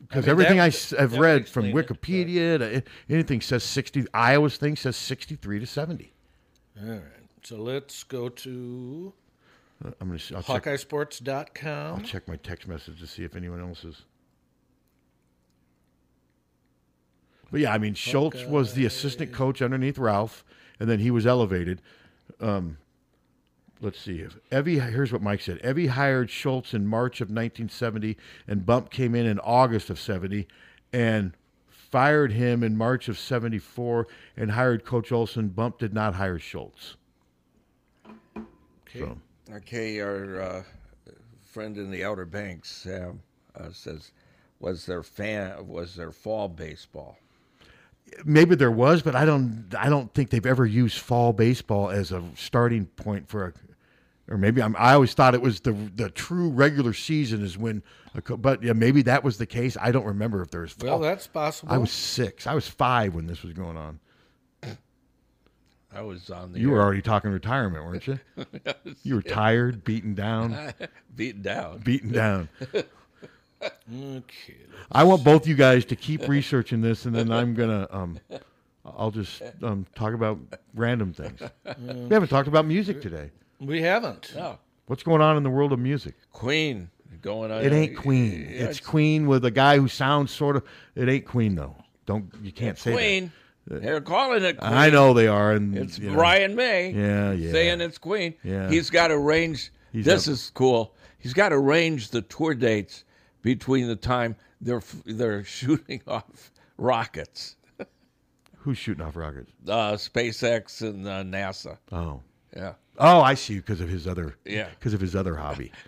[0.00, 3.62] because I mean, everything that I have read from explain it, Wikipedia, to anything says
[3.64, 4.04] sixty.
[4.12, 6.12] Iowa's thing says sixty-three to seventy.
[6.82, 7.02] All right.
[7.42, 9.12] So let's go to
[9.84, 10.14] Uh, I'm gonna.
[10.14, 10.64] s- I'll check,
[11.66, 14.02] I'll check my text message to see if anyone else is.
[17.50, 20.42] But yeah, I mean, Schultz was the assistant coach underneath Ralph,
[20.80, 21.82] and then he was elevated.
[22.42, 22.78] Um,
[23.80, 24.18] let's see.
[24.18, 25.60] If Evie, here's what Mike said.
[25.64, 28.16] Evie hired Schultz in March of 1970,
[28.46, 30.48] and Bump came in in August of 70,
[30.92, 31.32] and
[31.68, 35.48] fired him in March of 74, and hired Coach Olson.
[35.48, 36.96] Bump did not hire Schultz.
[38.92, 39.18] So.
[39.50, 40.62] Okay, our uh,
[41.46, 43.22] friend in the Outer Banks Sam
[43.54, 44.12] uh, says,
[44.60, 47.16] "Was their fan was their fall baseball?"
[48.24, 49.66] Maybe there was, but I don't.
[49.78, 54.38] I don't think they've ever used fall baseball as a starting point for a, or
[54.38, 57.82] maybe I'm, I always thought it was the the true regular season is when,
[58.14, 59.76] a co- but yeah, maybe that was the case.
[59.80, 60.76] I don't remember if there was.
[60.78, 61.72] Well, that's possible.
[61.72, 62.46] I was six.
[62.46, 64.00] I was five when this was going on.
[65.94, 66.60] I was on the.
[66.60, 68.18] You were already talking retirement, weren't you?
[69.02, 70.72] you were tired, beaten down,
[71.14, 72.48] beaten down, beaten down.
[73.62, 74.56] Okay.
[74.90, 78.18] I want both you guys to keep researching this, and then I'm gonna um,
[78.84, 80.38] I'll just um talk about
[80.74, 81.40] random things.
[81.78, 83.30] We haven't talked about music today.
[83.60, 84.32] We haven't.
[84.34, 84.58] No.
[84.86, 86.14] What's going on in the world of music?
[86.32, 86.90] Queen
[87.20, 87.62] going on.
[87.64, 88.48] It ain't Queen.
[88.50, 90.64] Yeah, it's Queen with a guy who sounds sort of.
[90.96, 91.76] It ain't Queen though.
[92.06, 93.32] Don't you can't say Queen.
[93.68, 93.82] that.
[93.82, 94.72] They're calling it Queen.
[94.72, 96.14] I know they are, and It's you know.
[96.16, 96.90] Brian May.
[96.90, 97.52] Yeah, yeah.
[97.52, 98.34] Saying it's Queen.
[98.42, 98.68] Yeah.
[98.68, 99.70] He's got to arrange.
[99.92, 100.94] He's this up- is cool.
[101.18, 103.04] He's got to arrange the tour dates
[103.42, 107.56] between the time they're they're shooting off rockets.
[108.58, 109.50] Who's shooting off rockets?
[109.66, 111.78] Uh, SpaceX and uh, NASA.
[111.90, 112.20] Oh,
[112.56, 112.74] Yeah.
[112.98, 113.56] Oh, I see.
[113.56, 114.36] Because of his other.
[114.44, 114.68] Yeah.
[114.78, 115.72] Because of his other hobby.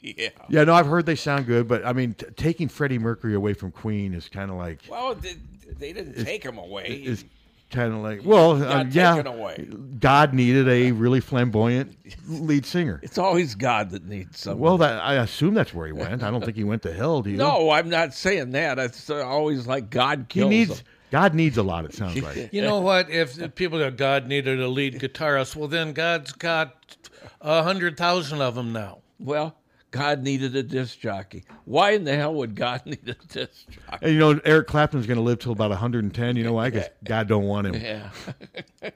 [0.00, 0.28] Yeah.
[0.48, 3.52] Yeah, no, I've heard they sound good, but I mean, t- taking Freddie Mercury away
[3.52, 5.34] from Queen is kind of like Well, they,
[5.78, 6.86] they didn't take him away.
[7.04, 7.24] is
[7.72, 9.22] kind of like well, Got uh, yeah.
[9.22, 9.68] away.
[9.98, 11.96] God needed a really flamboyant
[12.28, 13.00] lead singer.
[13.02, 14.60] It's always God that needs someone.
[14.60, 16.22] Well, that I assume that's where he went.
[16.22, 17.22] I don't think he went to hell.
[17.22, 17.36] Do you?
[17.36, 18.78] no, I'm not saying that.
[18.78, 20.76] It's uh, always like God he kills needs.
[20.76, 20.86] them.
[21.10, 21.84] God needs a lot.
[21.84, 22.52] It sounds like.
[22.52, 23.10] You know what?
[23.10, 26.96] If people that God needed a lead guitarist, well, then God's got
[27.40, 28.98] a hundred thousand of them now.
[29.18, 29.56] Well,
[29.92, 31.44] God needed a disc jockey.
[31.66, 34.06] Why in the hell would God need a disc jockey?
[34.06, 36.36] And you know, Eric Clapton's going to live till about 110.
[36.36, 36.70] You know why?
[36.70, 37.74] Because God don't want him.
[37.74, 38.90] Yeah.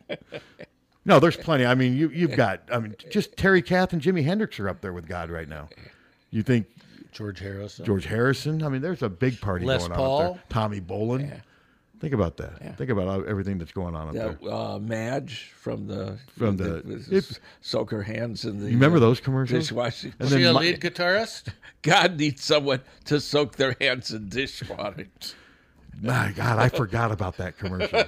[1.04, 1.64] No, there's plenty.
[1.64, 2.62] I mean, you you've got.
[2.72, 5.68] I mean, just Terry Kath and Jimi Hendrix are up there with God right now.
[6.30, 6.66] You think
[7.12, 7.86] George Harrison.
[7.86, 8.62] George Harrison?
[8.64, 10.20] I mean, there's a big party Les going on Paul?
[10.20, 10.42] up there.
[10.48, 11.40] Tommy Bolin.
[12.00, 12.76] Think about that.
[12.76, 14.52] Think about everything that's going on up That, there.
[14.52, 18.66] uh, Madge from the From the- was- if- soak her hands in the.
[18.66, 19.64] You remember uh, those commercials?
[19.68, 20.12] Dishwashing.
[20.18, 21.48] And Is he then a my- lead guitarist?
[21.82, 25.06] God needs someone to soak their hands in dishwater.
[26.02, 28.04] My God, I forgot about that commercial.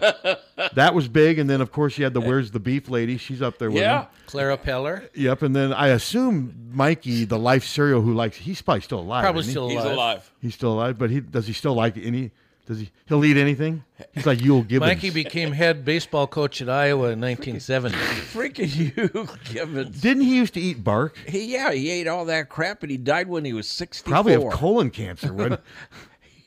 [0.74, 3.16] that was big, and then of course you had the "Where's the Beef" lady.
[3.16, 4.02] She's up there with Yeah.
[4.02, 4.08] him.
[4.26, 5.08] Clara Peller.
[5.14, 9.22] Yep, and then I assume Mikey, the life cereal who likes, he's probably still alive.
[9.22, 9.52] Probably isn't he?
[9.52, 9.92] still He's alive.
[9.94, 10.32] alive.
[10.42, 12.30] He's still alive, but he does he still like any?
[12.68, 12.90] Does he?
[13.06, 13.82] He'll eat anything.
[14.12, 14.90] He's like Euell Gibbons.
[14.90, 17.96] Mikey became head baseball coach at Iowa in 1970.
[17.96, 19.98] Freaking you, Gibbons.
[20.02, 21.16] Didn't he used to eat bark?
[21.26, 24.12] He, yeah, he ate all that crap, and he died when he was sixty-four.
[24.12, 25.32] Probably of colon cancer.
[25.32, 25.56] When,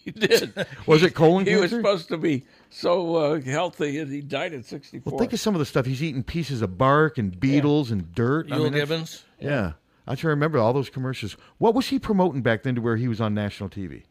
[0.06, 0.54] He did.
[0.86, 1.56] Was it colon cancer?
[1.58, 5.14] he was supposed to be so uh, healthy, and he died at sixty-four.
[5.14, 8.14] well, think of some of the stuff he's eating: pieces of bark and beetles and
[8.14, 8.48] dirt.
[8.48, 9.26] Euell that's- Gibbons?
[9.40, 9.72] Yeah,
[10.08, 11.36] I try to remember all those commercials.
[11.58, 14.04] What was he promoting back then to where he was on national TV?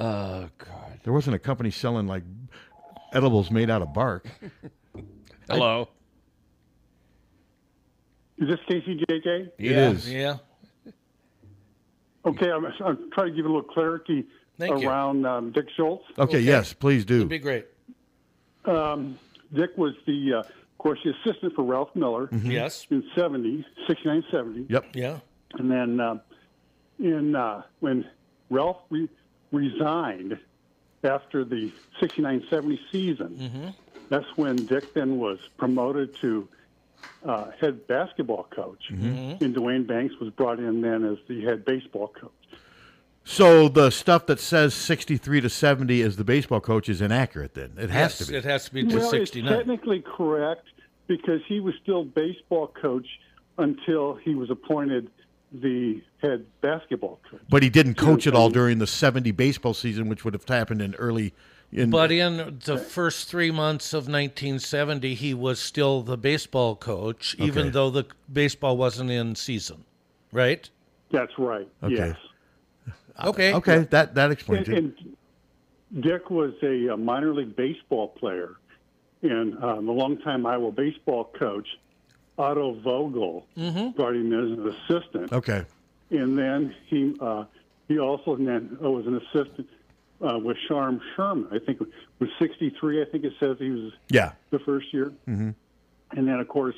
[0.00, 0.87] Oh God.
[1.08, 2.22] There wasn't a company selling like
[3.14, 4.26] edibles made out of bark.
[5.48, 5.88] Hello.
[8.36, 9.52] Is this KCJJ?
[9.56, 10.12] It is.
[10.12, 10.36] Yeah.
[12.26, 14.26] Okay, I'm, I'm trying to give a little clarity
[14.58, 16.04] Thank around um, Dick Schultz.
[16.18, 17.16] Okay, yes, please do.
[17.16, 17.64] It'd be great.
[18.66, 19.18] Um,
[19.54, 22.86] Dick was the, uh, of course, the assistant for Ralph Miller Yes.
[22.90, 24.66] in 70, 69, 70.
[24.68, 24.84] Yep.
[24.92, 25.20] Yeah.
[25.54, 26.18] And then uh,
[26.98, 28.04] in uh, when
[28.50, 29.08] Ralph re-
[29.52, 30.38] resigned
[31.04, 31.70] after the
[32.00, 33.68] 69, 70 season, Mm-hmm.
[34.08, 36.48] that's when Dick then was promoted to
[37.24, 38.84] uh, head basketball coach.
[38.90, 39.44] Mm-hmm.
[39.44, 42.32] And Duane Banks was brought in then as the head baseball coach.
[43.24, 47.72] So the stuff that says 63 to 70 as the baseball coach is inaccurate then.
[47.78, 48.38] It has Yes, to be.
[48.38, 49.52] it has to be to well, 69.
[49.52, 50.66] it's technically correct
[51.06, 53.06] because he was still baseball coach
[53.58, 55.10] until he was appointed
[55.52, 57.40] the head basketball coach.
[57.48, 60.82] But he didn't coach at all during the 70 baseball season, which would have happened
[60.82, 61.34] in early.
[61.70, 67.36] In, But in the first three months of 1970, he was still the baseball coach,
[67.38, 69.84] even though the baseball wasn't in season,
[70.32, 70.68] right?
[71.10, 71.68] That's right.
[71.82, 71.94] Okay.
[71.94, 72.16] Yes.
[73.24, 73.52] Okay.
[73.52, 74.84] okay, that, that explains And, it.
[75.90, 78.56] and Dick was a, uh minor league baseball player
[79.22, 81.66] and um, a longtime Iowa baseball coach.
[82.38, 83.90] Otto Vogel Mm-hmm.
[83.90, 85.32] brought him in as an assistant.
[85.32, 85.64] Okay.
[86.10, 87.44] and then he uh,
[87.88, 89.68] he also then uh, was an assistant
[90.20, 91.46] uh, with Sharm Scheuerman.
[91.52, 91.88] I think it
[92.18, 93.02] was 63.
[93.02, 94.32] I think it says he was Yeah.
[94.50, 95.50] the first year, hmm
[96.12, 96.76] and then of course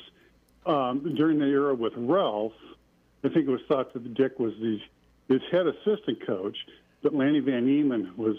[0.65, 2.53] um, during the era with Ralph,
[3.23, 4.79] I think it was thought that Dick was the
[5.29, 6.57] his head assistant coach,
[7.01, 8.35] but Lanny Van Eman was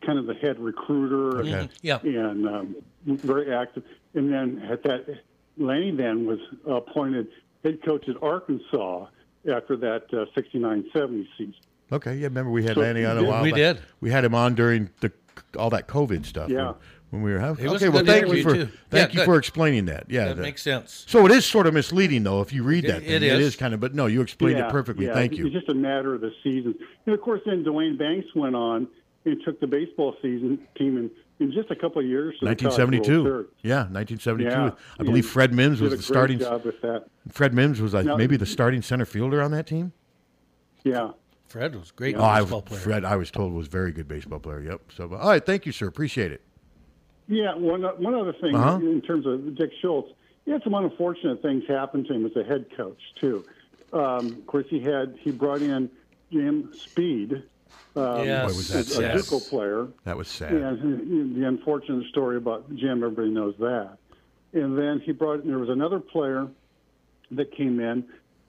[0.00, 1.52] kind of the head recruiter Okay.
[1.52, 1.98] and, Yeah.
[2.02, 3.82] and um, very active.
[4.14, 5.20] And then at that,
[5.60, 7.28] Lanny then was appointed
[7.62, 9.06] head coach at Arkansas
[9.52, 11.54] after that uh, 69-70 season.
[11.92, 13.56] Okay, yeah, remember we had So Lanny on a we did- while we back.
[13.76, 13.80] did.
[14.00, 15.12] We had him on during the
[15.58, 16.48] all that COVID stuff.
[16.50, 16.66] Yeah.
[16.66, 16.74] when,
[17.10, 17.64] when we were having.
[17.64, 18.68] It okay, well, thank you for too.
[18.90, 19.24] thank Yeah, you good.
[19.24, 20.04] for explaining that.
[20.08, 21.04] Yeah, That makes sense.
[21.08, 22.98] So it is sort of misleading, though, if you read that.
[23.02, 23.14] It- thing.
[23.16, 23.46] it It is.
[23.48, 25.06] is kind of, but no, you explained yeah, it perfectly.
[25.06, 25.46] yeah, Thank it- you.
[25.46, 26.74] It's just a matter of the season.
[27.06, 28.86] And of course, then Duane Banks went on
[29.24, 31.10] and took the baseball season team
[31.40, 32.38] in, in just a couple of years.
[32.40, 33.68] to the College World 1972.
[33.68, 34.50] Yeah, 1972.
[34.50, 36.38] Yeah, I believe and Fred Mims did was a the great starting.
[36.38, 37.04] job with that.
[37.30, 39.92] Fred Mims was like Now- maybe the starting center fielder on that team.
[40.84, 41.10] Yeah.
[41.48, 42.80] Fred was a great Oh, I baseball was, player.
[42.80, 44.62] Fred, I was told was very good baseball player.
[44.62, 44.92] Yep.
[44.94, 45.88] So, all right, thank you, sir.
[45.88, 46.42] Appreciate it.
[47.26, 48.76] Yeah, one one other thing Uh-huh.
[48.84, 50.10] in terms of Dick Schultz,
[50.44, 53.44] he had some unfortunate things happen to him as a head coach too.
[53.92, 55.90] Um, of course, he had he brought in
[56.32, 57.42] Jim Speed,
[57.96, 58.46] um, Yes.
[58.56, 59.16] Was that a sad.
[59.16, 59.88] Duco player.
[60.04, 60.52] That was sad.
[60.52, 63.96] And the unfortunate story about Jim, everybody knows that.
[64.52, 66.48] And then he brought there was another player
[67.32, 68.04] that came in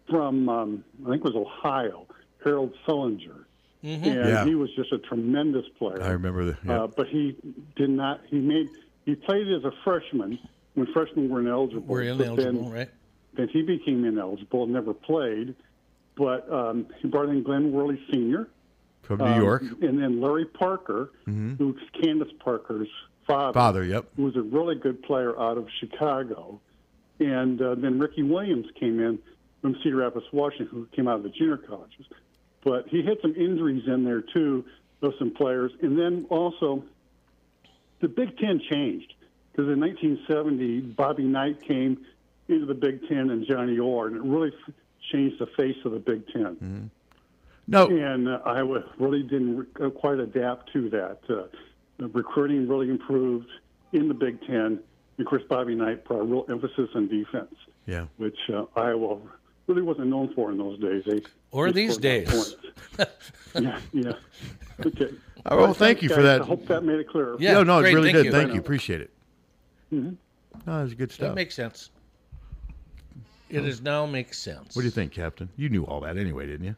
[0.10, 2.08] from um, I think it was Ohio,
[2.44, 3.46] Harold Sullinger.
[3.84, 3.96] Mhm.
[4.04, 4.46] And Yeah.
[4.46, 6.02] he was just a tremendous player.
[6.02, 6.58] I remember that.
[6.66, 6.84] Yeah.
[6.84, 7.36] Uh, but he
[7.76, 8.22] did not.
[8.28, 8.70] He made.
[9.06, 10.38] He played as a freshman
[10.76, 11.84] when freshmen were ineligible.
[11.88, 12.90] We're ineligible, then, right?
[13.34, 15.56] Then he became ineligible and never played.
[16.16, 18.48] But um, he brought in Glenn Worley Sr.
[19.04, 19.64] From New um, York.
[19.82, 21.58] and then Larry Parker, Mhm.
[21.58, 22.88] who's Candace Parker's
[23.28, 23.54] father.
[23.54, 24.06] Father, yep.
[24.16, 26.60] Who was a really good player out of Chicago.
[27.20, 29.20] And uh, then Ricky Williams came in
[29.62, 32.06] from Cedar Rapids, Washington, who came out of the junior colleges.
[32.64, 34.66] But he had some injuries in there too
[35.02, 35.72] of some players.
[35.82, 36.84] And then also,
[38.00, 39.14] the Big Ten changed
[39.52, 42.06] because in 1970, Bobby Knight came
[42.48, 44.74] into the Big Ten and Johnny Orr, and it really f-
[45.12, 46.84] changed the face of the Big 10 Mm-hmm.
[47.72, 47.88] No.
[47.88, 51.20] And uh, Iowa really didn't re- uh, quite adapt to that.
[51.30, 51.44] Uh,
[51.98, 53.48] the recruiting really improved
[53.94, 54.56] in the Big Ten.
[54.58, 54.80] And
[55.20, 58.06] of course, Bobby Knight brought a real emphasis on defense, Yeah.
[58.18, 59.20] which uh, Iowa
[59.68, 61.04] really wasn't known for in those days.
[61.06, 61.22] They,
[61.52, 63.08] Or they these scored a lot of days.
[63.64, 64.12] yeah, yeah.
[64.86, 65.16] Okay.
[65.46, 66.24] Oh, well, thank you for guys.
[66.26, 66.42] that.
[66.42, 67.36] I hope that made it clear.
[67.40, 68.26] no, no, it really thank did.
[68.26, 68.32] you.
[68.32, 68.60] Thank you.
[68.60, 69.10] Appreciate it.
[69.94, 70.16] Mhm.
[70.68, 71.36] No, that was good That stuff.
[71.36, 71.90] makes sense.
[73.50, 74.76] It is now makes sense.
[74.76, 75.50] What do you think, Captain?
[75.58, 76.76] You knew all that anyway, didn't you?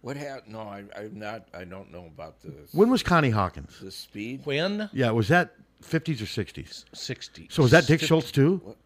[0.00, 0.52] What happened?
[0.52, 1.48] No, I, I'm not.
[1.52, 3.78] I don't know about the When was Connie Hawkins?
[3.80, 4.42] the speed.
[4.44, 4.88] When?
[4.92, 6.84] Yeah, was that 50s or 60s?
[6.94, 7.52] 60s.
[7.52, 8.76] So was that Dick 50 Schultz too?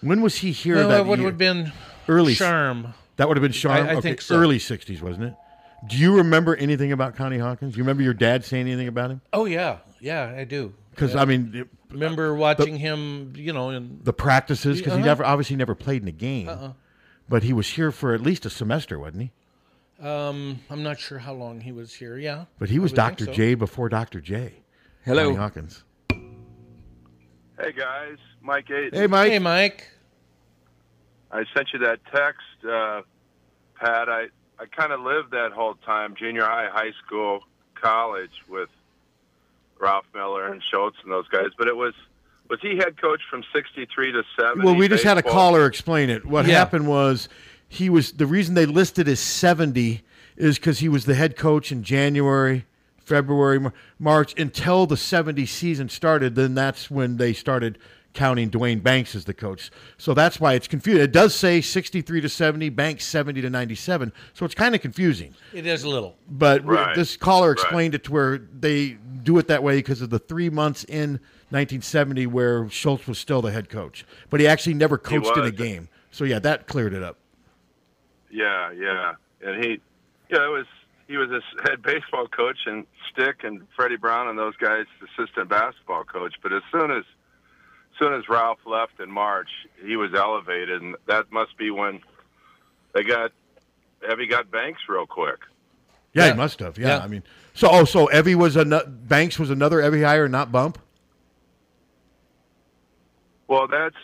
[0.00, 0.76] When was he here?
[0.76, 1.28] No, that it would year?
[1.28, 1.72] have been
[2.08, 2.92] early Sharm.
[3.16, 3.70] That would have been Sharm.
[3.70, 4.36] I- I Okay, think so.
[4.36, 5.34] Early 60s, wasn't it?
[5.88, 7.76] Do you remember anything about Connie Hawkins?
[7.76, 9.20] You remember your dad saying anything about him?
[9.32, 10.74] Oh yeah, yeah, I do.
[10.90, 11.22] Because Yeah.
[11.22, 15.06] I mean, it- remember watching him, you know, in the practices because he Uh-huh.
[15.06, 16.72] never obviously never played in a game, Uh-uh.
[17.28, 19.30] but he was here for at least a semester, wasn't he?
[20.00, 22.16] Um, I'm not sure how long he was here.
[22.18, 23.26] Yeah, But he was Dr.
[23.26, 23.32] so.
[23.32, 24.20] J before Dr.
[24.20, 24.54] J.
[25.04, 25.24] Hello.
[25.24, 25.84] Connie Hawkins.
[27.60, 28.94] Hey guys, Mike Aiton.
[28.94, 29.32] Hey, Mike.
[29.32, 29.88] Hey, Mike.
[31.32, 33.02] I sent you that text, uh,
[33.74, 34.08] Pat.
[34.08, 34.26] I
[34.60, 37.40] I kind of lived that whole time, junior high, high school,
[37.74, 38.68] college, with
[39.80, 41.48] Ralph Miller and Schultz and those guys.
[41.58, 41.94] But it was
[42.48, 44.64] was he head coach from '63 to '70?
[44.64, 46.24] Well, we just had a caller explain it.
[46.24, 46.54] What Yeah.
[46.58, 47.28] happened was
[47.68, 50.02] he was the reason they listed as 70
[50.36, 52.64] is because he was the head coach in January,
[52.96, 56.34] February, Mar- March until the 70 season started.
[56.34, 57.78] Then that's when they started
[58.14, 59.70] counting Duane Banks as the coach.
[59.98, 61.02] So that's why it's confusing.
[61.02, 64.12] It does say 63 to 70, Banks 70 to 97.
[64.34, 65.34] So it's kind of confusing.
[65.52, 66.16] It is a little.
[66.28, 67.52] But Right, this caller right.
[67.60, 71.20] explained it to where they do it that way because of the three months in
[71.50, 75.50] 1970 where Schultz was still the head coach, but he actually never coached in a
[75.50, 75.88] game.
[76.10, 77.18] So yeah, that cleared it up.
[78.30, 79.80] Yeah, yeah, and he,
[80.30, 80.66] yeah, it was
[81.06, 85.48] he was his head baseball coach and Stick and Freddie Brown and those guys assistant
[85.48, 86.34] basketball coach.
[86.42, 89.48] But as soon as, as soon as Ralph left in March,
[89.82, 92.00] he was elevated, and that must be when
[92.94, 93.32] they got
[94.10, 95.38] Evie got Banks real quick.
[96.12, 96.78] Yeah, he must have.
[96.78, 96.98] Yeah, Yeah.
[96.98, 97.22] I mean,
[97.54, 100.78] so oh, so Evie was a Banks was another Evie hire, not Bump.
[103.46, 103.96] Well, that's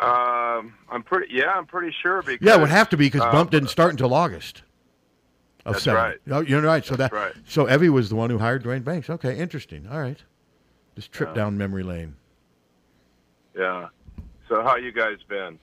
[0.00, 3.22] um, I'm pretty yeah, I'm pretty sure because Yeah, it would have to be because
[3.22, 4.62] uh, Bump didn't start until August.
[5.66, 6.02] Of That's 70.
[6.02, 6.16] right.
[6.30, 6.84] Oh, you're right.
[6.84, 7.32] So That's that right.
[7.46, 9.10] so Evie was the one who hired Duane Banks.
[9.10, 9.86] Okay, interesting.
[9.90, 10.18] All right,
[10.94, 11.34] just trip Yeah.
[11.42, 12.14] down memory lane.
[13.56, 13.88] Yeah.
[14.48, 15.58] So how you guys been?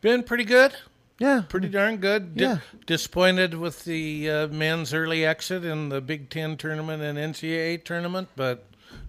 [0.00, 0.74] Been pretty good.
[1.18, 2.36] Yeah, pretty darn good.
[2.36, 2.58] Di- Yeah.
[2.86, 8.28] disappointed with the uh, men's early exit in the Big Ten tournament and NCAA tournament,
[8.36, 8.64] but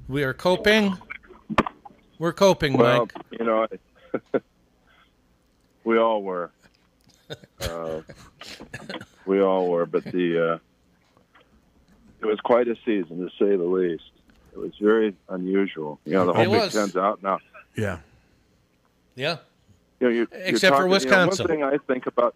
[0.08, 0.98] we are coping.
[2.18, 3.14] We're coping, well, Mike.
[3.40, 3.68] you know,
[5.90, 6.52] we all were.
[7.62, 8.02] Uh,
[9.28, 10.58] we all were, but the uh,
[12.22, 14.10] it was quite a season to say the least.
[14.52, 16.00] It was very unusual.
[16.06, 16.74] You know, the whole Big was.
[16.74, 17.40] Ten's out now.
[17.76, 18.00] Yeah.
[19.16, 19.38] Yeah.
[20.00, 21.44] You know, you're, Except for you're talking, you know, Wisconsin.
[21.44, 22.36] one thing I think about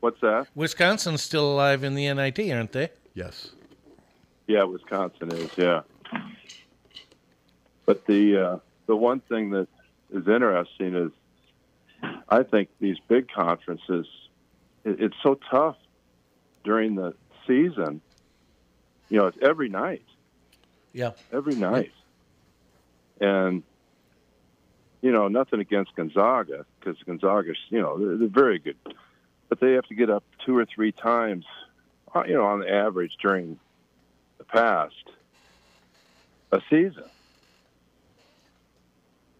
[0.00, 0.48] what's that?
[0.56, 2.88] Wisconsin's still alive in the NIT, aren't they?
[3.14, 3.50] Yes.
[4.48, 5.50] Yeah, Wisconsin is.
[5.56, 5.82] Yeah.
[7.86, 9.68] But the uh, the one thing that
[10.10, 11.12] is interesting is,
[12.28, 14.06] I think these big conferences,
[14.84, 15.76] it, it's so tough
[16.64, 17.14] during the
[17.46, 18.00] season.
[19.08, 20.04] You know, it's every night,
[20.92, 21.12] Yeah.
[21.32, 21.92] every night,
[23.20, 23.62] and
[25.02, 28.76] you know, nothing against Gonzaga because Gonzaga's, you know, they're, they're very good,
[29.48, 31.44] but they have to get up two or three times,
[32.14, 33.58] uh, you know, on the average during
[34.38, 34.94] the past
[36.52, 37.04] a season.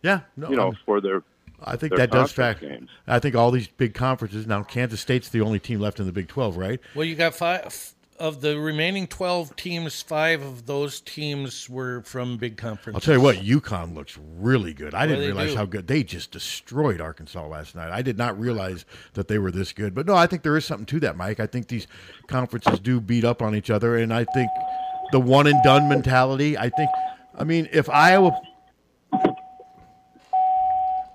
[0.03, 1.23] Yeah, no, you know, I'm- for their.
[1.65, 2.69] I think that does factor.
[2.69, 2.91] games.
[3.07, 4.63] I think all these big conferences now.
[4.63, 6.81] Kansas State's the only team left in the Big Twelve, right?
[6.95, 10.01] Well, you got five of the remaining twelve teams.
[10.01, 12.95] Five of those teams were from big conferences.
[12.95, 14.95] I'll tell you what, UConn looks really good.
[14.95, 15.57] I Well, didn't realize do.
[15.57, 17.91] how good they just destroyed Arkansas last night.
[17.91, 18.85] I did not realize
[19.15, 19.95] that they were this good.
[19.95, 21.41] But no, I think there is something to that, Mike.
[21.41, 21.87] I think these
[22.29, 24.51] conferences do beat up on each other, and I think
[25.11, 26.57] the one and done mentality.
[26.57, 26.91] I think,
[27.37, 28.41] I mean, if Iowa,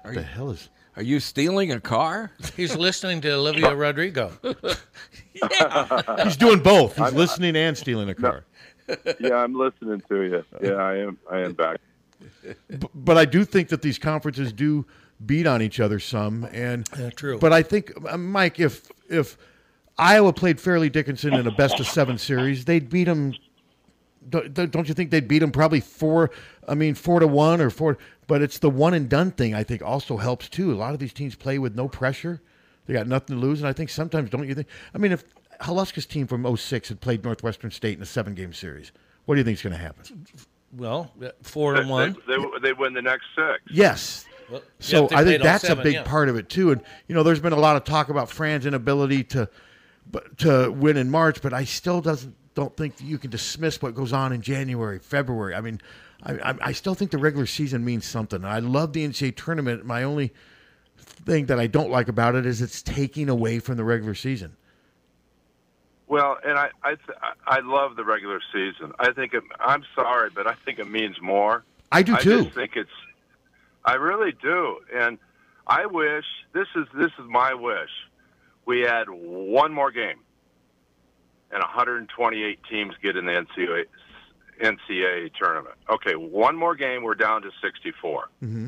[0.08, 0.70] Are the you, hell is?
[0.96, 2.32] Are you stealing a car?
[2.56, 4.32] He's listening to Olivia Rodrigo.
[6.24, 6.96] He's doing both.
[6.98, 8.46] He's listening and stealing a car.
[9.20, 10.44] yeah, I'm listening to you.
[10.62, 11.18] Yeah, I am.
[11.30, 11.78] I am back.
[12.70, 14.86] B- but I do think that these conferences do
[15.26, 17.38] beat on each other some, and Yeah, true.
[17.38, 19.38] But I think, uh, Mike, if if
[19.98, 23.34] Iowa played Fairleigh Dickinson in a best of seven series, they'd beat them.
[24.30, 26.32] Don't, don't you think they'd beat them probably four?
[26.68, 27.98] I mean, four to one or four.
[28.28, 29.56] But it's the one and done thing.
[29.56, 30.74] I think also helps too.
[30.74, 32.42] A lot of these teams play with no pressure.
[32.86, 34.68] They got nothing to lose, and I think sometimes don't you think?
[34.94, 35.24] I mean, if
[35.62, 38.92] Haluska's team from 06 had played Northwestern State in a seven game series,
[39.26, 40.26] what do you think is going to happen?
[40.74, 42.16] Well, four They, and one.
[42.28, 43.62] they, they, they win the next six.
[43.72, 44.26] Yes.
[44.50, 46.04] Well, So I think that's oh seven, a big yeah.
[46.04, 46.72] part of it too.
[46.72, 49.50] And you know, there's been a lot of talk about Fran's inability to,
[50.38, 54.12] to win in March, but I still doesn't don't think you can dismiss what goes
[54.14, 55.54] on in January, February.
[55.54, 55.80] I mean,
[56.24, 58.44] I, I, I still think the regular season means something.
[58.44, 59.86] I love the NCAA tournament.
[59.86, 60.34] My only
[60.98, 64.56] thing that I don't like about it is it's taking away from the regular season.
[66.08, 68.94] Well, and I I th- I love the regular season.
[68.98, 71.66] I think it, I'm sorry, but I think it means more.
[71.92, 72.40] I do, too.
[72.40, 72.90] I just think it's.
[73.84, 75.18] I really do, and
[75.66, 77.90] I wish this is this is my wish.
[78.66, 80.20] We had one more game,
[81.52, 83.86] and 128 teams get in the NCAA
[84.62, 85.76] NCAA tournament.
[85.90, 88.30] Okay, one more game, we're down to 64.
[88.44, 88.68] Mm-hmm.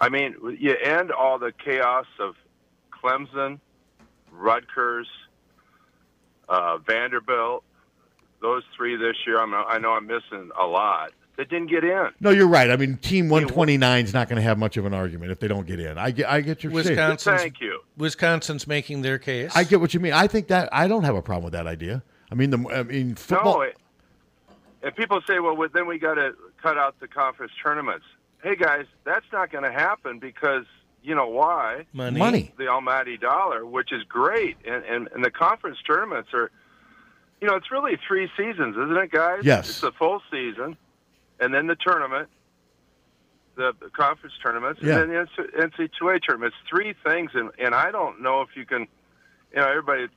[0.00, 2.34] I mean, you end all the chaos of
[2.92, 3.60] Clemson,
[4.30, 5.08] Rutgers,
[6.48, 7.64] uh, Vanderbilt.
[8.40, 9.40] Those three this year.
[9.40, 12.08] I'm, I know I'm missing a lot that didn't get in.
[12.20, 12.70] No, you're right.
[12.70, 15.48] I mean, Team 129 is not going to have much of an argument if they
[15.48, 15.98] don't get in.
[15.98, 16.96] I get, I get your saying.
[16.96, 17.80] Wisconsin's, Thank you.
[17.96, 19.52] Wisconsin's making their case.
[19.54, 20.12] I get what you mean.
[20.12, 22.02] I think that I don't have a problem with that idea.
[22.30, 23.54] I mean, the I mean football.
[23.54, 23.76] No, it,
[24.84, 28.04] and people say, well, well, then we got to cut out the conference tournaments.
[28.42, 30.64] Hey, guys, that's not going to happen because
[31.02, 31.86] you know why?
[31.92, 32.18] Money.
[32.18, 32.52] Money.
[32.58, 36.50] The almighty dollar, which is great, and, and and the conference tournaments are,
[37.40, 39.40] you know, it's really three seasons, isn't it, guys?
[39.42, 39.68] Yes.
[39.68, 40.76] It's a full season,
[41.40, 42.28] and then the tournament,
[43.56, 45.00] the conference tournaments, Yeah.
[45.00, 46.54] and then the NCAA tournament.
[46.58, 48.80] It's three things, and and I don't know if you can,
[49.52, 50.08] you know, everybody.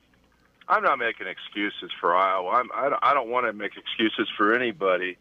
[0.68, 2.50] I'm not making excuses for Iowa.
[2.50, 5.16] I'm, I don't, I don't want to make excuses for anybody,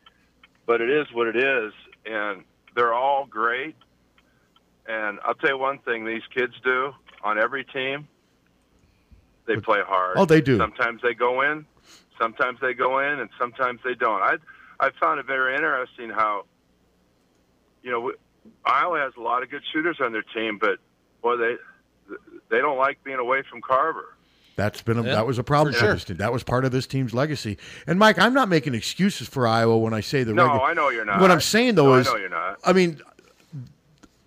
[0.65, 1.74] but it is what it is,
[2.06, 2.44] and
[2.76, 3.76] they're all great.
[4.88, 6.94] And I'll tell you one thing: these kids do
[7.24, 8.07] on every team.
[9.45, 10.18] They play hard.
[10.18, 10.57] Oh, they do.
[10.57, 11.65] Sometimes they go in,
[12.19, 14.22] sometimes they go in, and sometimes they don't.
[14.22, 14.36] I
[14.80, 16.44] I found it very interesting how,
[17.82, 18.11] you know,
[18.65, 20.80] Iowa has a lot of good shooters on their team, but
[21.22, 21.56] boy, they
[22.49, 24.16] they don't like being away from Carver.
[24.58, 25.94] That's been a, Yeah, that was a problem for for sure.
[25.94, 26.18] this team.
[26.18, 27.58] That was part of this team's legacy.
[27.86, 30.34] And Mike, I'm not making excuses for Iowa when I say the.
[30.34, 31.22] No, regu- I know you're not.
[31.22, 32.58] What I'm saying though No, I know you're not.
[32.66, 33.00] I mean,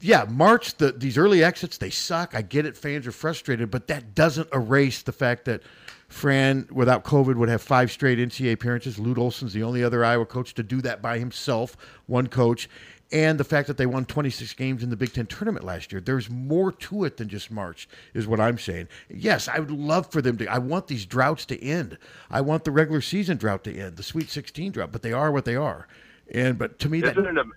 [0.01, 2.35] yeah, March the these early exits they suck.
[2.35, 2.77] I get it.
[2.77, 5.63] Fans are frustrated, but that doesn't erase the fact that
[6.09, 8.99] Fran, without COVID, would have five straight NCAA appearances.
[8.99, 11.77] Lute Olson's the only other Iowa coach to do that by himself,
[12.07, 12.69] one coach.
[13.13, 16.01] And the fact that they won 26 games in the Big Ten tournament last year.
[16.01, 18.87] There's more to it than just March, is what I'm saying.
[19.09, 20.47] Yes, I would love for them to.
[20.47, 21.99] I want these droughts to end.
[22.31, 25.33] I want the regular season drought to end, the Sweet 16 drought, but they are
[25.33, 25.89] what they are.
[26.33, 27.53] And but to me, that Isn't it, am-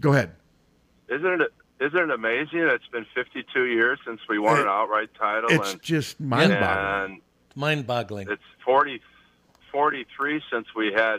[0.00, 0.32] go ahead.
[1.08, 2.60] isn't it isn't it amazing?
[2.60, 5.50] It's been 52 years since we won an outright title.
[5.50, 7.20] it's and, just mind-boggling.
[7.54, 8.28] Mind-boggling.
[8.30, 9.02] It's 40,
[9.72, 11.18] 43 since we had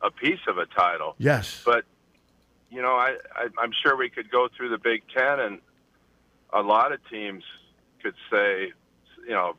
[0.00, 1.14] a piece of a title.
[1.18, 1.60] Yes.
[1.64, 1.84] But
[2.72, 5.58] you know, I, I I'm sure we could go through the Big Ten, and
[6.52, 7.44] a lot of teams
[8.02, 8.72] could say,
[9.24, 9.56] you know,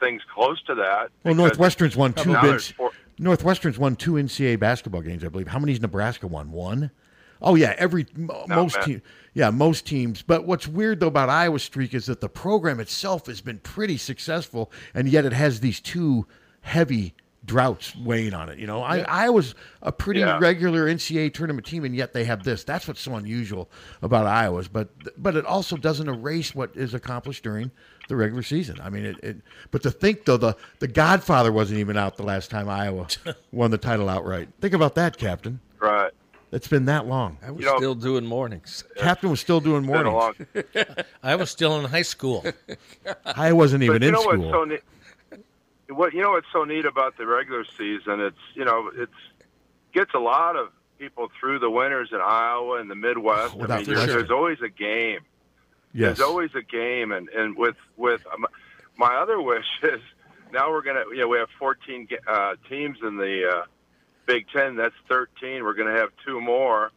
[0.00, 1.10] things close to that.
[1.24, 5.28] Well, Northwestern's won two now Big there's four- Northwestern's won two NCAA basketball games, I
[5.28, 5.48] believe.
[5.48, 6.50] How many's Nebraska won?
[6.50, 6.90] One.
[7.40, 8.06] Oh yeah, every
[8.48, 9.00] most team,
[9.32, 10.22] yeah, most teams.
[10.22, 13.96] But what's weird though about Iowa streak is that the program itself has been pretty
[13.96, 16.26] successful, and yet it has these two
[16.62, 17.14] heavy
[17.48, 18.58] droughts weighing on it.
[18.60, 19.04] You know, I, Yeah.
[19.08, 20.38] Iowa's a pretty Yeah.
[20.38, 22.62] regular NCAA tournament team, and yet they have this.
[22.62, 23.68] That's what's so unusual
[24.02, 24.68] about Iowa's.
[24.68, 27.72] But but it also doesn't erase what is accomplished during
[28.08, 28.78] the regular season.
[28.80, 29.16] I mean, it.
[29.24, 29.36] it
[29.72, 33.08] but to think though, the the Godfather wasn't even out the last time Iowa
[33.52, 34.48] won the title outright.
[34.60, 35.58] Think about that, Captain.
[35.80, 36.12] Right.
[36.50, 37.36] It's been that long.
[37.46, 38.84] I was You know- still doing mornings.
[38.96, 40.34] Captain was still doing mornings.
[41.22, 42.42] I was still in high school.
[43.26, 44.38] I wasn't even but you in know school.
[44.38, 44.80] What's so neat,
[45.88, 48.20] what you know what's so neat about the regular season?
[48.20, 49.12] It's you know it's
[49.92, 53.54] gets a lot of people through the winters in Iowa and the Midwest.
[53.54, 55.20] I Without mean, there's, there's always a game.
[55.92, 56.16] yes.
[56.18, 58.46] There's always a game, and and with with um,
[58.96, 60.00] my other wish is
[60.52, 63.64] now we're gonna you know we have 14 uh, teams in the uh,
[64.26, 64.76] Big Ten.
[64.76, 65.64] That's 13.
[65.64, 66.90] We're gonna have two more.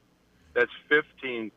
[0.54, 1.52] That's 15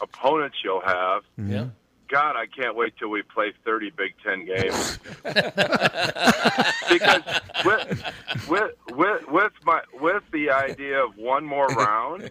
[0.00, 1.22] opponents you'll have.
[1.36, 1.68] Yeah.
[2.08, 4.98] God, I can't wait till we play 30 Big Ten games.
[5.24, 7.22] because
[7.64, 8.12] with,
[8.48, 12.30] with with with my with the idea of one more round,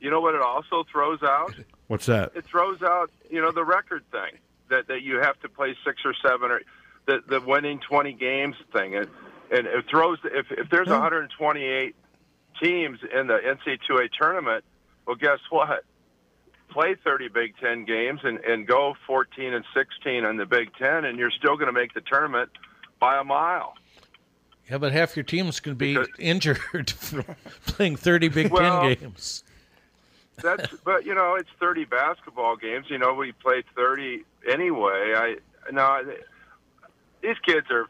[0.00, 1.54] you know what it also throws out?
[1.88, 2.32] What's that?
[2.34, 4.38] It throws out you know the record thing
[4.68, 6.60] that that you have to play six or seven or
[7.06, 9.08] the the winning 20 games thing, and
[9.50, 10.94] and it throws if if there's hmm.
[10.94, 11.96] 128
[12.62, 14.64] teams in the NCAA tournament,
[15.06, 15.84] well, guess what?
[16.70, 21.04] Play 30 Big Ten games and, and go 14 and 16 in the Big Ten,
[21.04, 22.50] and you're still going to make the tournament
[22.98, 23.74] by a mile.
[24.70, 27.24] Yeah, but half your team's going to be injured from
[27.66, 29.44] playing 30 Big Well, Ten games.
[30.42, 32.86] That's but you know it's 30 basketball games.
[32.88, 35.12] You know we play 30 anyway.
[35.14, 35.36] I
[35.70, 36.02] no,
[37.20, 37.88] these kids are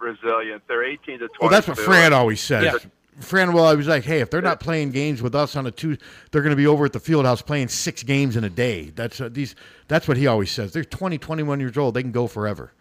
[0.00, 0.62] resilient.
[0.66, 1.30] They're 18 to 20.
[1.40, 2.64] Well, that's what Fran always says.
[2.64, 2.90] Yeah.
[3.20, 5.70] Fran, well, I was like, hey, if they're not playing games with us on a
[5.70, 5.98] two,
[6.30, 8.90] they're going to be over at the field house playing six games in a day.
[8.90, 9.54] That's uh, these.
[9.88, 10.72] That's what he always says.
[10.72, 11.94] They're 20, 21 years old.
[11.94, 12.72] They can go forever.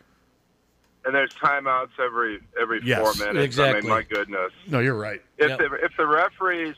[1.04, 3.42] And there's timeouts every every Yes, four minutes.
[3.42, 3.82] I exactly.
[3.82, 4.52] mean, my goodness.
[4.68, 5.22] No, you're right.
[5.38, 5.60] If Yep.
[5.60, 6.76] the if the referees,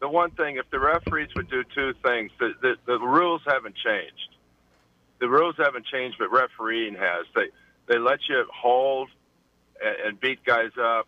[0.00, 3.76] the one thing, if the referees would do two things, the, the the rules haven't
[3.76, 4.34] changed.
[5.20, 7.26] The rules haven't changed, but refereeing has.
[7.34, 7.48] They
[7.86, 9.10] they let you hold
[9.84, 11.06] and, and beat guys up,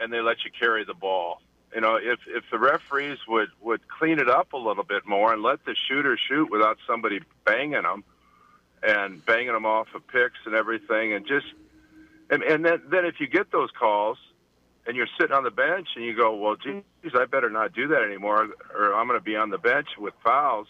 [0.00, 1.40] and they let you carry the ball.
[1.74, 5.32] You know, if if the referees would would clean it up a little bit more
[5.32, 8.04] and let the shooter shoot without somebody banging them
[8.82, 11.46] and banging them off of picks and everything, and just
[12.30, 14.16] and and then then if you get those calls
[14.86, 16.82] and you're sitting on the bench and you go, well, geez,
[17.14, 20.14] I better not do that anymore, or I'm going to be on the bench with
[20.24, 20.66] fouls.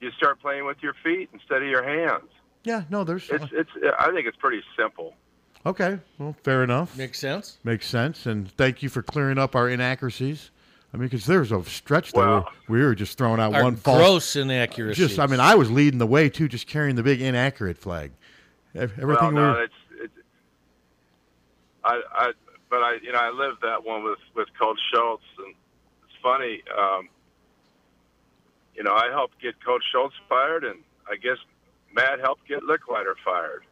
[0.00, 2.28] You start playing with your feet instead of your hands.
[2.64, 3.70] Yeah, no, there's It's it's.
[3.98, 5.14] I think it's pretty simple.
[5.64, 5.98] Okay.
[6.18, 6.96] Well, fair enough.
[6.96, 7.58] Makes sense.
[7.62, 8.26] Makes sense.
[8.26, 10.50] And thank you for clearing up our inaccuracies.
[10.92, 13.62] I mean, because there's a stretch there Well- where we were just throwing out Our
[13.62, 15.08] one false gross inaccuracies.
[15.08, 18.12] Just, I mean, I was leading the way too, just carrying the big inaccurate flag.
[18.74, 20.12] Everything well, no, we were, it's, it's
[21.84, 22.32] I, I,
[22.70, 25.54] but I, you know, I lived that one with with Coach Schultz, and
[26.04, 26.62] it's funny.
[26.78, 27.08] Um,
[28.74, 30.78] you know, I helped get Coach Schultz fired, and
[31.10, 31.36] I guess
[31.94, 33.64] Matt helped get Lickliter fired.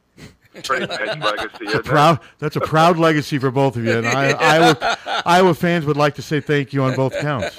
[0.64, 3.98] Pretty nice legacy, It's a isn't proud, that's a proud legacy for both of you,
[3.98, 7.56] and I, Iowa, Iowa fans would like to say thank you on both counts.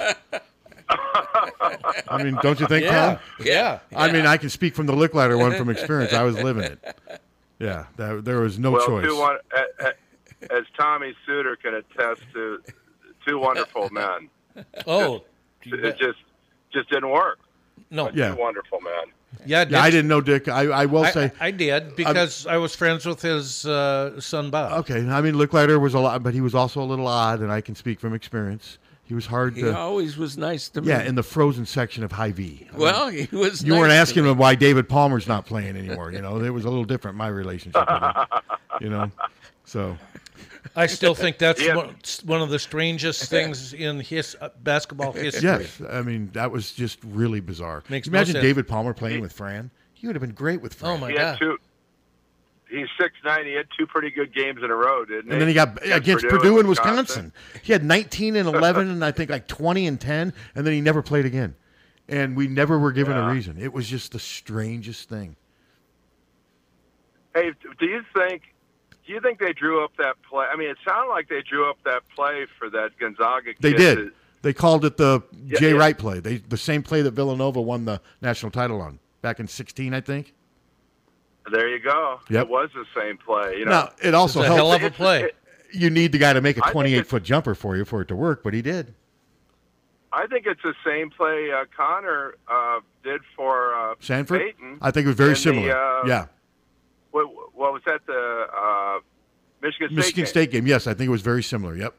[0.90, 3.20] I mean, don't you think, Yeah, Tom?
[3.46, 6.14] yeah, I mean, I can speak from the Lickliter one from experience.
[6.14, 6.96] I was living it.
[7.60, 9.06] Yeah, that, there was no well, choice.
[9.06, 12.62] Two one, a- a- as Tommy Suter can attest to,
[13.26, 14.30] two wonderful men.
[14.88, 15.24] Oh,
[15.64, 16.18] it just
[16.74, 17.40] just didn't work.
[17.90, 18.34] No, Yeah.
[18.34, 19.14] two wonderful men.
[19.46, 20.48] Yeah, yeah, I didn't know Dick.
[20.48, 24.20] I, I will I, say, I, I did because i was friends with his uh,
[24.20, 24.74] son Bob.
[24.82, 25.08] okay.
[25.08, 27.62] I mean, Lickliter was a lot, but he was also a little odd, and I
[27.62, 28.78] can speak from experience.
[29.04, 29.76] He was hard He to.
[29.78, 30.88] always was nice to me.
[30.90, 32.68] Yeah, in the frozen section of High V.
[32.76, 34.30] Well, he was You nice weren't to asking me.
[34.32, 36.12] him why David Palmer's not playing anymore.
[36.12, 38.14] You know, it was a little different my relationship with him.
[38.80, 39.12] You know,
[39.66, 39.98] so
[40.76, 41.76] I still think that's Yeah.
[41.76, 41.96] one,
[42.26, 45.44] one of the strangest things in his uh, basketball history.
[45.44, 47.84] yes, I mean that was just really bizarre.
[47.90, 48.44] Makes no Imagine sense.
[48.44, 49.70] David Palmer playing with Fran.
[49.94, 50.92] He would have been great with Fran.
[50.94, 51.40] Oh my he had god!
[51.40, 51.58] two.
[52.70, 53.46] He's six nine.
[53.46, 55.32] He had two pretty good games in a row, didn't he?
[55.34, 57.34] And then he got against Purdue, and Wisconsin.
[57.64, 60.80] He had 19 and 11, and I think like 20 and 10, and then he
[60.80, 61.56] never played again.
[62.08, 63.30] And we never were given Yeah.
[63.30, 63.58] a reason.
[63.60, 65.36] It was just the strangest thing.
[67.36, 68.51] Hey, do you think?
[69.12, 70.46] Do you think they drew up that play?
[70.50, 73.52] I mean, it sounded like they drew up that play for that Gonzaga.
[73.60, 73.96] They kid did.
[73.96, 74.12] to-
[74.42, 75.76] They called it the Yeah, Jay yeah.
[75.78, 76.22] Wright play.
[76.22, 80.00] They the same play that Villanova won the national title on back in 16, I
[80.00, 80.34] think.
[81.52, 82.22] there you go.
[82.30, 82.44] Yep.
[82.44, 83.58] It was the same play.
[83.58, 85.30] You know, Now, it also It's a hell of a play.
[85.74, 88.16] you need the guy to make a 28 foot jumper for you for it to
[88.16, 88.94] work, but he did.
[90.14, 94.40] I think it's the same play uh, Connor uh, did for uh, Sandfort?
[94.40, 94.78] Payton.
[94.82, 95.76] I think it was very in the, similar.
[95.76, 96.26] uh, yeah.
[97.12, 98.06] What, what was that?
[98.06, 99.00] The uh,
[99.62, 100.30] Michigan State Michigan game?
[100.30, 100.68] State game.
[100.68, 101.76] Yes, I think it was very similar.
[101.76, 101.94] Yep.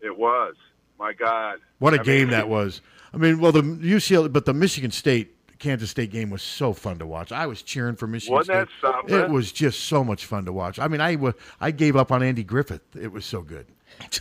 [0.00, 0.54] It was.
[0.98, 1.58] My God.
[1.78, 2.80] What a I game mean, that was.
[3.12, 6.98] I mean, well, the UCLA, but the Michigan State Kansas State game was so fun
[6.98, 7.30] to watch.
[7.30, 8.82] I was cheering for Michigan Wasn't State.
[8.82, 9.16] that something?
[9.16, 10.78] It was just so much fun to watch.
[10.78, 12.82] I mean, I wa- I gave up on Andy Griffith.
[13.00, 13.66] It was so good.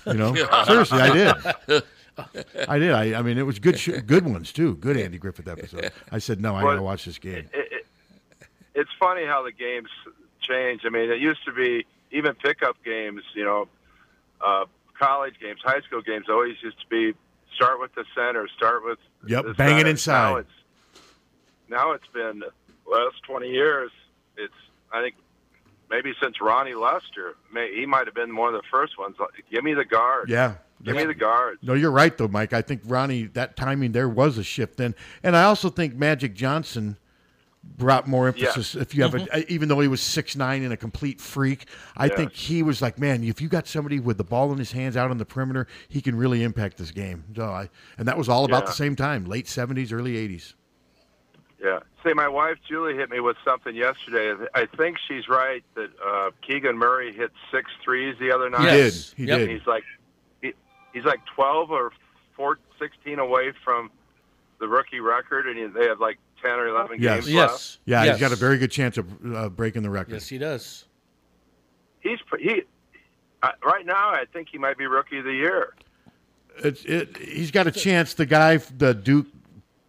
[0.06, 0.36] You know,
[0.66, 1.84] seriously, I did.
[2.68, 2.92] I did.
[2.92, 4.76] I, I mean, it was good, sh- good ones too.
[4.76, 5.92] Good Andy Griffith episode.
[6.12, 7.50] I said, no, I got to watch this game.
[7.54, 7.81] It, it,
[8.76, 9.90] it's funny how the games
[10.42, 10.82] change.
[10.86, 13.22] I mean, it used to be even pickup games.
[13.34, 13.68] You know,
[14.44, 14.66] uh,
[15.00, 17.14] college games, high school games always used to be
[17.56, 19.90] start with the center, start with Yep, the bang it center.
[19.90, 20.32] inside.
[20.32, 20.50] Now it's
[21.70, 22.52] now it's been the
[22.90, 23.92] last twenty years.
[24.38, 24.54] It's
[24.92, 25.16] I think
[25.90, 29.16] maybe since Ronnie Lester, may, he might have been one of the first ones.
[29.20, 30.30] Like, Give me the guard.
[30.30, 30.56] Yeah.
[30.84, 31.60] Give me the guard.
[31.62, 32.54] No, you're right though, Mike.
[32.54, 36.34] I think Ronnie that timing there was a shift then, and I also think Magic
[36.34, 36.98] Johnson
[37.64, 38.76] brought more emphasis.
[38.76, 41.66] If you have a, even though he was six nine and a complete freak,
[41.96, 42.16] I Yes.
[42.16, 44.98] think he was like, man, if you got somebody with the ball in his hands
[44.98, 47.24] out on the perimeter, he can really impact this game.
[47.36, 48.70] So I, and that was all about Yeah.
[48.70, 50.56] the same time, late seventies, early eighties.
[51.64, 51.80] Yeah.
[52.04, 54.34] Say, my wife Julie hit me with something yesterday.
[54.56, 58.72] I think she's right that uh, Keegan Murray hit six threes the other night.
[58.72, 58.94] He did.
[59.18, 59.38] He Yep.
[59.38, 59.50] did.
[59.52, 59.84] He's like,
[60.42, 60.54] he,
[60.94, 61.92] he's like twelve or
[62.36, 63.92] 4, 16 away from
[64.60, 67.26] the rookie record, and he, they have like ten or eleven Yes.
[67.26, 67.78] games left.
[67.86, 68.16] Yeah, Yes.
[68.18, 70.14] he's got a very good chance of uh, breaking the record.
[70.14, 70.86] Yes, he does.
[72.02, 72.64] He's he.
[73.44, 75.74] Uh, right now, I think he might be rookie of the year.
[76.64, 77.18] It's it.
[77.18, 78.14] He's got a chance.
[78.14, 79.28] The guy, the Duke,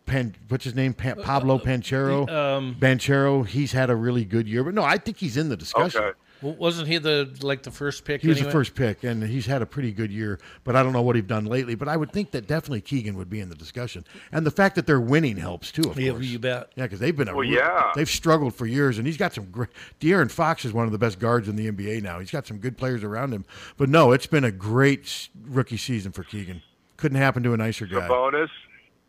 [0.06, 0.94] Pan, what's his name?
[0.94, 2.28] Pan, Pablo Panchero.
[2.30, 3.46] um, Banchero.
[3.46, 6.02] He's had a really good year, but no, I think he's in the discussion.
[6.02, 6.18] Okay.
[6.42, 8.20] W- Wasn't he the like the first pick?
[8.20, 8.48] He was anyway?
[8.48, 10.38] the first pick, and he's had a pretty good year.
[10.64, 11.74] But I don't know what he's done lately.
[11.74, 14.74] But I would think that definitely Keegan would be in the discussion, and the fact
[14.74, 15.88] that they're winning helps too.
[15.90, 16.70] Of Yeah, course, you bet.
[16.74, 17.92] Yeah, because they've been a Well, real- yeah.
[17.94, 19.70] they've struggled for years, and he's got some great.
[20.00, 22.18] De'Aaron Fox is one of the best guards in the NBA now.
[22.18, 23.44] He's got some good players around him.
[23.76, 26.62] But no, it's been a great rookie season for Keegan.
[26.96, 28.08] Couldn't happen to a nicer The guy.
[28.08, 28.50] bonus.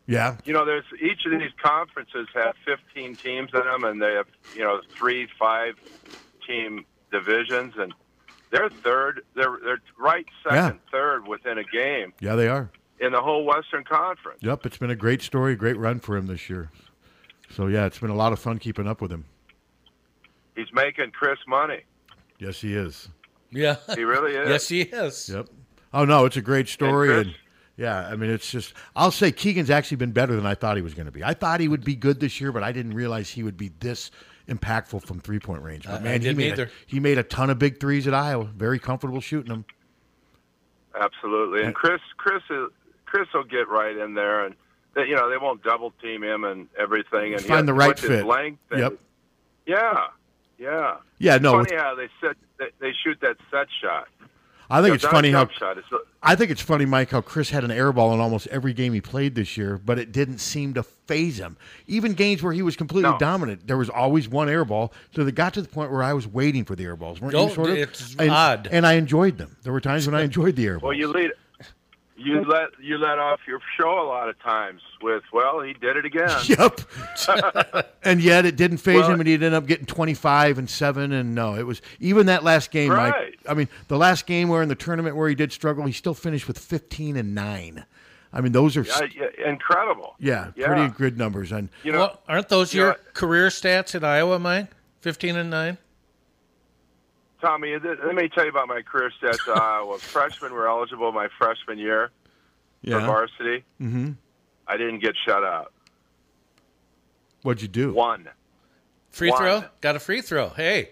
[0.06, 4.12] Yeah, You know, there's each of these conferences have 15 teams in them, and they
[4.12, 5.76] have you know three, five
[6.46, 6.84] team
[7.18, 7.94] divisions, and
[8.50, 9.22] they're third.
[9.34, 12.70] They're they're right second, third within a game yeah, they are.
[13.00, 14.38] in the whole Western Conference.
[14.42, 16.70] Yep, it's been a great story, great run for him this year.
[17.50, 19.24] So yeah, it's been a lot of fun keeping up with him.
[20.56, 21.82] He's making Chris money.
[22.38, 23.08] Yes, he is.
[23.50, 24.48] Yeah, He really is.
[24.48, 25.28] yes, he is.
[25.28, 25.46] Yep.
[25.92, 27.34] Oh no, it's a great story, Chris- and,
[27.76, 28.74] yeah, I mean it's just.
[28.96, 31.22] I'll say Keegan's actually been better than I thought he was going to be.
[31.24, 33.70] I thought he would be good this year, but I didn't realize he would be
[33.80, 34.10] this
[34.48, 35.84] impactful from three point range.
[35.86, 38.06] But I- I man, he didn't made a, he made a ton of big threes
[38.06, 38.44] at Iowa.
[38.44, 39.64] Very comfortable shooting them.
[40.98, 42.68] Absolutely, and Chris, Chris, is,
[43.04, 44.54] Chris will get right in there, and
[44.94, 47.74] they, you know they won't double team him and everything, and he Find has- the
[47.74, 48.24] right fit.
[48.26, 48.92] Length and- Yep.
[49.66, 50.06] Yeah,
[50.58, 50.96] yeah.
[51.18, 54.08] Yeah, no, It's funny how they said they, they shoot that set shot.
[54.70, 55.78] I think You know, it's funny how jump shot.
[55.78, 58.72] It's a- I think it's funny, Mike, how Chris had an airball in almost every
[58.72, 61.58] game he played this year, but it didn't seem to phase him.
[61.86, 63.18] Even games where he was completely No.
[63.18, 64.90] dominant, there was always one airball.
[65.14, 67.20] So they got to the point where I was waiting for the airballs.
[67.20, 67.76] Weren't Oh, you sort of?
[67.76, 68.68] it's and, odd.
[68.72, 69.54] And I enjoyed them.
[69.64, 70.82] There were times when I enjoyed the airballs.
[70.82, 71.32] Well, you lead.
[72.16, 75.96] You let you let off your show a lot of times with well he did
[75.96, 76.30] it again.
[76.46, 76.80] Yep.
[78.04, 81.12] and yet it didn't phase Well- him, and he ended up getting 25 and 7.
[81.12, 83.12] And no, it was even that last game, Right.
[83.12, 83.38] Mike.
[83.48, 86.14] I mean, the last game where in the tournament where he did struggle, he still
[86.14, 87.84] finished with 15 and 9.
[88.32, 89.00] I mean, those are, Yeah,
[89.38, 90.14] yeah, incredible.
[90.18, 90.66] yeah, Yeah.
[90.68, 91.52] pretty good numbers.
[91.52, 94.68] And You know, well, aren't those you know, your career stats at Iowa, Mike?
[95.00, 95.78] Fifteen and nine.
[97.44, 99.38] Tommy, let me tell you about my career stats.
[99.54, 102.10] at Iowa freshmen were eligible my freshman year
[102.82, 103.00] Yeah.
[103.00, 103.64] for varsity.
[103.78, 104.12] hmm
[104.66, 105.72] I didn't get shut out.
[107.42, 107.92] What'd you do?
[107.92, 108.28] One.
[109.10, 109.38] Free One.
[109.38, 109.64] throw.
[109.82, 110.48] Got a free throw.
[110.48, 110.90] Hey,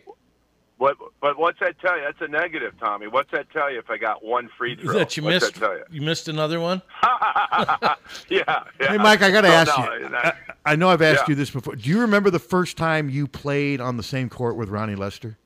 [0.76, 0.96] What?
[1.22, 2.04] But what's that tell you?
[2.04, 3.06] That's a negative, Tommy.
[3.06, 4.92] What's that tell you if I got one free throw?
[4.94, 5.54] that you what's missed.
[5.54, 5.84] that tell you?
[5.90, 6.82] You missed another one.
[7.02, 7.94] yeah,
[8.28, 8.64] yeah.
[8.78, 10.08] Hey, Mike, I got to No, ask no, you.
[10.10, 11.30] that- I, I know I've asked Yeah.
[11.30, 11.76] you this before.
[11.76, 15.38] Do you remember the first time you played on the same court with Ronnie Lester?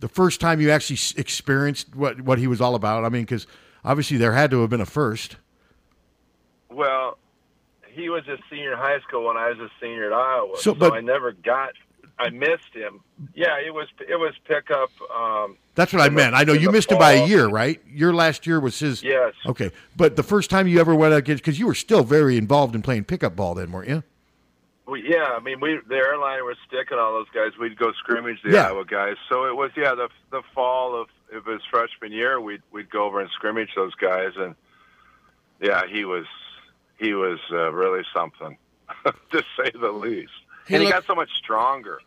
[0.00, 3.04] The first time you actually experienced what, what he was all about?
[3.04, 3.46] I mean, because
[3.84, 5.36] obviously there had to have been a first.
[6.70, 7.18] Well,
[7.86, 10.76] he was a senior in high school when I was a senior at Iowa, So,
[10.78, 11.72] so, I never got.
[12.20, 13.00] I missed him.
[13.34, 14.90] Yeah, it was it was pickup.
[15.14, 16.34] Um, That's what I meant.
[16.34, 17.80] I know you missed him by a year, right?
[17.88, 19.04] Your last year was his.
[19.04, 19.34] Yes.
[19.46, 22.74] Okay, but the first time you ever went against, because you were still very involved
[22.74, 24.02] in playing pickup ball then, weren't you?
[24.88, 27.58] We, yeah, I mean, we the airliner was sticking all those guys.
[27.60, 28.68] We'd go scrimmage the Yeah.
[28.68, 29.16] Iowa guys.
[29.28, 32.40] So it was yeah the the fall of of his freshman year.
[32.40, 34.54] We'd we'd go over and scrimmage those guys, and
[35.60, 36.24] yeah, he was
[36.98, 38.56] he was uh, really something
[39.30, 40.32] to say the least.
[40.66, 42.00] He and he got so much stronger.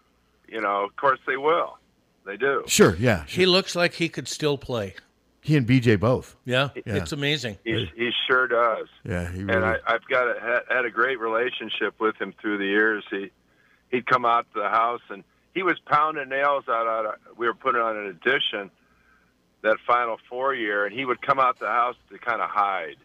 [0.48, 1.78] You know, of course they will.
[2.26, 2.64] They do.
[2.68, 3.26] Sure, yeah.
[3.28, 4.95] He looks like he could still play.
[5.43, 6.35] He and BJ both.
[6.45, 6.95] Yeah, Yeah.
[6.97, 7.57] it's amazing.
[7.63, 8.88] He, he sure does.
[9.03, 9.63] Yeah, he and really.
[9.63, 13.03] I, I've got a, had, had a great relationship with him through the years.
[13.09, 13.31] He
[13.89, 15.23] he'd come out to the house and
[15.53, 16.88] he was pounding nails out.
[16.88, 18.69] out of, we were putting on an addition
[19.63, 22.97] that Final Four year, and he would come out the house to kind of hide,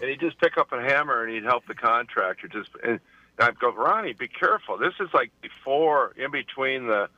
[0.00, 2.48] and he'd just pick up a hammer and he'd help the contractor.
[2.48, 2.98] Just and
[3.38, 4.78] I'd go, Ronnie, be careful.
[4.78, 7.08] This is like before, in between the.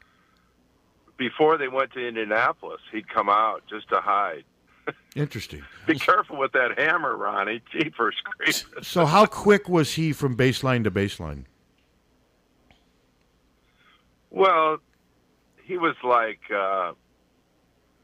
[1.17, 4.45] Before they went to Indianapolis, he'd come out just to hide.
[5.17, 5.63] Interesting.
[5.87, 7.61] Be careful with that hammer, Ronnie.
[7.73, 8.65] Jeepers creepers.
[8.83, 11.45] So how quick was he from baseline to baseline?
[14.31, 14.79] Well,
[15.65, 16.93] he was like, uh,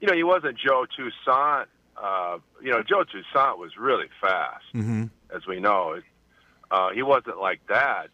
[0.00, 1.68] you know, he wasn't Joe Toussaint.
[1.96, 5.04] Uh, you know, Joe Toussaint was really fast, Mm-hmm.
[5.34, 6.00] as we know.
[6.70, 8.08] Uh, he wasn't like that.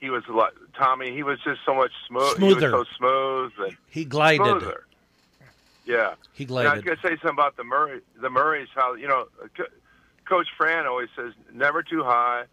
[0.00, 1.12] He was like Tommy.
[1.12, 2.36] He was just so much smooth.
[2.36, 2.68] Smoother.
[2.68, 4.46] He was so smooth and He glided.
[4.46, 4.84] smoother.
[5.88, 8.02] Yeah, He And I was gonna say something about the Murray.
[8.20, 9.24] The Murrays, how you know,
[9.56, 9.64] Co-
[10.28, 12.44] Coach Fran always says never too high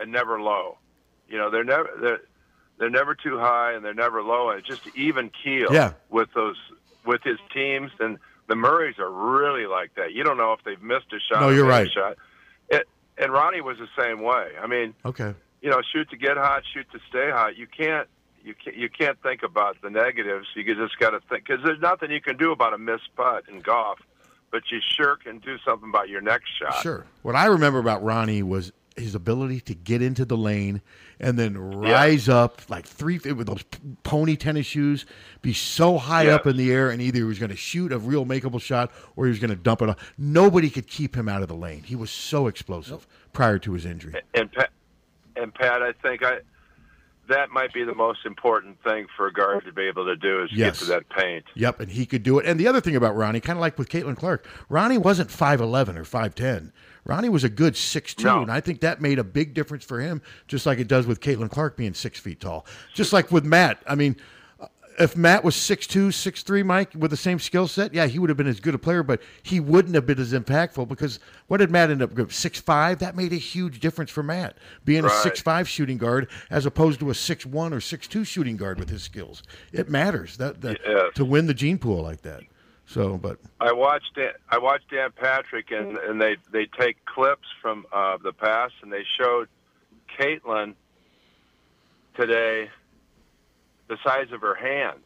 [0.00, 0.78] and never low.
[1.28, 2.20] You know, they're never they're
[2.78, 5.92] they're never too high and they're never low, and it's just even keel Yeah.
[6.10, 6.56] with those
[7.04, 7.92] with his teams.
[8.00, 8.18] And
[8.48, 10.12] the Murrays are really like that.
[10.12, 11.42] You don't know if they've missed a shot.
[11.42, 11.88] No, you're right.
[11.90, 12.16] Shot.
[12.68, 14.50] It, and Ronnie was the same way.
[14.60, 15.34] I mean, Okay.
[15.62, 17.56] you know, shoot to get hot, shoot to stay hot.
[17.56, 18.08] You can't,
[18.46, 20.46] you can't, you can't think about the negatives.
[20.54, 23.44] You just got to think because there's nothing you can do about a missed putt
[23.48, 23.98] in golf,
[24.52, 26.80] but you sure can do something about your next shot.
[26.82, 27.04] Sure.
[27.22, 30.80] What I remember about Ronnie was his ability to get into the lane
[31.20, 33.62] and then rise up like three feet with those
[34.04, 35.04] pony tennis shoes,
[35.42, 36.36] be so high Yeah.
[36.36, 38.90] up in the air, and either he was going to shoot a real makeable shot
[39.16, 40.14] or he was going to dump it off.
[40.16, 41.82] Nobody could keep him out of the lane.
[41.82, 44.14] He was so explosive prior to his injury.
[44.34, 44.70] And Pat,
[45.34, 46.38] and Pat, I think I
[47.28, 50.42] that might be the most important thing for a guard to be able to do
[50.42, 50.78] is Yes.
[50.78, 51.44] get to that paint.
[51.54, 52.46] Yep, and he could do it.
[52.46, 55.96] And the other thing about Ronnie, kind of like with Caitlin Clark, Ronnie wasn't 5'11
[55.96, 56.72] or 5'10.
[57.04, 58.42] Ronnie was a good 6'2, No.
[58.42, 61.20] and I think that made a big difference for him, just like it does with
[61.20, 62.66] Caitlin Clark being six feet tall.
[62.94, 63.80] Just like with Matt.
[63.86, 64.16] I mean,
[64.98, 68.36] if Matt was 6'2, 6'3, Mike, with the same skill set, yeah, he would have
[68.36, 71.70] been as good a player, but he wouldn't have been as impactful because what did
[71.70, 72.30] Matt end up with?
[72.30, 72.98] 6'5?
[72.98, 75.22] That made a huge difference for Matt, being a Right.
[75.24, 79.42] 6'5 shooting guard as opposed to a 6'1 or 6'2 shooting guard with his skills.
[79.72, 81.12] It matters that, that Yes.
[81.14, 82.42] to win the gene pool like that.
[82.86, 87.48] So, but I watched Dan, I watched Dan Patrick and and they they take clips
[87.60, 89.48] from uh, the past and they showed
[90.16, 90.74] Caitlin
[92.16, 92.70] today
[93.88, 95.04] the size of her hands.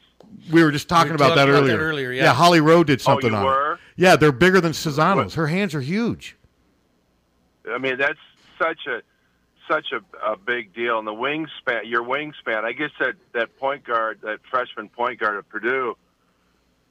[0.53, 1.79] we were just talking We about talked that about that earlier.
[1.79, 2.33] earlier, yeah.
[2.33, 3.73] Holly Rowe did Oh, something you on were?
[3.75, 3.79] it.
[3.97, 5.35] Yeah, they're bigger than Czinano's.
[5.35, 6.37] Her hands are huge.
[7.71, 8.19] I mean, that's
[8.59, 9.03] such a
[9.71, 10.99] such a, a big deal.
[10.99, 12.65] And the wingspan, your wingspan.
[12.65, 15.97] I guess that that point guard, that freshman point guard at Purdue,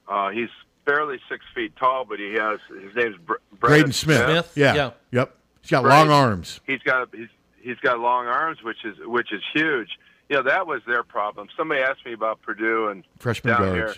[0.08, 0.48] uh, he's
[0.86, 4.52] barely six feet tall, but he has his name's Br- Braden Smith.
[4.54, 4.92] Yeah.
[5.10, 5.34] Yep.
[5.60, 6.60] He's got long arms.
[6.66, 7.28] He's got he's
[7.60, 9.90] he's got long arms, which is which is huge.
[10.30, 11.48] You know, that was their problem.
[11.56, 13.94] Somebody asked me about Purdue and Freshman down guards.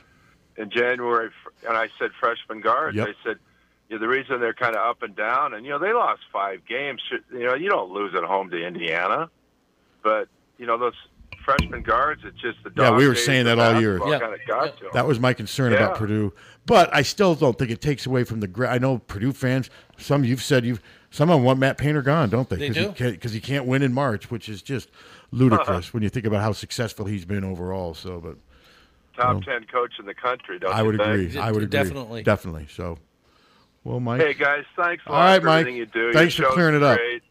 [0.56, 1.30] here in January,
[1.68, 2.96] and I said freshman guards.
[2.96, 3.06] Yep.
[3.06, 3.38] They said,
[3.90, 6.22] you know, the reason they're kind of up and down, and you know, they lost
[6.32, 7.02] five games.
[7.30, 9.28] You know, you don't lose at home to Indiana,
[10.02, 10.94] but you know those
[11.44, 12.22] freshman guards.
[12.24, 13.98] It's just the Yeah, we were saying that all year.
[13.98, 14.90] basketball Kind of got to 'em.
[14.94, 16.32] That was my concern about Purdue,
[16.64, 18.46] but I still don't think it takes away from the.
[18.48, 19.68] gra- I know Purdue fans.
[19.98, 20.80] Some you've said you've.
[21.10, 22.56] Some of them want Matt Painter gone, don't they?
[22.56, 22.80] They Cause do.
[22.88, 24.88] He can't, Because he can't win in March, which is just
[25.32, 27.94] ludicrous when you think about how successful he's been overall.
[27.94, 28.36] So, but
[29.16, 30.58] top well, ten coach in the country.
[30.58, 31.08] Don't I you would think?
[31.08, 31.38] agree.
[31.40, 31.66] I would agree.
[31.78, 32.22] Definitely.
[32.22, 32.66] Definitely.
[32.70, 32.98] So,
[33.84, 34.20] well, Mike.
[34.20, 35.60] Hey guys, thanks a All lot right, for Mike.
[35.60, 36.00] everything you do.
[36.00, 36.98] Your Thanks for clearing it up.
[36.98, 37.22] great.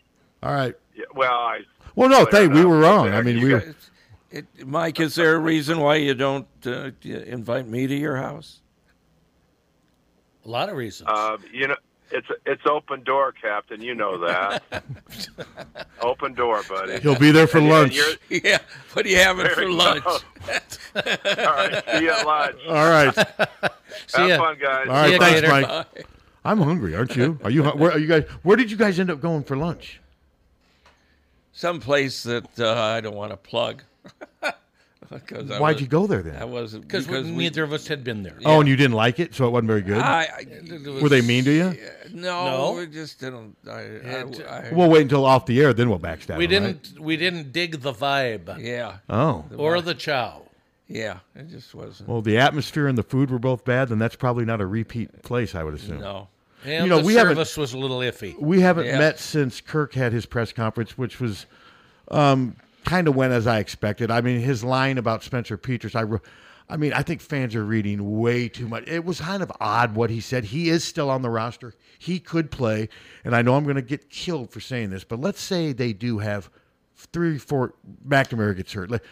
[0.44, 0.74] All right.
[0.96, 1.60] Yeah, well, I.
[1.96, 2.54] Well, no, clear thank.
[2.54, 3.10] it We were wrong.
[3.10, 3.52] I mean, you we.
[3.54, 3.76] guys- Were,
[4.32, 8.62] It, Mike, is there a reason why you don't uh, invite me to your house?
[10.46, 11.10] A lot of reasons.
[11.10, 11.76] Um, you know,
[12.12, 13.82] it's it's open door, Captain.
[13.82, 14.64] You know that.
[16.02, 17.00] open door, buddy.
[17.00, 17.96] He'll be there for And- and lunch.
[17.96, 18.60] you're- Yeah.
[18.94, 20.04] What are you having There for you lunch?
[20.06, 20.22] All
[20.96, 21.84] right.
[21.94, 22.56] See you at lunch.
[22.68, 23.16] All right.
[24.16, 24.38] Have ya.
[24.38, 24.88] fun, guys.
[24.88, 25.12] All right.
[25.12, 25.48] ya, Thanks, Gator.
[25.50, 26.08] Mike.
[26.44, 27.38] I'm hungry, aren't you?
[27.44, 27.64] Are you?
[27.64, 28.24] Where are you guys?
[28.44, 30.02] Where did you guys end up going for lunch?
[31.54, 33.84] Some place that uh, I don't want to plug.
[35.28, 36.36] 'cause Why'd was- you go there then?
[36.42, 38.38] I wasn't because because we- neither of us had been there.
[38.46, 39.98] Oh, and you didn't like it, so it wasn't very good.
[39.98, 41.78] I, I, it Were they mean to you?
[42.14, 42.74] No, No.
[42.80, 43.56] we just didn't.
[43.70, 46.38] I, It- I, I, We'll wait until off the air, then we'll backstab.
[46.38, 48.60] we them, didn't we didn't dig the vibe.
[48.62, 48.98] Yeah.
[49.10, 49.46] Oh.
[49.58, 50.44] Or the chow.
[50.88, 52.10] Yeah, it just wasn't.
[52.10, 55.22] Well, the atmosphere and the food were both bad, then that's probably not a repeat
[55.24, 56.02] place, I would assume.
[56.02, 56.28] No.
[56.66, 58.38] And you know, the we haven't service was a little iffy.
[58.40, 59.00] we haven't Yeah.
[59.00, 61.46] met since Kirk had his press conference, which was
[62.10, 62.56] um,
[62.86, 64.12] kind of went as I expected.
[64.12, 66.20] I mean, his line about Spencer Petras, I,
[66.72, 68.88] I mean, I think fans are reading way too much.
[68.88, 70.46] It was kind of odd what he said.
[70.46, 71.74] He is still on the roster.
[72.00, 72.90] He could play,
[73.24, 75.94] and I know I'm going to get killed for saying this, but let's say they
[75.94, 76.50] do have
[76.96, 77.74] three, four.
[78.08, 78.90] McNamara gets hurt.
[78.90, 79.04] Let,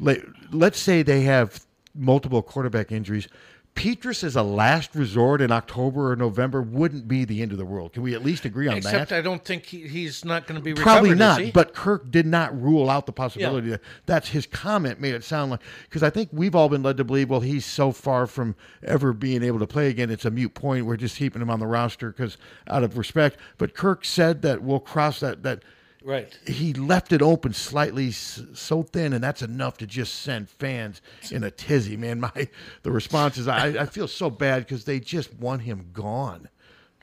[0.00, 0.20] let,
[0.52, 1.64] let's say they have
[1.94, 3.28] multiple quarterback injuries.
[3.74, 7.64] Petras as a last resort in October or November wouldn't be the end of the
[7.64, 7.92] world.
[7.92, 9.02] Can we at least agree on Except that?
[9.02, 11.08] Except I don't think he, he's not going to be recovered.
[11.08, 13.70] Probably not, but Kirk did not rule out the possibility.
[13.70, 16.96] That, that's his comment made it sound like because I think we've all been led
[16.98, 20.30] to believe, well, he's so far from ever being able to play again, it's a
[20.30, 20.86] mute point.
[20.86, 22.38] We're just keeping him on the roster because
[22.68, 23.38] out of respect.
[23.58, 25.62] But Kirk said that we'll cross that that.
[26.04, 26.38] Right.
[26.46, 31.00] He left it open slightly so thin, and that's enough to just send fans
[31.30, 31.96] in a tizzy.
[31.96, 32.48] Man, my
[32.82, 36.50] the response is I, I feel so bad because they just want him gone.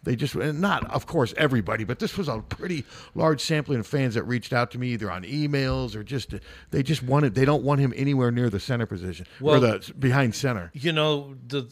[0.04, 3.88] They just and not, of course, everybody, but this was a pretty large sampling of
[3.88, 6.34] fans that reached out to me either on emails or just
[6.70, 10.34] they just wanted they don't want him anywhere near the center position or the behind
[10.34, 10.72] center.
[10.74, 11.72] you know the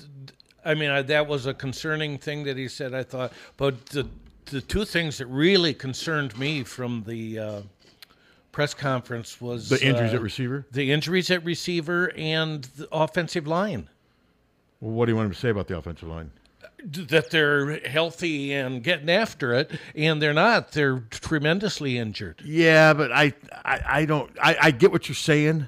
[0.64, 4.08] i mean I, that was a concerning thing that he said i thought but the
[4.50, 7.62] the two things that really concerned me from the uh,
[8.52, 10.66] press conference was The injuries uh, at receiver?
[10.72, 13.90] the injuries at receiver and the offensive line
[14.82, 16.32] Well, what do you want him to say about the offensive line?
[16.86, 23.12] that they're healthy and getting after it and they're not they're tremendously injured Yeah, but
[23.12, 23.34] I,
[23.66, 24.32] I, I don't.
[24.42, 25.68] I, I get what you're saying,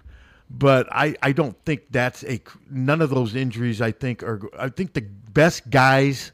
[0.50, 2.40] but I, I don't think that's a.
[2.70, 4.40] None of those injuries, I think, are.
[4.58, 6.32] I think the best guys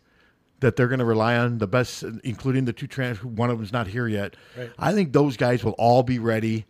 [0.60, 3.24] that they're going to rely on, the best, including the two trans.
[3.24, 4.36] One of them's not here yet.
[4.58, 4.72] Right.
[4.80, 6.66] I think those guys will all be ready.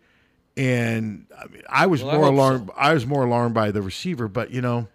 [0.56, 2.32] And I mean, I was Well, I more so.
[2.32, 2.70] alarmed.
[2.76, 4.88] I was more alarmed by the receiver, but you know,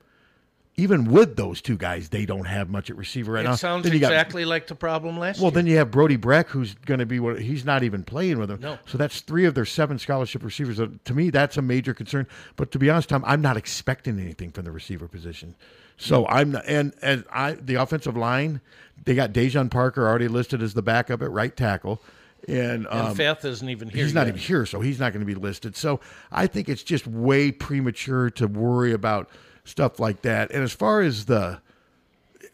[0.76, 3.56] even with those two guys, they don't have much at receiver right it now.
[3.56, 6.50] sounds you got- exactly like the problem last well, year then you have Brody Brecht,
[6.50, 8.60] who's going to be what he's not even playing with them.
[8.60, 8.78] No.
[8.88, 10.78] So that's three of their seven scholarship receivers.
[11.06, 12.28] To me, that's a major concern.
[12.58, 15.56] But to be honest, Tom, I'm not expecting anything from the receiver position.
[15.98, 18.62] So I'm not, and and I the offensive line,
[19.06, 22.02] they got Daijon Parker already listed as the backup at right tackle.
[22.48, 23.10] And, um, And
[23.46, 25.78] isn't even here He's not even here, so he's not going to be listed.
[25.78, 26.02] So
[26.32, 29.30] I think it's just way premature to worry about
[29.64, 30.52] stuff like that.
[30.52, 31.62] And as far as the,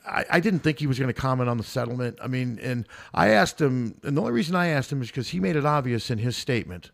[0.08, 2.20] I, I didn't think he was going to comment on the settlement.
[2.22, 5.30] I mean, and I asked him, and the only reason I asked him is because
[5.30, 6.92] he made it obvious in his statement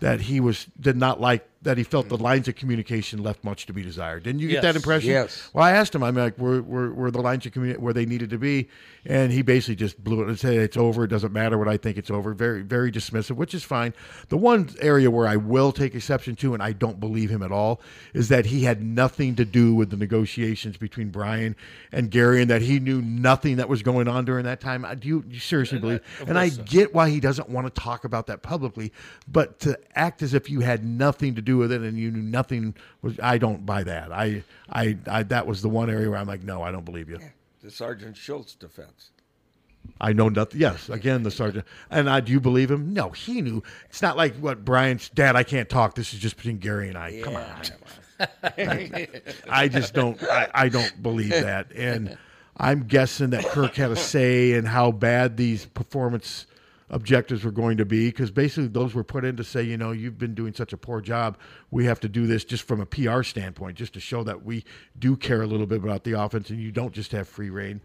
[0.00, 2.22] that he was did not like that he felt the mm.
[2.22, 4.24] lines of communication left much to be desired.
[4.24, 5.10] Didn't you get that impression?
[5.10, 5.48] Yes.
[5.52, 6.02] Well, I asked him.
[6.02, 8.68] I'm like, were, were, were the lines of communication where they needed to be?
[9.04, 11.04] And he basically just blew it and said it's over.
[11.04, 12.34] It doesn't matter what I think it's over.
[12.34, 13.94] Very, very dismissive, which is fine.
[14.28, 17.52] The one area where I will take exception to, and I don't believe him at
[17.52, 17.80] all,
[18.12, 21.56] is that he had nothing to do with the negotiations between Brian
[21.92, 24.86] and Gary, and that he knew nothing that was going on during that time.
[24.98, 26.00] Do you, you seriously believe?
[26.20, 26.66] of And I not.
[26.66, 28.92] get why he doesn't want to talk about that publicly,
[29.28, 32.22] but to act as if you had nothing to do with it and you knew
[32.22, 34.12] nothing was, I don't buy that.
[34.12, 37.08] I, I, I that was the one area where I'm like, no, I don't believe
[37.08, 37.18] you.
[37.62, 39.10] The Sergeant Schultz defense.
[40.00, 40.60] I know nothing.
[40.60, 41.64] Yes, again, the sergeant.
[41.90, 42.92] And I do you believe him?
[42.92, 43.62] No, he knew.
[43.88, 45.36] It's not like what Brian's dad.
[45.36, 45.94] I can't talk.
[45.94, 47.20] This is just between Gary and I.
[47.22, 47.62] Come on.
[49.48, 50.22] I just don't.
[50.24, 51.72] I, I don't believe that.
[51.72, 52.16] And
[52.56, 56.46] I'm guessing that Kirk had a say in how bad these performance
[56.92, 59.90] objectives were going to be because basically those were put in to say, you know,
[59.90, 61.38] you've been doing such a poor job.
[61.70, 64.64] We have to do this just from a PR standpoint, just to show that we
[64.98, 67.80] do care a little bit about the offense and you don't just have free reign.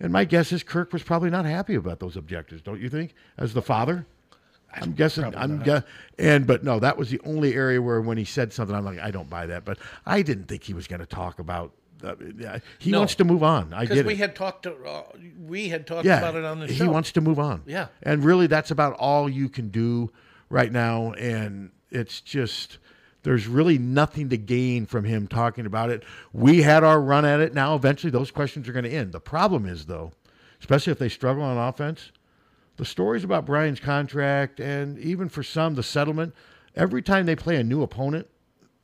[0.00, 3.14] And my guess is Kirk was probably not happy about those objectives, don't you think?
[3.36, 4.06] As the father,
[4.74, 5.34] I'm guessing.
[5.36, 5.82] I'm gu-
[6.18, 8.98] and but no, that was the only area where when he said something, I'm like,
[8.98, 9.64] I don't buy that.
[9.64, 11.72] But I didn't think he was going to talk about.
[12.02, 12.98] Uh, yeah, he No.
[13.00, 13.72] wants to move on.
[13.72, 14.18] I because get we it.
[14.18, 15.02] had talked to, uh,
[15.38, 16.84] we had talked yeah, about it on the show.
[16.84, 17.62] he wants to move on.
[17.66, 20.10] yeah and really, that's about all you can do
[20.50, 21.12] right now.
[21.12, 22.78] And it's just
[23.22, 26.02] there's really nothing to gain from him talking about it.
[26.32, 27.54] We had our run at it.
[27.54, 29.12] Now, eventually, those questions are going to end.
[29.12, 30.12] The problem is, though,
[30.60, 32.10] especially if they struggle on offense,
[32.78, 36.34] the stories about Brian's contract and even for some the settlement.
[36.74, 38.26] Every time they play a new opponent,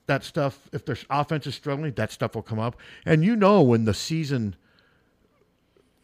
[0.09, 0.69] that stuff.
[0.73, 2.77] If their offense is struggling, that stuff will come up.
[3.07, 4.57] And you know when the season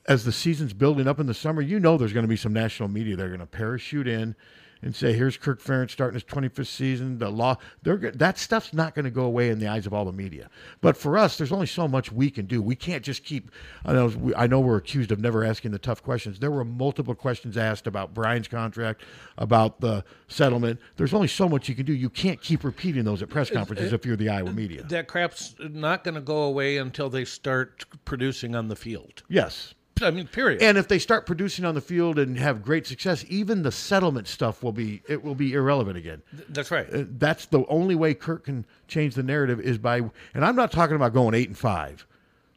[0.06, 2.52] as the season's building up in the summer, you know there's going to be some
[2.52, 4.36] national media They're going to parachute in
[4.84, 8.94] and say, "Here's Kirk Ferentz starting his 25th season." The law, they're that stuff's not
[8.94, 10.48] going to go away in the eyes of all the media.
[10.80, 12.62] But for us, there's only so much we can do.
[12.62, 13.50] We can't just keep.
[13.84, 16.38] I know, we- I know we're accused of never asking the tough questions.
[16.38, 19.02] There were multiple questions asked about Brian's contract,
[19.38, 20.78] about the settlement.
[20.96, 21.92] There's only so much you can do.
[21.94, 24.82] You can't keep repeating those at press conferences if you're the Iowa media.
[24.84, 29.22] That crap's not going to go away until they start producing on the field.
[29.28, 29.74] Yes.
[30.02, 30.60] I mean, period.
[30.62, 34.26] And if they start producing on the field and have great success, even the settlement
[34.26, 36.22] stuff will be it will be irrelevant again.
[36.48, 36.86] That's right.
[36.92, 39.98] Uh, That's the only way Kirk can change the narrative is by
[40.34, 42.06] and I'm not talking about going 8 and 5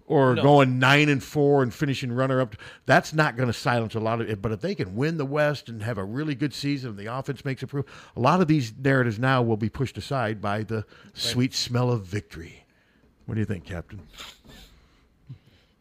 [0.08, 0.42] or No.
[0.42, 2.56] going 9 and 4 and finishing runner up.
[2.86, 5.26] That's not going to silence a lot of it, but if they can win the
[5.26, 7.86] West and have a really good season and the offense makes a prove,
[8.16, 12.04] a lot of these narratives now will be pushed aside by the sweet smell of
[12.04, 12.64] victory.
[13.26, 14.02] What do you think, Captain?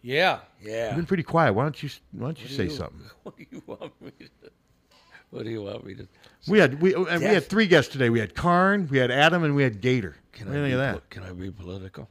[0.07, 0.39] Yeah.
[0.63, 0.87] Yeah.
[0.89, 1.53] You've been pretty quiet.
[1.55, 3.01] Why don't you why don't you What do say you- something?
[3.25, 4.51] What do you want me to?
[5.31, 6.07] What do you want me to?
[6.47, 8.09] We had we and we had three guests today.
[8.09, 10.15] We had Karn, we had Adam, and we had Gator.
[10.33, 11.11] Can what I do you be think of pol- that?
[11.11, 12.09] Can I be political?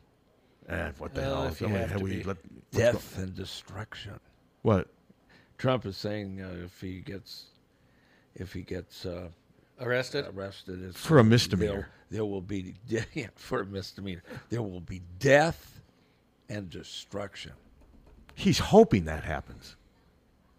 [0.67, 1.45] Eh, what the Well, hell?
[1.51, 2.23] if you have have to we be.
[2.23, 4.19] let- Death and destruction.
[4.63, 4.89] What?
[5.57, 7.45] Trump is saying uh, if he gets,
[8.35, 9.29] if he gets uh,
[9.79, 10.25] Arrested?
[10.35, 11.87] arrested it's, For a misdemeanor.
[12.09, 14.23] There, there will be de- yeah, for a misdemeanor.
[14.49, 15.79] There will be death
[16.49, 17.53] and destruction.
[18.35, 19.75] He's hoping that happens.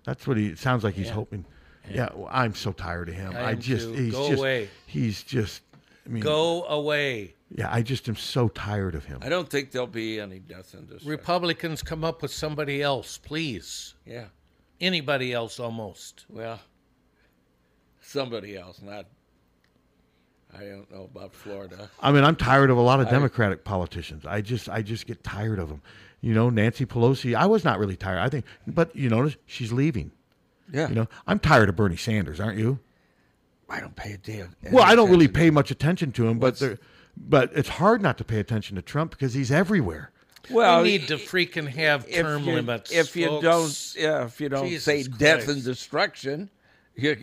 [0.05, 0.95] That's what he it sounds like.
[0.95, 1.13] He's Yeah.
[1.13, 1.45] hoping.
[1.89, 3.33] Yeah, well, I'm so tired of him.
[3.37, 3.93] I I, just too.
[3.93, 4.69] he's Go just away.
[4.87, 5.63] he's just.
[6.05, 7.35] I mean, Go away.
[7.55, 9.21] Yeah, I just am so tired of him.
[9.23, 11.09] I don't think there'll be any death and destruction.
[11.09, 13.95] Uh, Republicans come up with somebody else, please.
[14.05, 14.27] Yeah.
[14.81, 16.25] Anybody else almost.
[16.29, 16.59] Well,
[18.01, 19.07] somebody else, not.
[20.57, 21.91] I don't know about Florida.
[22.01, 24.25] I mean, I'm tired of a lot of I- Democratic politicians.
[24.27, 25.83] I just, I just get tired of them.
[26.21, 27.35] You know, Nancy Pelosi.
[27.35, 28.19] I was not really tired.
[28.19, 30.13] I think, but you notice she's leaving.
[30.73, 30.89] Yeah.
[30.89, 32.81] You know, I'm tired of Bernie Sanders, aren't you?
[33.69, 34.55] I don't pay a damn.
[34.73, 36.63] Well, I don't really pay much attention to him, but
[37.17, 40.13] but it's hard not to pay attention to Trump because he's everywhere.
[40.51, 42.93] Well, we need to freaking have if term you, limits.
[42.93, 43.43] If you folks.
[43.95, 46.51] don't, yeah, if you don't Jesus say death and destruction,
[46.99, 47.17] you,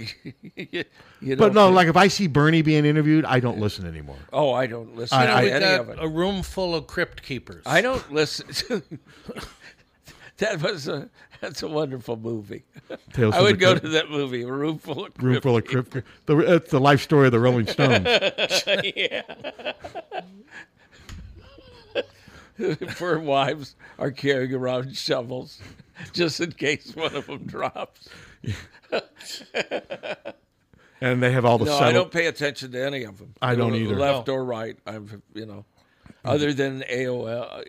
[0.56, 0.84] you,
[1.22, 4.18] you but no, pay- like if I see Bernie being interviewed, I don't listen anymore.
[4.32, 5.98] Oh, I don't listen I- to I- we any of it.
[6.00, 7.64] a room full of crypt keepers.
[7.66, 8.84] I don't listen.
[10.38, 11.10] That was a
[11.42, 12.64] that's a wonderful movie.
[13.14, 13.86] Tales I would go Crypt.
[13.86, 16.08] to that movie, a room full of Room full of crypt crypt.
[16.26, 18.04] The, it's the life story of the Rolling Stones.
[18.96, 19.22] yeah.
[22.98, 25.60] Poor wives are carrying around shovels
[26.14, 28.10] just in case one of them drops.
[31.02, 33.34] and they have all the no, I don't pay attention to any of them.
[33.42, 33.96] I don't either.
[33.96, 35.66] Left or right, I'm you know,
[36.08, 36.30] mm-hmm.
[36.30, 37.64] other than AOL,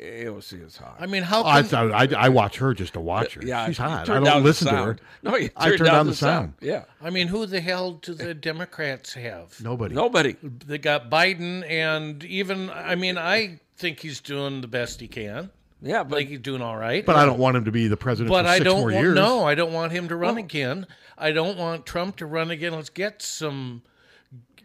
[0.00, 0.96] AOC is hot.
[0.98, 1.92] I mean, how I, come?
[1.92, 3.42] I, I watch her just to watch her.
[3.44, 4.08] Yeah, she's hot.
[4.08, 4.98] I don't listen to her.
[5.22, 6.54] No, you I turn turn down down the the sound.
[6.60, 6.84] Yeah.
[7.02, 9.60] I mean, who the hell do the Democrats have?
[9.62, 9.94] Nobody.
[9.94, 10.36] Nobody.
[10.42, 15.50] They got Biden, and even I mean, I think he's doing the best he can.
[15.84, 17.04] Yeah, but like he's doing all right.
[17.04, 18.90] But I don't want him to be the president But for I six don't more
[18.92, 19.14] want, years.
[19.14, 20.86] no, I don't want him to run again.
[21.18, 22.72] I don't want Trump to run again.
[22.72, 23.82] Let's get some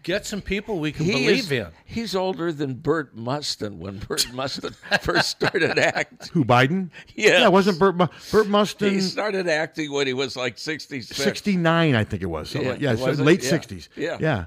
[0.02, 1.68] get some people we can believe is- in.
[1.84, 6.30] He's older than Burt Mustin when Burt Mustin first started acting.
[6.32, 6.90] Who Biden?
[7.16, 7.42] Yeah.
[7.42, 8.48] Yeah, wasn't Burt, Mu- Burt
[8.80, 11.22] He started acting when he was like 66.
[11.22, 12.50] 69, I think it was.
[12.50, 13.20] something Yeah, like- yeah, so it?
[13.20, 13.50] late Yeah.
[13.52, 13.90] 60s.
[13.98, 14.18] Yeah.
[14.22, 14.46] Yeah.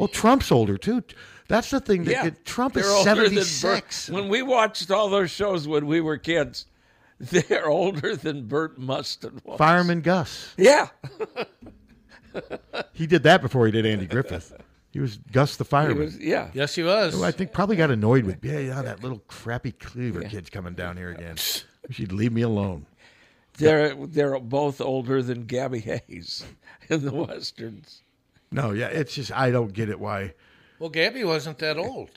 [0.00, 1.02] Well, Trump's older, too.
[1.48, 2.04] That's the thing.
[2.04, 4.10] That Yeah, Trump is they're older than Burt- 76.
[4.10, 6.66] When we watched all those shows when we were kids,
[7.20, 9.58] they're older than Burt Mustin was.
[9.58, 10.54] Fireman Gus.
[10.56, 10.88] Yeah.
[12.92, 14.52] He did that before he did Andy Griffith.
[14.92, 15.98] He was Gus the fireman.
[15.98, 16.50] was- yeah.
[16.54, 17.14] Yes, he was.
[17.14, 20.74] Who I think probably got annoyed with, yeah, yeah, that little crappy Cleaver kid's coming
[20.74, 21.36] down here again.
[21.90, 22.86] She'd leave me alone.
[23.58, 26.44] They're they're both older than Gabby Hayes
[26.88, 28.02] in the westerns.
[28.52, 30.34] No, yeah, it's just I don't get it why.
[30.78, 32.10] Well, Gabby wasn't that old.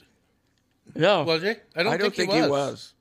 [0.96, 1.56] No, Was he?
[1.76, 2.50] I don't, think, he he was.
[2.50, 2.94] was.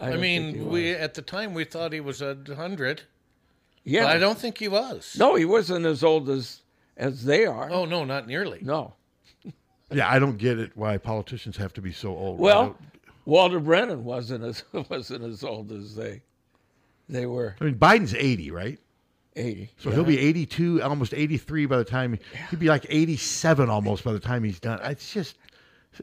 [0.00, 1.00] I, don't mean, he we was.
[1.00, 3.02] at the time we thought he was a hundred.
[3.84, 4.04] Yeah.
[4.04, 5.16] but I don't think he was.
[5.18, 6.62] No, he wasn't as old as
[6.96, 7.70] as they are.
[7.70, 8.60] Oh no, not nearly.
[8.62, 8.94] No.
[9.92, 12.40] Yeah, I don't get it why politicians have to be so old.
[12.40, 12.76] Well,
[13.24, 16.22] Walter Brennan wasn't as wasn't as old as they
[17.08, 17.54] they were.
[17.60, 18.78] I mean, Biden's 80, right?
[19.36, 19.70] 80.
[19.78, 22.18] So he'll be 82, almost 83 by the time
[22.50, 24.80] he'd be like 87 almost by the time he's done.
[24.82, 25.36] It's just,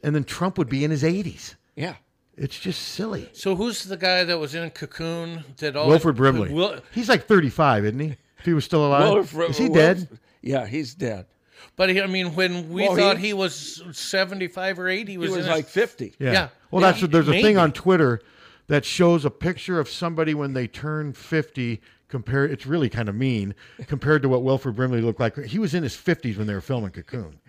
[0.03, 1.55] and then Trump would be in his 80s.
[1.75, 1.95] Yeah.
[2.35, 3.29] It's just silly.
[3.33, 6.51] So who's the guy that was in Cocoon that all Wilford Brimley.
[6.51, 8.15] Wil- he's like 35, isn't he?
[8.39, 10.07] If he was still alive, Wilford- is he Wilf- dead?
[10.41, 11.27] Yeah, he's dead.
[11.75, 15.17] But he, I mean, when we Well, thought he- he, was seventy-five or eighty, he
[15.17, 16.13] was, was in his- like 50.
[16.19, 16.31] Yeah.
[16.31, 16.47] Yeah.
[16.71, 18.19] Well, that's Maybe- there's a thing on Twitter
[18.67, 21.81] that shows a picture of somebody when they turn 50
[22.13, 22.45] compare.
[22.45, 23.55] It's really kind of mean
[23.87, 25.35] compared to what Wilford Brimley looked like.
[25.45, 27.39] He was in his fifties when they were filming Cocoon,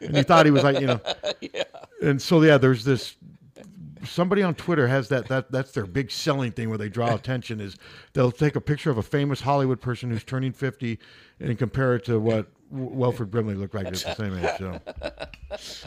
[0.00, 1.00] and you thought he was like you know.
[2.02, 3.16] And so yeah, there's this.
[4.04, 7.60] Somebody on Twitter has that that that's their big selling thing where they draw attention
[7.60, 7.76] is
[8.12, 10.98] they'll take a picture of a famous Hollywood person who's turning fifty
[11.40, 14.50] and compare it to what W- Wilford Brimley looked like at the same age.
[14.58, 14.80] So,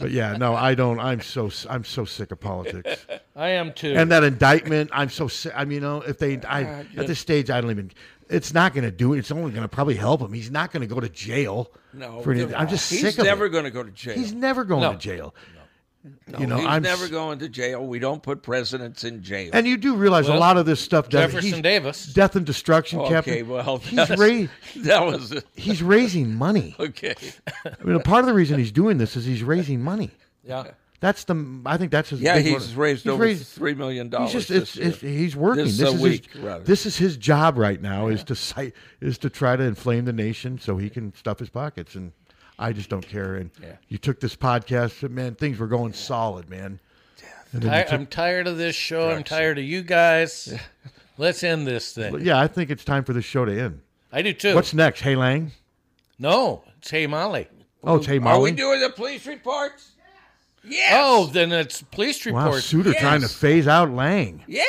[0.00, 0.98] but yeah, no, I don't.
[0.98, 3.06] I'm so I'm so sick of politics.
[3.36, 3.94] I am too.
[3.94, 5.52] And that indictment, I'm so sick.
[5.54, 7.90] I mean, you know, if they, I Uh, at this stage, I don't even.
[8.30, 9.18] It's not going to do it.
[9.18, 10.32] It's only going to probably help him.
[10.32, 11.72] He's not going to go to jail.
[11.92, 12.54] No, for anything.
[12.54, 14.14] I'm just he's sick of never going to go to jail.
[14.14, 14.92] He's never going No.
[14.92, 15.34] to jail.
[16.28, 17.84] No, you know, he's I'm never s- going to jail.
[17.84, 19.50] We don't put presidents in jail.
[19.52, 21.08] And you do realize a lot of this stuff.
[21.08, 22.06] does- Jefferson he's- Davis.
[22.12, 23.00] death and destruction.
[23.00, 23.48] Okay, Captain.
[23.48, 24.46] well, he's that's- ra-
[24.84, 25.44] that was it.
[25.56, 26.76] he's raising money.
[26.80, 27.14] Okay.
[27.64, 30.10] I mean, part of the reason he's doing this is he's raising money.
[30.44, 30.70] Yeah.
[31.00, 31.60] That's the.
[31.64, 32.20] I think that's his.
[32.20, 32.76] Yeah, big he's one.
[32.76, 34.32] raised He's over raised- three million He's dollars.
[34.32, 34.48] just.
[34.48, 35.12] this It's, it's, year.
[35.12, 35.64] he's working.
[35.64, 36.42] This, This, is week, his.
[36.42, 36.64] rather.
[36.64, 38.08] This is his job right now.
[38.08, 38.74] Is to cite.
[39.00, 41.94] Is to try to inflame the nation so he can stuff his pockets.
[41.94, 42.12] And
[42.58, 43.36] I just don't care.
[43.36, 43.76] And Yeah.
[43.88, 45.36] you took this podcast, man.
[45.36, 46.80] Things were going solid, man.
[47.52, 49.10] And then I, took- I'm tired of this show.
[49.10, 50.52] I'm tired of you guys.
[51.16, 52.20] Let's end this thing.
[52.20, 53.80] yeah, I think it's time for the show to end.
[54.12, 54.54] I do too.
[54.54, 55.00] What's next?
[55.00, 55.52] Hey Lang.
[56.18, 57.46] No, it's Hey Molly.
[57.84, 58.36] Oh, it's Hey Molly.
[58.36, 59.92] Are we doing the police reports?
[60.68, 60.92] Yes.
[60.96, 62.66] Oh, then it's police Wow, reports.
[62.66, 64.42] Suter trying to phase out Lang.
[64.46, 64.62] Yeah.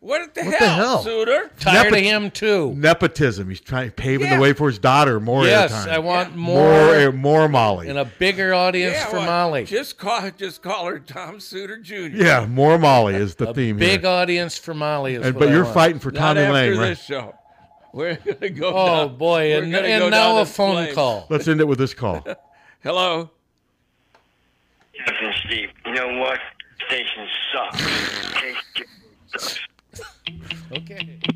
[0.00, 1.02] What the What hell, the hell?
[1.02, 1.50] Suter?
[1.58, 2.74] Tired Nepot- of him too.
[2.76, 3.48] Nepotism.
[3.48, 4.36] He's trying paving Yeah.
[4.36, 5.18] the way for his daughter.
[5.18, 5.88] More yes, airtime.
[5.88, 7.88] I want more more, more Molly.
[7.88, 9.64] and a bigger audience Yeah, for well, Molly.
[9.64, 11.94] Just call just call her Tom Suter Jr.
[12.22, 14.10] Yeah, more Molly is the a theme big here.
[14.10, 15.14] audience for Molly.
[15.14, 15.74] Is And- what but I you're want.
[15.74, 16.88] fighting for Not Tommy after Lang, right?
[16.88, 17.34] this show.
[17.94, 18.72] We're gonna go.
[18.74, 20.94] Oh down- boy, we're and, and now a phone flames.
[20.94, 21.26] call.
[21.30, 22.26] Let's end it with this call.
[22.82, 23.30] Hello.
[24.98, 26.38] Listen, Steve, you know what?
[26.86, 27.82] Station sucks.
[30.74, 30.94] Okay?
[30.94, 31.33] Okay.